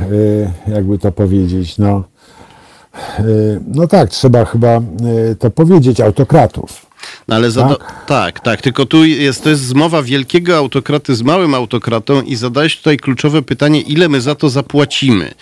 y, 0.00 0.50
jakby 0.68 0.98
to 0.98 1.12
powiedzieć, 1.12 1.78
no, 1.78 2.04
no 3.66 3.86
tak, 3.86 4.10
trzeba 4.10 4.44
chyba 4.44 4.80
to 5.38 5.50
powiedzieć, 5.50 6.00
autokratów. 6.00 6.85
No 7.28 7.36
ale 7.36 7.52
tak? 7.52 8.04
Tak, 8.06 8.40
tak, 8.40 8.62
tylko 8.62 8.86
tu 8.86 9.04
jest, 9.04 9.42
to 9.44 9.50
jest 9.50 9.62
zmowa 9.62 10.02
wielkiego 10.02 10.56
autokraty 10.56 11.14
z 11.14 11.22
małym 11.22 11.54
autokratą 11.54 12.22
i 12.22 12.36
zadałeś 12.36 12.76
tutaj 12.76 12.96
kluczowe 12.96 13.42
pytanie, 13.42 13.80
ile 13.80 14.08
my 14.08 14.20
za 14.20 14.34
to 14.34 14.50
zapłacimy? 14.50 15.34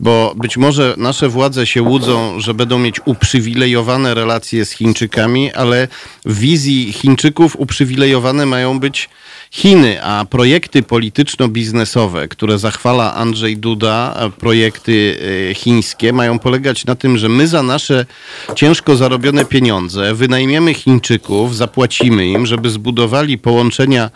Bo 0.00 0.34
być 0.36 0.56
może 0.56 0.94
nasze 0.96 1.28
władze 1.28 1.66
się 1.66 1.82
łudzą, 1.82 2.40
że 2.40 2.54
będą 2.54 2.78
mieć 2.78 3.00
uprzywilejowane 3.04 4.14
relacje 4.14 4.64
z 4.64 4.70
Chińczykami, 4.70 5.52
ale 5.52 5.88
w 6.24 6.38
wizji 6.38 6.92
Chińczyków 6.92 7.56
uprzywilejowane 7.56 8.46
mają 8.46 8.80
być 8.80 9.08
Chiny, 9.52 10.02
a 10.02 10.24
projekty 10.24 10.82
polityczno-biznesowe, 10.82 12.28
które 12.28 12.58
zachwala 12.58 13.14
Andrzej 13.14 13.56
Duda, 13.56 14.30
projekty 14.38 15.20
e, 15.50 15.54
chińskie, 15.54 16.12
mają 16.12 16.38
polegać 16.38 16.84
na 16.84 16.94
tym, 16.94 17.18
że 17.18 17.28
my 17.28 17.46
za 17.48 17.62
nasze 17.62 18.06
ciężko 18.54 18.96
zarobione 18.96 19.44
pieniądze 19.44 20.14
wynajmiemy 20.14 20.74
Chińczyków, 20.74 21.56
zapłacimy 21.56 22.26
im, 22.26 22.46
żeby 22.46 22.70
zbudowali 22.70 23.38
połączenia 23.38 24.10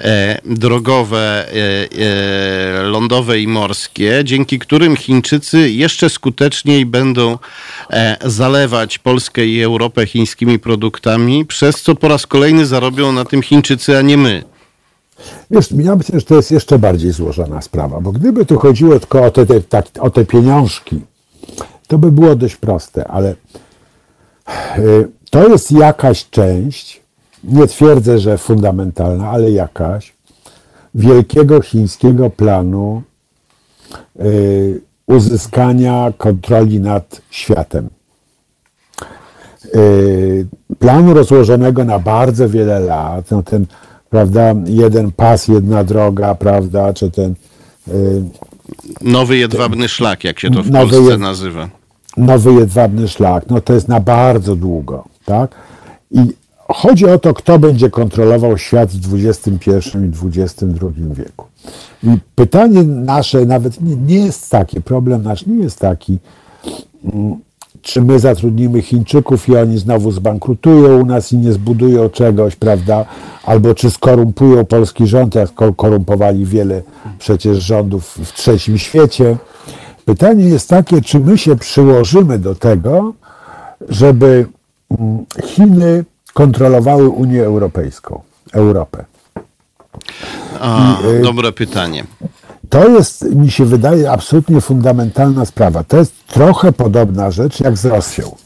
e, 0.00 0.40
drogowe, 0.44 1.46
e, 1.52 2.82
lądowe 2.82 3.40
i 3.40 3.46
morskie, 3.46 4.20
dzięki 4.24 4.58
którym 4.58 4.96
Chińczycy 4.96 5.70
jeszcze 5.70 6.10
skuteczniej 6.10 6.86
będą 6.86 7.38
zalewać 8.24 8.98
Polskę 8.98 9.46
i 9.46 9.62
Europę 9.62 10.06
chińskimi 10.06 10.58
produktami, 10.58 11.46
przez 11.46 11.82
co 11.82 11.94
po 11.94 12.08
raz 12.08 12.26
kolejny 12.26 12.66
zarobią 12.66 13.12
na 13.12 13.24
tym 13.24 13.42
Chińczycy, 13.42 13.98
a 13.98 14.02
nie 14.02 14.16
my. 14.16 14.49
Wiesz, 15.50 15.72
ja 15.72 15.96
myślę, 15.96 16.20
że 16.20 16.26
to 16.26 16.34
jest 16.34 16.50
jeszcze 16.50 16.78
bardziej 16.78 17.12
złożona 17.12 17.62
sprawa, 17.62 18.00
bo 18.00 18.12
gdyby 18.12 18.46
tu 18.46 18.58
chodziło 18.58 18.98
tylko 19.00 19.24
o 19.24 19.30
te, 19.30 19.46
te, 19.46 19.60
tak, 19.60 19.86
o 20.00 20.10
te 20.10 20.24
pieniążki, 20.24 21.00
to 21.86 21.98
by 21.98 22.12
było 22.12 22.34
dość 22.36 22.56
proste, 22.56 23.08
ale 23.08 23.34
y, 24.78 25.08
to 25.30 25.48
jest 25.48 25.72
jakaś 25.72 26.30
część, 26.30 27.00
nie 27.44 27.66
twierdzę, 27.66 28.18
że 28.18 28.38
fundamentalna, 28.38 29.30
ale 29.30 29.50
jakaś, 29.50 30.12
wielkiego 30.94 31.62
chińskiego 31.62 32.30
planu 32.30 33.02
y, 34.20 34.80
uzyskania 35.06 36.12
kontroli 36.18 36.80
nad 36.80 37.22
światem. 37.30 37.88
Y, 39.74 40.46
planu 40.78 41.14
rozłożonego 41.14 41.84
na 41.84 41.98
bardzo 41.98 42.48
wiele 42.48 42.80
lat. 42.80 43.30
No 43.30 43.42
ten 43.42 43.66
prawda, 44.10 44.54
jeden 44.66 45.12
pas, 45.12 45.48
jedna 45.48 45.84
droga, 45.84 46.34
prawda, 46.34 46.92
czy 46.92 47.10
ten... 47.10 47.34
Y, 47.88 48.22
nowy 49.00 49.36
jedwabny 49.36 49.78
ten, 49.78 49.88
szlak, 49.88 50.24
jak 50.24 50.40
się 50.40 50.50
to 50.50 50.62
w 50.62 50.70
Polsce 50.70 51.02
jed, 51.02 51.20
nazywa. 51.20 51.68
Nowy 52.16 52.52
jedwabny 52.52 53.08
szlak, 53.08 53.44
no 53.50 53.60
to 53.60 53.72
jest 53.72 53.88
na 53.88 54.00
bardzo 54.00 54.56
długo, 54.56 55.04
tak? 55.24 55.54
I 56.10 56.20
chodzi 56.68 57.06
o 57.06 57.18
to, 57.18 57.34
kto 57.34 57.58
będzie 57.58 57.90
kontrolował 57.90 58.58
świat 58.58 58.90
w 58.90 59.26
XXI 59.26 59.70
i 59.70 60.40
XXI 60.40 60.66
wieku. 61.12 61.46
I 62.02 62.18
pytanie 62.34 62.82
nasze 62.82 63.46
nawet 63.46 63.80
nie, 63.80 63.96
nie 63.96 64.26
jest 64.26 64.50
takie, 64.50 64.80
problem 64.80 65.22
nasz 65.22 65.46
nie 65.46 65.62
jest 65.62 65.78
taki, 65.78 66.18
mm, 67.14 67.36
czy 67.82 68.02
my 68.02 68.18
zatrudnimy 68.18 68.82
Chińczyków 68.82 69.48
i 69.48 69.56
oni 69.56 69.78
znowu 69.78 70.10
zbankrutują 70.10 71.00
u 71.00 71.06
nas 71.06 71.32
i 71.32 71.38
nie 71.38 71.52
zbudują 71.52 72.08
czegoś, 72.08 72.56
prawda? 72.56 73.04
Albo 73.44 73.74
czy 73.74 73.90
skorumpują 73.90 74.64
polski 74.64 75.06
rząd, 75.06 75.34
jak 75.34 75.50
korumpowali 75.76 76.44
wiele 76.44 76.82
przecież 77.18 77.58
rządów 77.58 78.18
w 78.24 78.32
trzecim 78.32 78.78
świecie. 78.78 79.36
Pytanie 80.04 80.44
jest 80.44 80.68
takie, 80.68 81.02
czy 81.02 81.20
my 81.20 81.38
się 81.38 81.56
przyłożymy 81.56 82.38
do 82.38 82.54
tego, 82.54 83.12
żeby 83.88 84.46
mm, 84.90 85.24
Chiny 85.44 86.04
kontrolowały 86.34 87.08
Unię 87.08 87.44
Europejską, 87.44 88.22
Europę. 88.52 89.04
A, 90.60 90.98
I, 91.04 91.06
y, 91.08 91.22
dobre 91.22 91.52
pytanie. 91.52 92.04
To 92.70 92.88
jest, 92.88 93.22
mi 93.22 93.50
się 93.50 93.64
wydaje, 93.64 94.10
absolutnie 94.10 94.60
fundamentalna 94.60 95.44
sprawa. 95.44 95.84
To 95.84 95.96
jest 95.96 96.26
trochę 96.26 96.72
podobna 96.72 97.30
rzecz 97.30 97.60
jak 97.60 97.76
z 97.76 97.84
Rosją. 97.84 98.36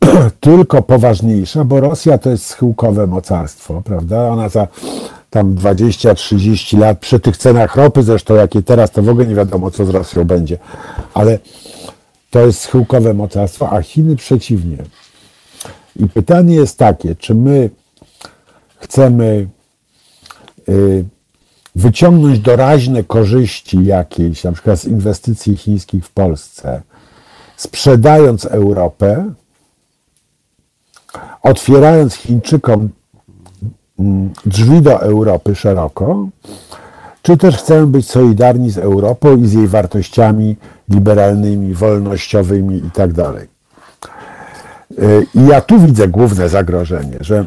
Tylko 0.40 0.82
poważniejsza, 0.82 1.64
bo 1.64 1.80
Rosja 1.80 2.18
to 2.18 2.30
jest 2.30 2.46
schyłkowe 2.46 3.06
mocarstwo, 3.06 3.82
prawda? 3.82 4.28
Ona 4.28 4.48
za 4.48 4.68
tam 5.30 5.54
20-30 5.54 6.78
lat 6.78 6.98
przy 6.98 7.20
tych 7.20 7.36
cenach 7.36 7.76
ropy, 7.76 8.02
zresztą 8.02 8.34
jakie 8.34 8.62
teraz, 8.62 8.90
to 8.90 9.02
w 9.02 9.08
ogóle 9.08 9.26
nie 9.26 9.34
wiadomo, 9.34 9.70
co 9.70 9.84
z 9.84 9.88
Rosją 9.88 10.24
będzie. 10.24 10.58
Ale 11.14 11.38
to 12.30 12.46
jest 12.46 12.60
schyłkowe 12.60 13.14
mocarstwo, 13.14 13.70
a 13.70 13.82
Chiny 13.82 14.16
przeciwnie. 14.16 14.76
I 15.96 16.06
pytanie 16.08 16.54
jest 16.54 16.78
takie, 16.78 17.14
czy 17.14 17.34
my 17.34 17.70
chcemy 18.76 19.48
y, 20.68 21.04
wyciągnąć 21.74 22.38
doraźne 22.38 23.04
korzyści 23.04 23.84
jakieś, 23.84 24.44
na 24.44 24.52
przykład 24.52 24.78
z 24.78 24.84
inwestycji 24.84 25.56
chińskich 25.56 26.06
w 26.06 26.10
Polsce, 26.10 26.82
sprzedając 27.56 28.44
Europę, 28.44 29.32
otwierając 31.42 32.14
Chińczykom 32.14 32.88
mm, 33.98 34.32
drzwi 34.46 34.82
do 34.82 35.02
Europy 35.02 35.54
szeroko, 35.54 36.28
czy 37.22 37.36
też 37.36 37.56
chcemy 37.56 37.86
być 37.86 38.10
solidarni 38.10 38.70
z 38.70 38.78
Europą 38.78 39.36
i 39.36 39.46
z 39.46 39.52
jej 39.52 39.68
wartościami 39.68 40.56
liberalnymi, 40.88 41.74
wolnościowymi 41.74 42.76
i 42.76 42.90
tak 42.90 43.10
I 45.34 45.46
ja 45.46 45.60
tu 45.60 45.80
widzę 45.80 46.08
główne 46.08 46.48
zagrożenie, 46.48 47.16
że 47.20 47.44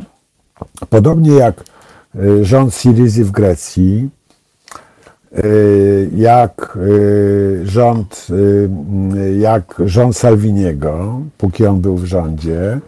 podobnie 0.89 1.31
jak 1.31 1.63
y, 2.15 2.45
rząd 2.45 2.73
Syrizy 2.73 3.25
w 3.25 3.31
Grecji, 3.31 4.09
jak 6.15 6.77
rząd, 7.63 8.27
jak 9.39 9.81
rząd 9.85 10.17
Salviniego, 10.17 11.21
póki 11.37 11.65
on 11.65 11.81
był 11.81 11.97
w 11.97 12.05
rządzie, 12.05 12.79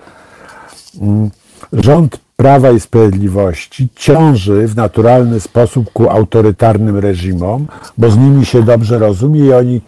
rząd 1.73 2.19
Prawa 2.39 2.71
i 2.71 2.79
Sprawiedliwości 2.79 3.89
ciąży 3.95 4.67
w 4.67 4.75
naturalny 4.75 5.39
sposób 5.39 5.91
ku 5.93 6.09
autorytarnym 6.09 6.97
reżimom, 6.97 7.67
bo 7.97 8.11
z 8.11 8.17
nimi 8.17 8.45
się 8.45 8.63
dobrze 8.63 8.99
rozumie 8.99 9.39
i 9.39 9.53
oni 9.53 9.81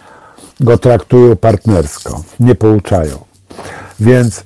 go 0.59 0.77
traktują 0.77 1.35
partnersko, 1.35 2.23
nie 2.39 2.55
pouczają. 2.55 3.17
Więc 3.99 4.43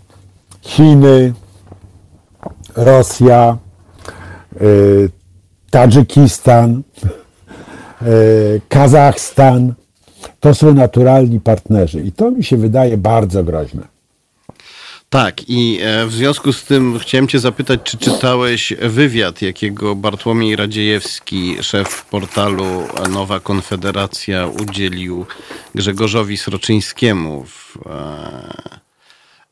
Chiny, 0.62 1.34
Rosja, 2.76 3.58
y, 4.62 5.10
Tadżykistan, 5.70 6.84
y, 7.06 7.10
Kazachstan 8.70 9.74
to 10.40 10.54
są 10.54 10.74
naturalni 10.74 11.40
partnerzy 11.40 12.02
i 12.02 12.12
to 12.12 12.32
mi 12.32 12.44
się 12.44 12.58
wydaje 12.58 12.98
bardzo 12.98 13.44
groźne. 13.44 13.96
Tak, 15.10 15.50
i 15.50 15.80
e, 15.82 16.06
w 16.06 16.14
związku 16.14 16.54
z 16.54 16.64
tym 16.64 17.00
chciałem 17.00 17.28
Cię 17.28 17.40
zapytać, 17.40 17.80
czy 17.84 17.98
czytałeś 17.98 18.74
wywiad, 18.82 19.42
jakiego 19.42 19.96
Bartłomiej 19.96 20.56
Radziejewski, 20.56 21.56
szef 21.62 22.06
portalu 22.06 22.66
Nowa 23.10 23.40
Konfederacja, 23.40 24.48
udzielił 24.48 25.26
Grzegorzowi 25.76 26.38
Sroczyńskiemu. 26.38 27.44
W, 27.44 27.78
e, 27.86 28.80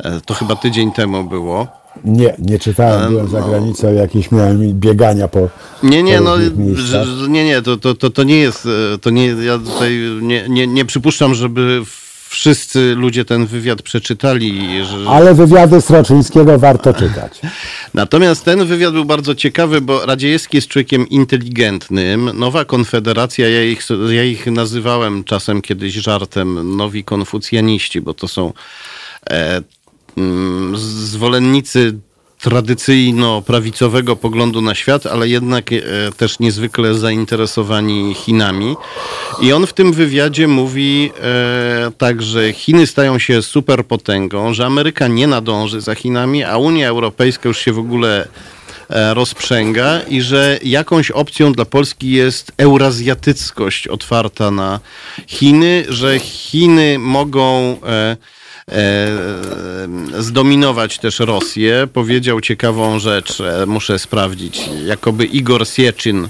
e, 0.04 0.22
to 0.22 0.34
chyba 0.34 0.56
tydzień 0.56 0.92
temu 0.92 1.24
było. 1.24 1.83
Nie, 2.04 2.36
nie 2.40 2.60
czytałem, 2.60 3.12
byłem 3.12 3.28
za 3.28 3.40
no. 3.40 3.48
granicą, 3.48 3.94
jakieś 3.94 4.32
miałem 4.32 4.74
biegania 4.74 5.28
po. 5.28 5.50
Nie, 5.84 6.04
nie, 6.04 6.22
no, 6.22 6.38
nie, 7.28 7.46
nie, 7.46 7.62
to, 7.62 7.78
to, 7.78 7.96
to, 7.96 8.10
to 8.10 8.24
nie 8.24 8.38
jest, 8.38 8.68
to 9.02 9.10
nie, 9.10 9.28
ja 9.28 9.58
tutaj 9.58 10.00
nie, 10.22 10.50
nie, 10.50 10.68
nie 10.68 10.86
przypuszczam, 10.86 11.36
żeby 11.36 11.82
wszyscy 12.34 12.96
ludzie 12.96 13.26
ten 13.26 13.46
wywiad 13.46 13.82
przeczytali. 13.82 14.86
Że... 14.86 15.10
Ale 15.10 15.34
wywiady 15.34 15.82
Sroczyńskiego 15.82 16.60
warto 16.60 16.94
czytać. 17.04 17.40
Natomiast 17.94 18.46
ten 18.46 18.66
wywiad 18.66 18.94
był 18.94 19.06
bardzo 19.06 19.36
ciekawy, 19.36 19.82
bo 19.82 20.06
Radziejewski 20.06 20.58
jest 20.58 20.68
człowiekiem 20.68 21.10
inteligentnym. 21.10 22.32
Nowa 22.34 22.66
Konfederacja, 22.66 23.50
ja 23.50 23.64
ich, 23.64 23.82
ja 24.10 24.24
ich 24.24 24.46
nazywałem 24.46 25.24
czasem 25.24 25.62
kiedyś 25.62 25.94
żartem 25.94 26.78
nowi 26.78 27.04
konfucjaniści, 27.04 28.02
bo 28.02 28.14
to 28.14 28.28
są 28.28 28.54
e, 29.30 29.62
zwolennicy 30.76 31.94
tradycyjno-prawicowego 32.44 34.16
poglądu 34.16 34.62
na 34.62 34.76
świat, 34.76 35.06
ale 35.06 35.30
jednak 35.30 35.72
e, 35.72 35.82
też 36.18 36.40
niezwykle 36.40 36.96
zainteresowani 36.96 38.14
Chinami. 38.14 38.76
I 39.42 39.54
on 39.54 39.68
w 39.68 39.74
tym 39.74 39.94
wywiadzie 39.94 40.48
mówi 40.48 41.12
e, 41.22 41.92
tak, 41.98 42.22
że 42.22 42.54
Chiny 42.54 42.88
stają 42.88 43.20
się 43.20 43.42
superpotęgą, 43.42 44.54
że 44.54 44.66
Ameryka 44.66 45.08
nie 45.08 45.28
nadąży 45.28 45.82
za 45.82 45.96
Chinami, 45.96 46.44
a 46.44 46.58
Unia 46.58 46.88
Europejska 46.88 47.50
już 47.50 47.60
się 47.60 47.74
w 47.74 47.80
ogóle 47.80 48.28
e, 48.90 49.14
rozprzęga 49.14 50.00
i 50.10 50.22
że 50.22 50.60
jakąś 50.64 51.12
opcją 51.12 51.54
dla 51.54 51.66
Polski 51.66 52.12
jest 52.12 52.52
eurazjatyckość 52.58 53.88
otwarta 53.88 54.52
na 54.52 54.80
Chiny, 55.28 55.86
że 55.90 56.20
Chiny 56.20 57.00
mogą 57.00 57.78
E, 57.86 58.18
zdominować 60.20 61.00
też 61.00 61.20
Rosję. 61.20 61.88
Powiedział 61.94 62.42
ciekawą 62.42 63.00
rzecz, 63.00 63.42
e, 63.42 63.66
muszę 63.66 64.00
sprawdzić. 64.00 64.60
Jakoby 64.86 65.26
Igor 65.26 65.68
Sieczyn, 65.68 66.28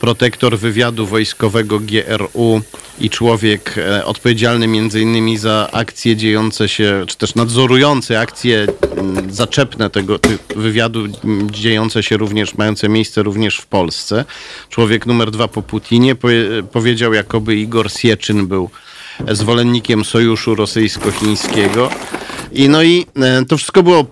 protektor 0.00 0.58
wywiadu 0.58 1.06
wojskowego 1.06 1.80
GRU 1.80 2.62
i 3.00 3.10
człowiek 3.10 3.74
e, 3.78 4.04
odpowiedzialny 4.04 4.66
innymi 5.00 5.38
za 5.38 5.68
akcje 5.72 6.16
dziejące 6.16 6.68
się, 6.68 7.04
czy 7.08 7.16
też 7.16 7.34
nadzorujące 7.34 8.20
akcje 8.20 8.66
zaczepne 9.30 9.90
tego 9.90 10.18
wywiadu 10.56 11.06
dziejące 11.50 12.02
się 12.02 12.16
również, 12.16 12.54
mające 12.54 12.88
miejsce 12.88 13.22
również 13.22 13.56
w 13.56 13.66
Polsce. 13.66 14.24
Człowiek 14.70 15.06
numer 15.06 15.30
dwa 15.30 15.48
po 15.48 15.62
Putinie 15.62 16.16
powiedział, 16.72 17.12
jakoby 17.12 17.56
Igor 17.56 17.92
Sieczyn 17.92 18.46
był 18.46 18.70
zwolennikiem 19.30 20.04
sojuszu 20.04 20.54
rosyjsko-chińskiego. 20.54 21.90
I 22.52 22.68
no 22.68 22.82
i 22.82 23.06
e, 23.16 23.44
to 23.44 23.56
wszystko 23.56 23.82
było 23.82 24.06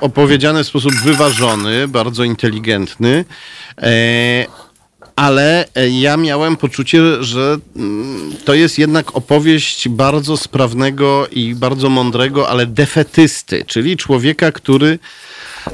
opowiedziane 0.00 0.64
w 0.64 0.66
sposób 0.66 0.94
wyważony, 0.94 1.88
bardzo 1.88 2.24
inteligentny. 2.24 3.24
E, 3.78 4.46
ale 5.16 5.66
e, 5.74 5.88
ja 5.88 6.16
miałem 6.16 6.56
poczucie, 6.56 7.22
że 7.22 7.56
mm, 7.76 8.32
to 8.44 8.54
jest 8.54 8.78
jednak 8.78 9.16
opowieść 9.16 9.88
bardzo 9.88 10.36
sprawnego 10.36 11.28
i 11.32 11.54
bardzo 11.54 11.88
mądrego, 11.88 12.48
ale 12.48 12.66
defetysty, 12.66 13.64
czyli 13.66 13.96
człowieka, 13.96 14.52
który 14.52 14.98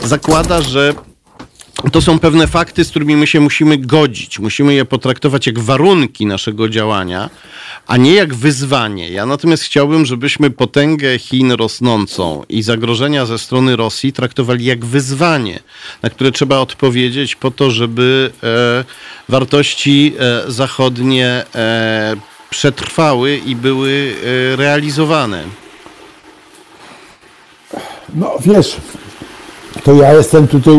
zakłada, 0.02 0.62
że 0.62 0.94
to 1.92 2.02
są 2.02 2.18
pewne 2.18 2.46
fakty, 2.46 2.84
z 2.84 2.90
którymi 2.90 3.16
my 3.16 3.26
się 3.26 3.40
musimy 3.40 3.78
godzić. 3.78 4.38
Musimy 4.38 4.74
je 4.74 4.84
potraktować 4.84 5.46
jak 5.46 5.58
warunki 5.58 6.26
naszego 6.26 6.68
działania, 6.68 7.30
a 7.86 7.96
nie 7.96 8.14
jak 8.14 8.34
wyzwanie. 8.34 9.08
Ja 9.08 9.26
natomiast 9.26 9.62
chciałbym, 9.62 10.06
żebyśmy 10.06 10.50
potęgę 10.50 11.18
Chin 11.18 11.52
rosnącą 11.52 12.42
i 12.48 12.62
zagrożenia 12.62 13.26
ze 13.26 13.38
strony 13.38 13.76
Rosji 13.76 14.12
traktowali 14.12 14.64
jak 14.64 14.84
wyzwanie, 14.84 15.60
na 16.02 16.10
które 16.10 16.32
trzeba 16.32 16.58
odpowiedzieć 16.58 17.36
po 17.36 17.50
to, 17.50 17.70
żeby 17.70 18.30
e, 18.42 18.84
wartości 19.28 20.14
e, 20.18 20.52
zachodnie 20.52 21.44
e, 21.54 22.16
przetrwały 22.50 23.36
i 23.36 23.56
były 23.56 24.14
e, 24.52 24.56
realizowane. 24.56 25.44
No 28.14 28.36
wiesz, 28.40 28.76
to 29.84 29.94
ja 29.94 30.12
jestem 30.12 30.48
tutaj 30.48 30.78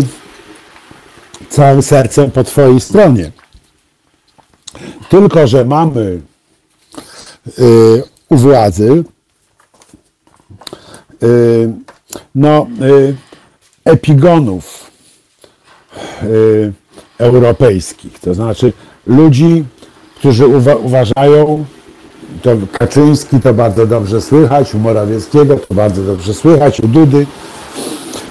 całym 1.50 1.82
sercem 1.82 2.32
po 2.32 2.44
Twojej 2.44 2.82
stronie. 2.82 3.32
Tylko, 5.10 5.48
że 5.48 5.66
mamy 5.66 6.22
u 8.30 8.36
władzy 8.36 9.04
y, 11.24 11.74
no, 12.36 12.68
y, 12.82 13.16
epigonów 13.86 14.92
europejskich, 17.18 18.20
to 18.20 18.34
znaczy 18.34 18.74
ludzi, 19.08 19.64
którzy 20.16 20.48
uwa 20.48 20.76
uważają, 20.76 21.66
to 22.42 22.52
Kaczyński 22.80 23.40
to 23.40 23.54
bardzo 23.54 23.88
dobrze 23.88 24.22
słychać, 24.22 24.76
u 24.76 24.80
Morawieckiego 24.80 25.58
to 25.58 25.74
bardzo 25.74 26.04
dobrze 26.04 26.34
słychać, 26.34 26.80
u 26.80 26.88
Dudy, 26.88 27.26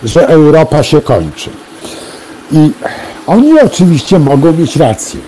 że 0.05 0.29
Europa 0.29 0.83
się 0.83 1.01
kończy. 1.01 1.51
I 2.53 2.71
oni 3.27 3.61
oczywiście 3.61 4.19
mogą 4.19 4.53
mieć 4.53 4.77
rację, 4.77 5.21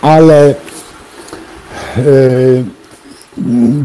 ale 0.00 0.54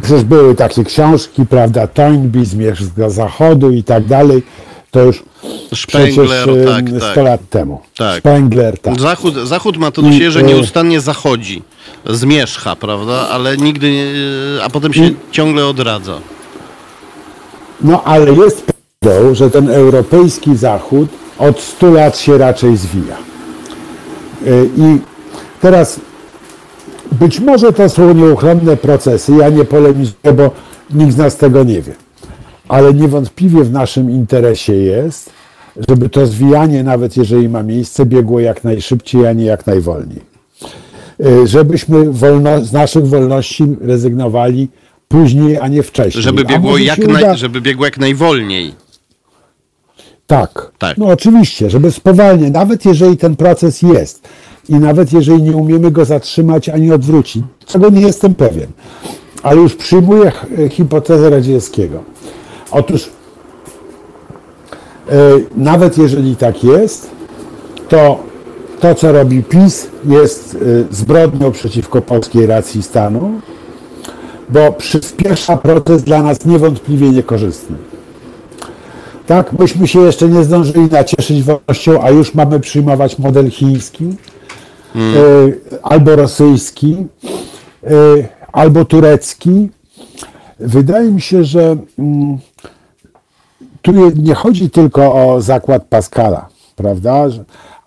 przecież 0.02 0.24
były 0.24 0.56
takie 0.56 0.84
książki, 0.84 1.46
prawda, 1.46 1.88
Toynbee, 1.88 2.46
Zmierzch 2.46 2.84
z 2.84 3.14
Zachodu 3.14 3.72
i 3.72 3.84
tak 3.84 4.06
dalej, 4.06 4.44
to 4.92 5.02
już 5.04 5.24
Spengler, 5.76 6.28
przecież 6.28 6.66
tak, 6.68 6.90
yy, 6.90 7.00
tak. 7.00 7.12
100 7.12 7.24
lat 7.24 7.42
temu. 7.50 7.82
Tak. 7.98 8.20
Spengler, 8.20 8.80
tak. 8.80 9.00
Zachód, 9.02 9.36
Zachód 9.36 9.78
ma 9.78 9.92
to 9.92 10.02
do 10.02 10.12
siebie, 10.12 10.32
że 10.32 10.42
I, 10.42 10.44
e, 10.44 10.46
nieustannie 10.48 11.02
zachodzi, 11.02 11.64
zmierzcha, 12.10 12.76
prawda, 12.76 13.30
ale 13.30 13.58
nigdy, 13.58 13.92
nie- 13.92 14.64
a 14.64 14.70
potem 14.70 14.94
się 14.94 15.12
ciągle 15.32 15.68
odradza. 15.68 16.18
No 17.82 18.04
ale 18.04 18.34
jest 18.34 18.64
prawdą, 19.00 19.36
że 19.36 19.50
ten 19.50 19.70
europejski 19.70 20.56
Zachód 20.56 21.10
od 21.40 21.62
100 21.62 21.92
lat 21.92 22.18
się 22.18 22.38
raczej 22.38 22.78
zwija. 22.78 23.18
I 24.78 25.00
teraz 25.62 26.00
być 27.20 27.40
może 27.40 27.74
to 27.74 27.90
są 27.90 28.14
nieuchronne 28.14 28.78
procesy, 28.78 29.32
ja 29.40 29.50
nie 29.50 29.66
polemizuję, 29.66 30.34
bo 30.38 30.52
nikt 30.94 31.14
z 31.14 31.18
nas 31.18 31.38
tego 31.38 31.64
nie 31.64 31.82
wie. 31.82 31.94
Ale 32.68 32.94
niewątpliwie 32.94 33.64
w 33.64 33.72
naszym 33.72 34.12
interesie 34.12 34.74
jest, 34.74 35.30
żeby 35.88 36.10
to 36.10 36.26
zwijanie, 36.28 36.84
nawet 36.84 37.18
jeżeli 37.18 37.50
ma 37.50 37.64
miejsce, 37.64 38.06
biegło 38.06 38.40
jak 38.40 38.64
najszybciej, 38.64 39.28
a 39.28 39.34
nie 39.34 39.46
jak 39.46 39.68
najwolniej. 39.68 40.22
Yy, 41.20 41.48
Żebyśmy 41.48 42.12
wolno, 42.12 42.62
z 42.66 42.72
naszych 42.74 43.08
wolności 43.08 43.64
rezygnowali 43.82 44.68
później, 45.08 45.58
a 45.60 45.68
nie 45.68 45.84
wcześniej. 45.84 46.24
Żeby 46.24 46.46
biegło, 46.46 46.78
jak 46.78 46.96
się 46.96 47.08
naj, 47.08 47.24
uda- 47.24 47.36
żeby 47.36 47.62
biegło 47.62 47.86
jak 47.86 47.98
najwolniej. 47.98 48.74
Tak. 50.28 50.72
Tak. 50.78 50.98
No 50.98 51.06
oczywiście, 51.06 51.70
żeby 51.70 51.92
spowalniać, 51.92 52.52
nawet 52.54 52.86
jeżeli 52.86 53.18
ten 53.18 53.36
proces 53.36 53.82
jest 53.82 54.28
i 54.70 54.76
nawet 54.76 55.14
jeżeli 55.14 55.42
nie 55.42 55.52
umiemy 55.52 55.92
go 55.92 56.06
zatrzymać 56.06 56.70
ani 56.70 56.92
odwrócić, 56.92 57.44
czego 57.66 57.90
nie 57.90 58.02
jestem 58.02 58.36
pewien, 58.36 58.68
ale 59.44 59.62
już 59.62 59.76
przyjmuję 59.76 60.32
hipotezę 60.70 61.30
Radzieckiego. 61.30 62.04
Otóż 62.72 63.10
e, 65.10 65.14
nawet 65.58 65.98
jeżeli 65.98 66.36
tak 66.36 66.64
jest, 66.64 67.10
to 67.90 68.20
to, 68.84 68.96
co 68.96 69.12
robi 69.12 69.44
PiS, 69.44 69.88
jest 70.06 70.56
e, 70.56 70.58
zbrodnią 70.96 71.52
przeciwko 71.52 72.02
polskiej 72.02 72.46
racji 72.46 72.84
stanu, 72.84 73.42
bo 74.50 74.72
przyspiesza 74.72 75.58
proces 75.58 76.04
dla 76.04 76.24
nas 76.24 76.46
niewątpliwie 76.46 77.10
niekorzystny. 77.10 77.76
Tak, 79.28 79.54
myśmy 79.54 79.88
się 79.88 80.00
jeszcze 80.00 80.30
nie 80.30 80.44
zdążyli 80.44 80.90
nacieszyć 80.92 81.44
wolnością, 81.44 82.04
a 82.04 82.10
już 82.10 82.34
mamy 82.34 82.60
przyjmować 82.60 83.20
model 83.20 83.52
chiński, 83.52 84.06
e, 84.96 85.00
albo 85.84 86.16
rosyjski, 86.16 86.96
e, 87.84 87.90
albo 88.52 88.86
turecki. 88.86 89.70
Wydaje 90.60 91.12
mi 91.12 91.22
się, 91.22 91.44
że 91.44 91.78
mm, 92.00 92.38
tu 93.82 93.92
nie- 94.16 94.34
chodzi 94.36 94.70
tylko 94.70 95.14
o 95.14 95.42
zakład 95.42 95.84
Pascala, 95.90 96.48
prawda? 96.76 97.26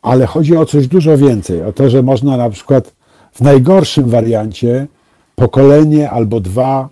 Ale 0.02 0.26
chodzi 0.26 0.56
o 0.56 0.66
coś 0.66 0.86
dużo 0.86 1.18
więcej. 1.18 1.62
O 1.62 1.72
to, 1.72 1.90
że 1.90 2.02
można 2.02 2.36
na 2.36 2.50
przykład 2.50 2.92
w 3.32 3.40
najgorszym 3.40 4.04
wariancie 4.10 4.86
pokolenie 5.34 6.10
albo 6.10 6.40
dwa, 6.40 6.88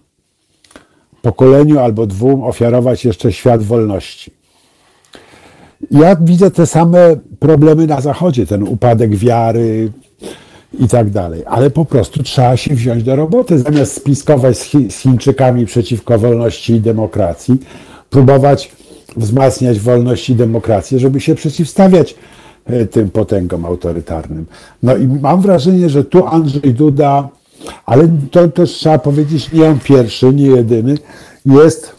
pokoleniu 1.22 1.78
albo 1.78 2.06
dwóm 2.06 2.42
ofiarować 2.42 3.04
jeszcze 3.04 3.32
świat 3.32 3.62
wolności. 3.62 4.30
Ja 5.90 6.16
widzę 6.20 6.50
te 6.50 6.66
same 6.66 7.16
problemy 7.38 7.86
na 7.86 8.00
Zachodzie, 8.00 8.46
ten 8.46 8.62
upadek 8.62 9.16
wiary 9.16 9.92
i 10.78 10.88
tak 10.88 11.10
dalej, 11.10 11.42
ale 11.46 11.70
po 11.70 11.84
prostu 11.84 12.22
trzeba 12.22 12.56
się 12.56 12.74
wziąć 12.74 13.02
do 13.02 13.16
roboty, 13.16 13.58
zamiast 13.58 13.94
spiskować 13.94 14.58
z, 14.58 14.64
Chi- 14.64 14.90
z 14.90 14.98
Chińczykami 14.98 15.66
przeciwko 15.66 16.18
wolności 16.18 16.72
i 16.72 16.80
demokracji, 16.80 17.60
próbować 18.10 18.72
wzmacniać 19.16 19.80
wolność 19.80 20.30
i 20.30 20.34
demokrację, 20.34 20.98
żeby 20.98 21.20
się 21.20 21.34
przeciwstawiać 21.34 22.14
e, 22.66 22.86
tym 22.86 23.10
potęgom 23.10 23.64
autorytarnym. 23.64 24.46
No 24.82 24.96
i 24.96 25.06
mam 25.06 25.40
wrażenie, 25.40 25.88
że 25.88 26.04
tu 26.04 26.26
Andrzej 26.26 26.74
Duda, 26.74 27.28
ale 27.86 28.08
to 28.30 28.48
też 28.48 28.70
trzeba 28.70 28.98
powiedzieć, 28.98 29.52
nie 29.52 29.68
on 29.68 29.78
pierwszy, 29.78 30.34
nie 30.34 30.46
jedyny, 30.46 30.98
jest 31.46 31.94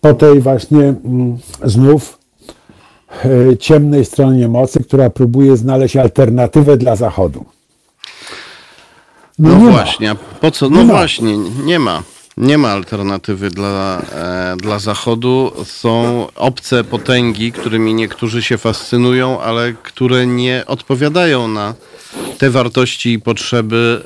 po 0.00 0.14
tej 0.14 0.40
właśnie 0.40 0.80
mm, 0.80 1.38
znów 1.64 2.18
e, 3.24 3.56
ciemnej 3.56 4.04
stronie 4.04 4.48
mocy, 4.48 4.84
która 4.84 5.10
próbuje 5.10 5.56
znaleźć 5.56 5.96
alternatywę 5.96 6.76
dla 6.76 6.96
Zachodu. 6.96 7.44
No, 9.40 9.58
ma. 9.58 9.70
właśnie, 9.70 10.14
po 10.40 10.50
co? 10.50 10.70
No 10.70 10.76
Nie 10.78 10.84
ma. 10.84 10.92
właśnie, 10.92 11.38
nie 11.38 11.78
ma. 11.78 12.02
Nie 12.36 12.58
ma 12.58 12.68
alternatywy 12.70 13.50
dla, 13.50 14.02
e, 14.12 14.56
dla 14.56 14.78
Zachodu. 14.78 15.52
Są 15.64 16.26
obce 16.34 16.84
potęgi, 16.84 17.52
którymi 17.52 17.94
niektórzy 17.94 18.42
się 18.42 18.58
fascynują, 18.58 19.40
ale 19.40 19.72
które 19.82 20.26
nie 20.26 20.64
odpowiadają 20.66 21.48
na 21.48 21.74
te 22.38 22.50
wartości 22.50 23.12
i 23.12 23.20
potrzeby, 23.20 24.02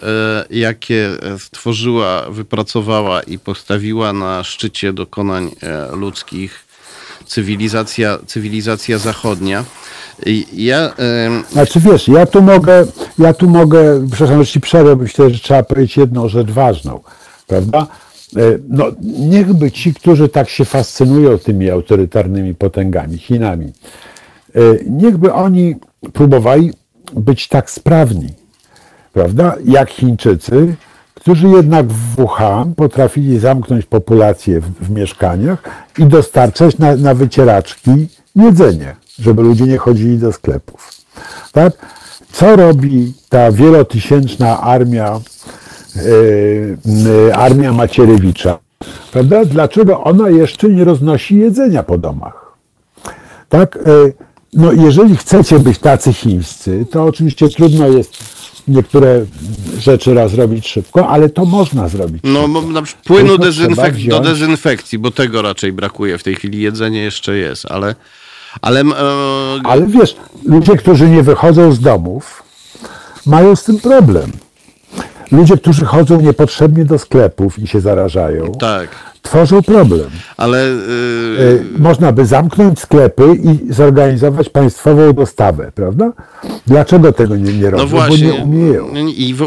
e, 0.51 0.55
jakie 0.57 1.11
stworzyła, 1.39 2.31
wypracowała 2.31 3.23
i 3.23 3.39
postawiła 3.39 4.13
na 4.13 4.45
szczycie 4.45 4.93
dokonań 4.93 5.51
e, 5.63 5.97
ludzkich 5.97 6.65
cywilizacja, 7.27 8.19
cywilizacja 8.27 8.99
zachodnia. 8.99 9.65
Ja, 10.53 10.93
em, 10.97 11.45
Znaczy 11.53 11.81
wiesz, 11.81 12.09
ja 12.09 12.27
tu 12.27 12.43
mogę, 12.43 12.87
ja 13.19 13.35
tu 13.35 13.49
mogę, 13.51 14.07
przepraszam, 14.11 14.45
że 14.45 14.51
ci 14.51 14.61
przerwę, 14.61 14.97
myślę, 14.97 15.31
że 15.31 15.39
trzeba 15.41 15.63
powiedzieć 15.63 15.97
jedną 15.97 16.29
rzecz 16.29 16.51
ważną, 16.51 17.01
prawda? 17.47 17.87
E, 18.37 18.41
No, 18.69 18.85
niechby 19.03 19.71
ci, 19.71 19.95
którzy 19.95 20.29
tak 20.29 20.49
się 20.49 20.65
fascynują 20.65 21.39
tymi 21.39 21.71
autorytarnymi 21.71 22.55
potęgami, 22.55 23.19
Chinami, 23.19 23.67
e, 23.67 24.61
niechby 24.87 25.33
oni 25.33 25.77
próbowali 26.13 26.73
być 27.13 27.49
tak 27.49 27.71
sprawni, 27.71 28.29
prawda, 29.13 29.57
jak 29.65 29.91
Chińczycy, 29.91 30.77
którzy 31.15 31.49
jednak 31.49 31.87
w 31.87 32.17
Wuhan 32.17 32.75
potrafili 32.75 33.39
zamknąć 33.39 33.87
populację 33.87 34.61
w, 34.61 34.65
w 34.65 34.91
mieszkaniach 34.91 35.63
i 35.99 36.05
dostarczać 36.05 36.79
na, 36.79 36.97
na 36.97 37.15
wycieraczki 37.15 37.91
jedzenie, 38.37 38.97
żeby 39.19 39.43
ludzie 39.43 39.65
nie 39.65 39.79
chodzili 39.79 40.19
do 40.19 40.33
sklepów. 40.33 40.91
Tak? 41.53 41.73
Co 42.33 42.57
robi 42.57 43.13
ta 43.29 43.53
wielotysięczna 43.53 44.61
armia, 44.61 45.21
yy, 45.97 46.79
yy, 47.27 47.35
armia 47.35 47.73
Macierewicza? 47.73 48.59
Prawda? 49.13 49.45
Dlaczego 49.45 50.05
ona 50.05 50.31
jeszcze 50.31 50.69
nie 50.69 50.85
roznosi 50.85 51.37
jedzenia 51.39 51.83
po 51.83 51.99
domach? 51.99 52.53
Tak? 53.49 53.77
E, 53.77 53.81
No, 54.57 54.73
jeżeli 54.73 55.17
chcecie 55.17 55.59
być 55.59 55.79
tacy 55.79 56.13
chińscy, 56.13 56.87
to 56.91 57.05
oczywiście 57.05 57.49
trudno 57.49 57.89
jest 57.89 58.17
niektóre 58.69 59.25
rzeczy 59.79 60.15
raz 60.15 60.31
zrobić 60.31 60.69
szybko, 60.69 61.09
ale 61.09 61.29
to 61.29 61.45
można 61.45 61.89
zrobić. 61.89 62.23
No, 62.25 62.43
szybko. 62.47 62.63
na 62.63 62.83
przykład 62.83 63.05
płynu 63.07 63.37
dezynfek- 63.37 64.09
do 64.09 64.21
dezynfekcji, 64.21 64.99
bo 64.99 65.11
tego 65.11 65.43
raczej 65.43 65.73
brakuje 65.73 66.19
w 66.19 66.23
tej 66.23 66.35
chwili. 66.35 66.61
Jedzenie 66.61 67.03
jeszcze 67.03 67.37
jest, 67.37 67.67
ale. 67.71 67.95
Ale 68.63 68.81
e, 68.81 68.85
Ale 69.65 69.87
wiesz, 69.87 70.17
ludzie, 70.45 70.77
którzy 70.77 71.09
nie 71.09 71.23
wychodzą 71.23 71.73
z 71.73 71.81
domów, 71.81 72.43
mają 73.27 73.57
z 73.57 73.65
tym 73.65 73.81
problem. 73.81 74.33
Ludzie, 75.33 75.57
którzy 75.57 75.85
chodzą 75.85 76.21
niepotrzebnie 76.21 76.85
do 76.85 76.99
sklepów 76.99 77.59
i 77.59 77.67
się 77.67 77.81
zarażają, 77.81 78.53
tak, 78.53 78.89
tworzą 79.25 79.63
problem. 79.63 80.11
ale. 80.37 80.69
E, 80.69 80.75
Można 81.79 82.13
by 82.13 82.27
zamknąć 82.27 82.81
sklepy 82.81 83.25
i 83.45 83.73
zorganizować 83.73 84.49
państwową 84.49 85.13
dostawę, 85.13 85.73
prawda? 85.75 86.13
Dlaczego 86.67 87.13
tego 87.13 87.37
nie, 87.37 87.53
nie 87.53 87.71
robią? 87.71 87.85
no 87.85 87.89
właśnie. 87.89 88.29
Bo 88.29 88.35
nie 88.35 88.43
umieją. 88.43 88.95
I 89.17 89.35
w, 89.35 89.43
e, 89.43 89.47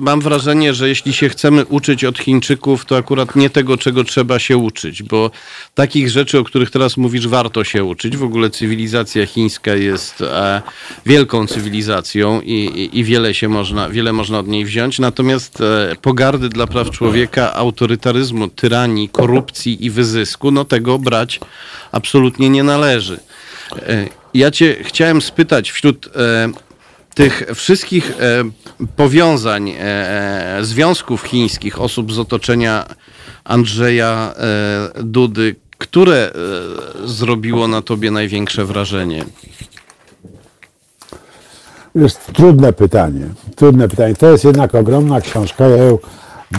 mam 0.00 0.20
wrażenie, 0.20 0.74
że 0.74 0.88
jeśli 0.88 1.12
się 1.12 1.28
chcemy 1.28 1.66
uczyć 1.66 2.04
od 2.04 2.18
Chińczyków, 2.18 2.84
to 2.84 2.96
akurat 2.96 3.36
nie 3.36 3.50
tego, 3.50 3.76
czego 3.76 4.04
trzeba 4.04 4.38
się 4.38 4.56
uczyć, 4.56 5.02
bo 5.02 5.30
takich 5.74 6.10
rzeczy, 6.10 6.38
o 6.38 6.44
których 6.44 6.70
teraz 6.70 6.96
mówisz, 6.96 7.28
warto 7.28 7.64
się 7.64 7.84
uczyć. 7.84 8.16
W 8.16 8.24
ogóle 8.24 8.50
cywilizacja 8.50 9.26
chińska 9.26 9.74
jest 9.74 10.20
e, 10.20 10.62
wielką 11.06 11.46
cywilizacją 11.46 12.40
i, 12.40 12.52
i, 12.52 12.98
i 12.98 13.04
wiele 13.04 13.34
się 13.34 13.48
można, 13.48 13.88
wiele 13.88 14.12
można 14.12 14.38
od 14.38 14.48
niej 14.48 14.64
wziąć. 14.64 14.98
Natomiast 14.98 15.60
e, 15.60 15.96
pogardy 16.02 16.48
dla 16.48 16.66
praw 16.66 16.90
człowieka, 16.90 17.54
autorytaryzmu, 17.54 18.48
tyranii, 18.48 19.01
korupcji 19.08 19.84
i 19.84 19.90
wyzysku, 19.90 20.50
no 20.50 20.64
tego 20.64 20.98
brać 20.98 21.40
absolutnie 21.92 22.50
nie 22.50 22.62
należy. 22.62 23.20
E, 23.76 24.06
Ja 24.34 24.50
cię 24.50 24.76
chciałem 24.82 25.22
spytać 25.22 25.70
wśród 25.70 26.06
e, 26.06 26.10
tych 27.14 27.42
wszystkich 27.54 28.10
e, 28.10 28.44
powiązań, 28.96 29.72
związków 30.60 31.22
chińskich, 31.22 31.80
osób 31.80 32.12
z 32.12 32.18
otoczenia 32.18 32.86
Andrzeja 33.44 34.34
Dudy, 35.02 35.56
które 35.78 36.32
zrobiło 37.04 37.68
na 37.68 37.82
tobie 37.82 38.10
największe 38.10 38.64
wrażenie? 38.64 39.24
Jest 41.94 42.32
trudne 42.32 42.72
pytanie. 42.72 43.26
Trudne 43.56 43.88
pytanie. 43.88 44.14
To 44.14 44.30
jest 44.30 44.44
jednak 44.44 44.74
ogromna 44.74 45.20
książka. 45.20 45.68
Ja 45.68 45.76
ją 45.76 45.98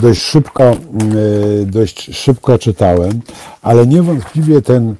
dość 0.02 0.22
szybko, 0.22 0.76
yy, 1.14 1.66
dość 1.66 2.16
szybko 2.16 2.58
czytałem, 2.58 3.20
ale 3.62 3.86
niewątpliwie 3.86 4.62
ten 4.62 4.94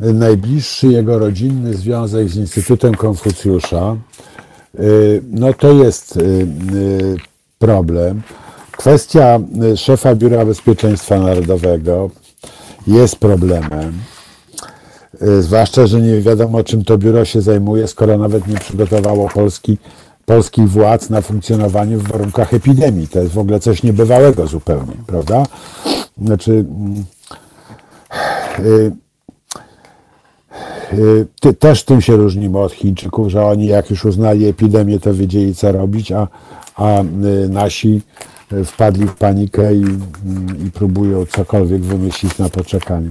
najbliższy 0.00 0.86
jego 0.86 1.18
rodzinny 1.18 1.74
związek 1.74 2.28
z 2.28 2.36
Instytutem 2.36 2.94
Konfucjusza, 2.94 3.96
yy, 4.78 5.22
no 5.30 5.52
to 5.52 5.72
jest 5.72 6.16
yy, 6.16 7.16
problem. 7.58 8.22
Kwestia 8.72 9.40
szefa 9.76 10.14
Biura 10.14 10.44
Bezpieczeństwa 10.44 11.18
Narodowego 11.18 12.10
jest 12.86 13.16
problemem. 13.16 13.92
Zwłaszcza, 15.40 15.86
że 15.86 16.00
nie 16.00 16.20
wiadomo, 16.20 16.64
czym 16.64 16.84
to 16.84 16.98
biuro 16.98 17.24
się 17.24 17.40
zajmuje, 17.40 17.88
skoro 17.88 18.18
nawet 18.18 18.46
nie 18.46 18.58
przygotowało 18.58 19.28
Polski, 19.28 19.78
polskich 20.30 20.68
władz 20.68 21.10
na 21.10 21.20
funkcjonowanie 21.20 21.96
w 21.96 22.02
warunkach 22.02 22.54
epidemii. 22.54 23.08
To 23.08 23.18
jest 23.18 23.32
w 23.32 23.38
ogóle 23.38 23.60
coś 23.60 23.82
niebywałego 23.82 24.46
zupełnie, 24.46 24.94
prawda? 25.06 25.42
Znaczy, 26.22 26.64
yy, 28.58 28.92
yy, 31.44 31.54
też 31.54 31.84
tym 31.84 32.00
się 32.00 32.16
różnimy 32.16 32.58
od 32.58 32.72
Chińczyków, 32.72 33.28
że 33.28 33.44
oni 33.44 33.66
jak 33.66 33.90
już 33.90 34.04
uznali 34.04 34.46
epidemię, 34.46 35.00
to 35.00 35.14
wiedzieli 35.14 35.54
co 35.54 35.72
robić, 35.72 36.12
a, 36.12 36.28
a 36.76 37.02
yy, 37.22 37.48
nasi 37.48 38.02
wpadli 38.64 39.06
w 39.06 39.14
panikę 39.14 39.74
i, 39.74 39.84
i 40.66 40.70
próbują 40.70 41.26
cokolwiek 41.26 41.82
wymyślić 41.82 42.38
na 42.38 42.48
poczekanie. 42.48 43.08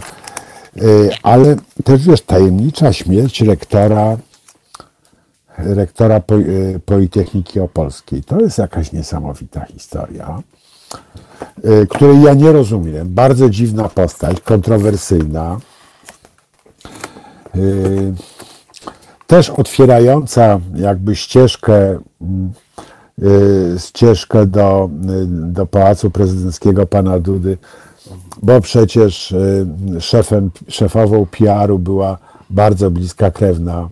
Y, 0.77 1.09
ale 1.23 1.55
też 1.83 2.07
wiesz, 2.07 2.21
tajemnicza 2.21 2.93
śmierć 2.93 3.41
rektora, 3.41 4.17
rektora 5.63 6.21
y, 6.31 6.79
Politechniki 6.85 7.59
Opolskiej. 7.59 8.23
To 8.23 8.39
jest 8.39 8.57
jakaś 8.57 8.91
niesamowita 8.91 9.65
historia, 9.65 10.41
y, 11.65 11.87
której 11.87 12.21
ja 12.21 12.33
nie 12.33 12.51
rozumiem. 12.51 13.13
Bardzo 13.13 13.49
dziwna 13.49 13.89
postać, 13.89 14.41
kontrowersyjna. 14.41 15.59
Też 19.27 19.49
otwierająca 19.49 20.59
jakby 20.75 21.15
ścieżkę, 21.15 21.99
ścieżkę 23.77 24.45
do, 24.45 24.89
do 25.27 25.65
Pałacu 25.65 26.11
Prezydenckiego 26.11 26.85
pana 26.85 27.19
Dudy 27.19 27.57
bo 28.41 28.61
przecież 28.61 29.31
y, 29.31 29.67
szefem, 29.99 30.51
szefową 30.67 31.25
PR-u 31.25 31.79
była 31.79 32.17
bardzo 32.49 32.91
bliska 32.91 33.31
krewna 33.31 33.89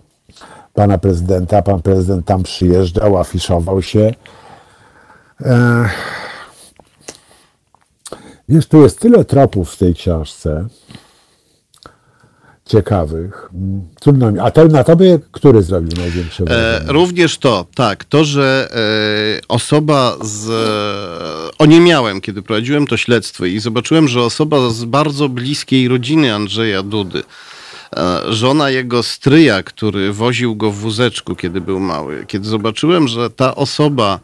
pana 0.78 0.98
prezydenta. 0.98 1.62
Pan 1.62 1.82
prezydent 1.82 2.26
tam 2.26 2.42
przyjeżdżał, 2.42 3.18
afiszował 3.18 3.82
się. 3.82 4.14
Wiesz, 8.48 8.66
tu 8.66 8.82
jest 8.82 9.00
tyle 9.00 9.24
tropów 9.24 9.70
w 9.70 9.76
tej 9.76 9.94
książce 9.94 10.68
ciekawych. 12.66 13.50
Trudno 14.00 14.32
mi. 14.32 14.38
A 14.38 14.50
to 14.50 14.64
na 14.64 14.84
tobie 14.84 15.18
który 15.32 15.62
zrobił 15.62 15.92
największe 15.96 16.44
wrażenie? 16.44 16.88
E, 16.88 16.92
również 16.92 17.38
to, 17.38 17.66
tak. 17.74 18.04
To, 18.04 18.24
że 18.24 18.68
e, 18.72 19.48
osoba 19.48 20.16
z... 20.22 20.48
E, 20.48 21.58
o 21.58 21.66
nie 21.66 21.80
miałem, 21.80 22.20
kiedy 22.20 22.42
prowadziłem 22.42 22.86
to 22.86 22.96
śledztwo 22.96 23.44
i 23.44 23.58
zobaczyłem, 23.58 24.08
że 24.08 24.22
osoba 24.22 24.70
z 24.70 24.84
bardzo 24.84 25.28
bliskiej 25.28 25.88
rodziny 25.88 26.34
Andrzeja 26.34 26.82
Dudy, 26.82 27.22
żona 28.28 28.70
jego 28.70 29.02
stryja, 29.02 29.62
który 29.62 30.12
woził 30.12 30.56
go 30.56 30.70
w 30.70 30.76
wózeczku, 30.76 31.34
kiedy 31.34 31.60
był 31.60 31.80
mały, 31.80 32.24
kiedy 32.26 32.48
zobaczyłem, 32.48 33.08
że 33.08 33.30
ta 33.30 33.54
osoba 33.54 34.20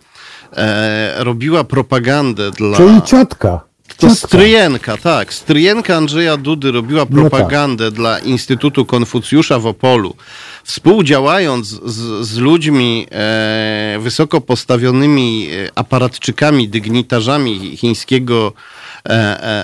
e, 0.53 1.25
robiła 1.25 1.65
propagandę 1.65 2.51
dla... 2.51 2.77
Czyli 2.77 3.03
ciotka. 3.03 3.61
To 3.97 4.15
stryjenka, 4.15 4.97
tak. 4.97 5.35
Stryjenka 5.35 5.97
Andrzeja 5.97 6.37
Dudy 6.37 6.73
robiła 6.73 7.07
propagandę 7.07 7.85
no 7.85 7.91
tak. 7.91 7.97
dla 7.97 8.19
Instytutu 8.19 8.85
Konfucjusza 8.85 9.59
w 9.59 9.67
Opolu. 9.67 10.15
Współdziałając 10.65 11.67
z, 11.67 12.27
z 12.27 12.39
ludźmi 12.39 13.07
e, 13.11 13.99
wysoko 14.01 14.41
postawionymi 14.41 15.49
e, 15.51 15.71
aparatczykami, 15.75 16.69
dygnitarzami 16.69 17.77
chińskiego 17.77 18.53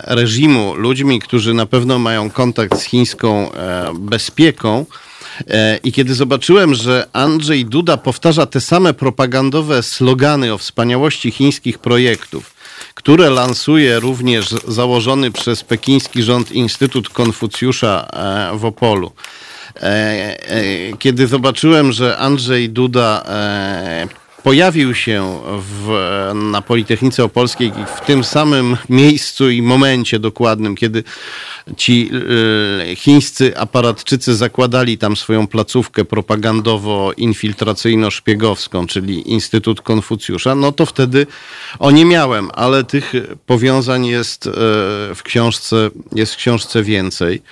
reżimu, 0.04 0.74
ludźmi, 0.74 1.20
którzy 1.20 1.54
na 1.54 1.66
pewno 1.66 1.98
mają 1.98 2.30
kontakt 2.30 2.78
z 2.80 2.84
chińską 2.84 3.52
e, 3.52 3.90
bezpieką, 3.94 4.86
e, 5.48 5.76
i 5.76 5.92
kiedy 5.92 6.14
zobaczyłem, 6.14 6.74
że 6.74 7.06
Andrzej 7.12 7.64
Duda 7.64 7.96
powtarza 7.96 8.46
te 8.46 8.60
same 8.60 8.94
propagandowe 8.94 9.82
slogany 9.82 10.52
o 10.52 10.58
wspaniałości 10.58 11.30
chińskich 11.30 11.78
projektów, 11.78 12.54
które 12.94 13.30
lansuje 13.30 14.00
również 14.00 14.48
założony 14.68 15.30
przez 15.30 15.64
pekiński 15.64 16.22
rząd 16.22 16.52
Instytut 16.52 17.08
Konfucjusza 17.08 18.06
e, 18.12 18.58
w 18.58 18.64
Opolu. 18.64 19.12
E, 19.76 19.82
e, 19.82 20.96
kiedy 20.98 21.26
zobaczyłem, 21.26 21.92
że 21.92 22.18
Andrzej 22.18 22.70
Duda 22.70 23.24
pojawił 24.42 24.94
się 24.94 25.40
w, 25.58 25.90
na 26.34 26.62
Politechnice 26.62 27.24
Opolskiej 27.24 27.72
w 27.96 28.00
tym 28.06 28.24
samym 28.24 28.76
miejscu 28.88 29.50
i 29.50 29.62
momencie 29.62 30.18
dokładnym, 30.18 30.76
kiedy 30.76 31.04
ci 31.76 32.10
y, 32.92 32.96
chińscy 32.96 33.58
aparatczycy 33.58 34.34
zakładali 34.34 34.98
tam 34.98 35.16
swoją 35.16 35.46
placówkę 35.46 36.04
propagandowo-infiltracyjno-szpiegowską, 36.04 38.86
czyli 38.86 39.30
Instytut 39.30 39.80
Konfucjusza, 39.80 40.54
no 40.54 40.72
to 40.72 40.86
wtedy 40.86 41.26
o 41.78 41.90
nie 41.90 42.04
miałem, 42.04 42.50
ale 42.54 42.84
tych 42.84 43.12
powiązań 43.46 44.06
jest 44.06 44.46
y, 44.46 44.50
w 45.14 45.20
książce, 45.22 45.90
jest 46.14 46.34
w 46.34 46.36
książce 46.36 46.82
więcej. 46.82 47.42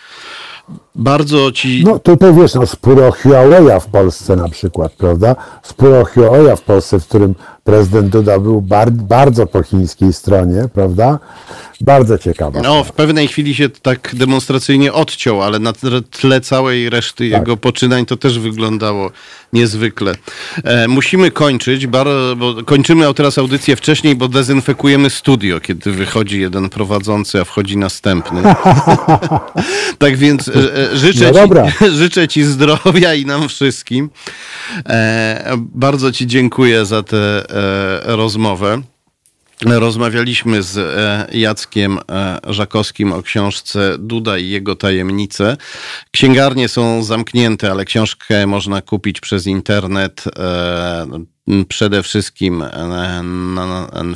Bardzo 0.99 1.53
ci. 1.53 1.83
No 1.85 1.99
tutaj 1.99 2.35
wiesz, 2.35 2.55
no 2.55 2.67
sporo 2.67 3.11
Huawei'a 3.11 3.81
w 3.81 3.87
Polsce 3.87 4.37
na 4.37 4.49
przykład, 4.49 4.93
prawda? 4.93 5.37
Sporo 5.63 6.03
Huawei'a 6.03 6.57
w 6.57 6.61
Polsce, 6.61 7.01
w 7.01 7.07
którym 7.07 7.35
prezydent 7.65 8.09
Duda 8.09 8.39
był 8.39 8.63
bar 8.63 8.91
bardzo 8.93 9.47
po 9.47 9.63
chińskiej 9.63 10.13
stronie, 10.13 10.65
prawda? 10.75 11.19
Bardzo 11.81 12.19
ciekawa. 12.19 12.61
No, 12.63 12.85
w 12.85 12.93
pewnej 12.93 13.29
chwili 13.29 13.55
się 13.55 13.69
tak 13.69 14.11
demonstracyjnie 14.15 14.93
odciął, 14.93 15.43
ale 15.43 15.59
na 15.59 15.73
tle 16.11 16.41
całej 16.41 16.91
reszty 16.91 17.31
tak. 17.31 17.41
jego 17.41 17.57
poczynań 17.57 18.07
to 18.07 18.17
też 18.17 18.39
wyglądało 18.39 19.11
niezwykle. 19.53 20.15
E, 20.65 20.89
musimy 20.89 21.31
kończyć, 21.31 21.87
bo 21.87 22.05
kończymy 22.67 23.15
teraz 23.15 23.39
audycję 23.39 23.77
wcześniej, 23.77 24.17
bo 24.17 24.29
dezynfekujemy 24.29 25.11
studio, 25.11 25.61
kiedy 25.61 25.93
wychodzi 25.93 26.41
jeden 26.41 26.69
prowadzący, 26.69 27.41
a 27.41 27.45
wchodzi 27.45 27.77
następny. 27.77 28.43
tak 29.99 30.17
więc 30.17 30.49
e, 30.49 30.53
e 30.53 30.88
życzę, 30.93 31.33
no 31.33 31.49
ci, 31.49 31.75
życzę 31.99 32.29
ci 32.29 32.45
zdrowia 32.45 33.15
i 33.15 33.27
nam 33.27 33.49
wszystkim. 33.49 34.11
E, 34.89 35.57
bardzo 35.59 36.13
ci 36.13 36.27
dziękuję 36.27 36.85
za 36.87 37.03
tę 37.03 37.17
e, 37.17 38.17
rozmowę. 38.17 38.83
Rozmawialiśmy 39.67 40.63
z 40.63 40.79
e, 40.79 41.39
Jackiem 41.39 41.99
e, 42.11 42.39
Żakowskim 42.47 43.13
o 43.13 43.23
książce 43.23 43.97
Duda 43.99 44.39
i 44.39 44.49
jego 44.49 44.77
tajemnice. 44.77 45.57
Księgarnie 46.11 46.69
są 46.69 47.03
zamknięte, 47.03 47.71
ale 47.71 47.85
książkę 47.85 48.47
można 48.47 48.83
kupić 48.83 49.21
przez 49.21 49.47
internet 49.47 50.25
e, 50.39 51.07
przede 51.69 52.03
wszystkim 52.03 52.65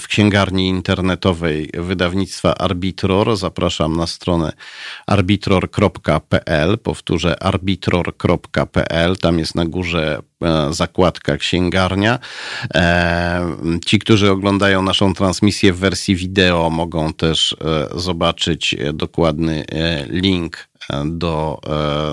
w 0.01 0.09
księgarni 0.09 0.68
internetowej 0.68 1.70
wydawnictwa 1.74 2.55
Arbitror. 2.55 3.36
Zapraszam 3.36 3.97
na 3.97 4.07
stronę 4.07 4.53
arbitror.pl. 5.07 6.78
Powtórzę 6.78 7.43
arbitror.pl. 7.43 9.16
Tam 9.16 9.38
jest 9.38 9.55
na 9.55 9.64
górze 9.64 10.22
zakładka 10.70 11.36
księgarnia. 11.36 12.18
E, 12.74 13.57
ci, 13.86 13.99
którzy 13.99 14.30
oglądają 14.30 14.82
naszą 14.82 15.14
transmisję 15.14 15.72
w 15.72 15.78
wersji 15.78 16.16
wideo, 16.16 16.70
mogą 16.70 17.12
też 17.12 17.57
e, 17.95 18.01
zobaczyć 18.01 18.76
dokładny 18.93 19.64
link 20.09 20.72
do, 21.05 21.61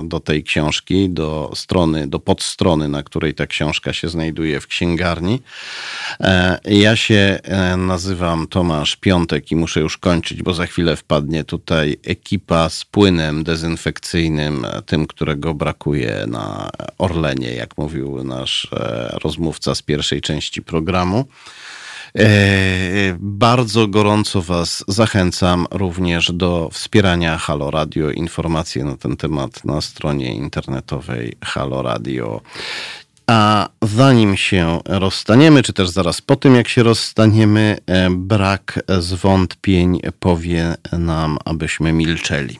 e, 0.04 0.08
do 0.08 0.20
tej 0.20 0.44
książki, 0.44 1.10
do 1.10 1.52
strony, 1.56 2.08
do 2.08 2.20
podstrony, 2.20 2.88
na 2.88 3.04
której 3.04 3.34
ta 3.34 3.48
książka 3.48 3.94
się 3.94 4.10
znajduje 4.10 4.60
w 4.60 4.68
księgarni. 4.68 5.42
E, 6.20 6.60
ja 6.66 6.96
się 6.96 7.40
nazywam 7.78 8.48
Tomasz 8.48 8.96
Piątek 8.96 9.52
i 9.52 9.56
muszę 9.56 9.80
już 9.80 9.98
kończyć, 9.98 10.44
bo 10.44 10.54
za 10.54 10.66
chwilę 10.66 10.96
wpadnie 10.96 11.44
tutaj 11.44 11.98
ekipa 12.06 12.70
z 12.70 12.86
płynem 12.86 13.44
dezynfekcyjnym, 13.44 14.68
tym, 14.86 15.08
którego 15.08 15.54
brakuje 15.54 16.26
na 16.28 16.70
Orlenie, 16.98 17.54
jak 17.54 17.78
mówił 17.78 18.24
nasz 18.24 18.68
rozmówca 19.24 19.76
z 19.76 19.82
pierwszej 19.82 20.22
części 20.22 20.62
programu. 20.62 21.26
E, 22.18 23.18
bardzo 23.20 23.88
gorąco 23.88 24.42
Was 24.42 24.84
zachęcam 24.88 25.68
również 25.72 26.32
do 26.32 26.70
wspierania 26.72 27.38
Halo 27.38 27.72
Radio. 27.72 28.12
Informacje 28.12 28.84
na 28.84 28.98
ten 28.98 29.18
temat 29.18 29.66
na 29.66 29.82
stronie 29.82 30.34
internetowej 30.36 31.34
Halo 31.44 31.82
Radio. 31.82 32.42
A 33.28 33.70
zanim 33.82 34.38
się 34.38 34.80
rozstaniemy, 34.86 35.64
czy 35.64 35.74
też 35.74 35.90
zaraz 35.90 36.22
po 36.22 36.36
tym, 36.36 36.56
jak 36.56 36.68
się 36.68 36.84
rozstaniemy, 36.84 37.78
e, 37.86 38.10
brak 38.10 38.80
zwątpień 39.00 40.00
powie 40.20 40.76
nam, 40.92 41.38
abyśmy 41.46 41.94
milczeli. 41.94 42.60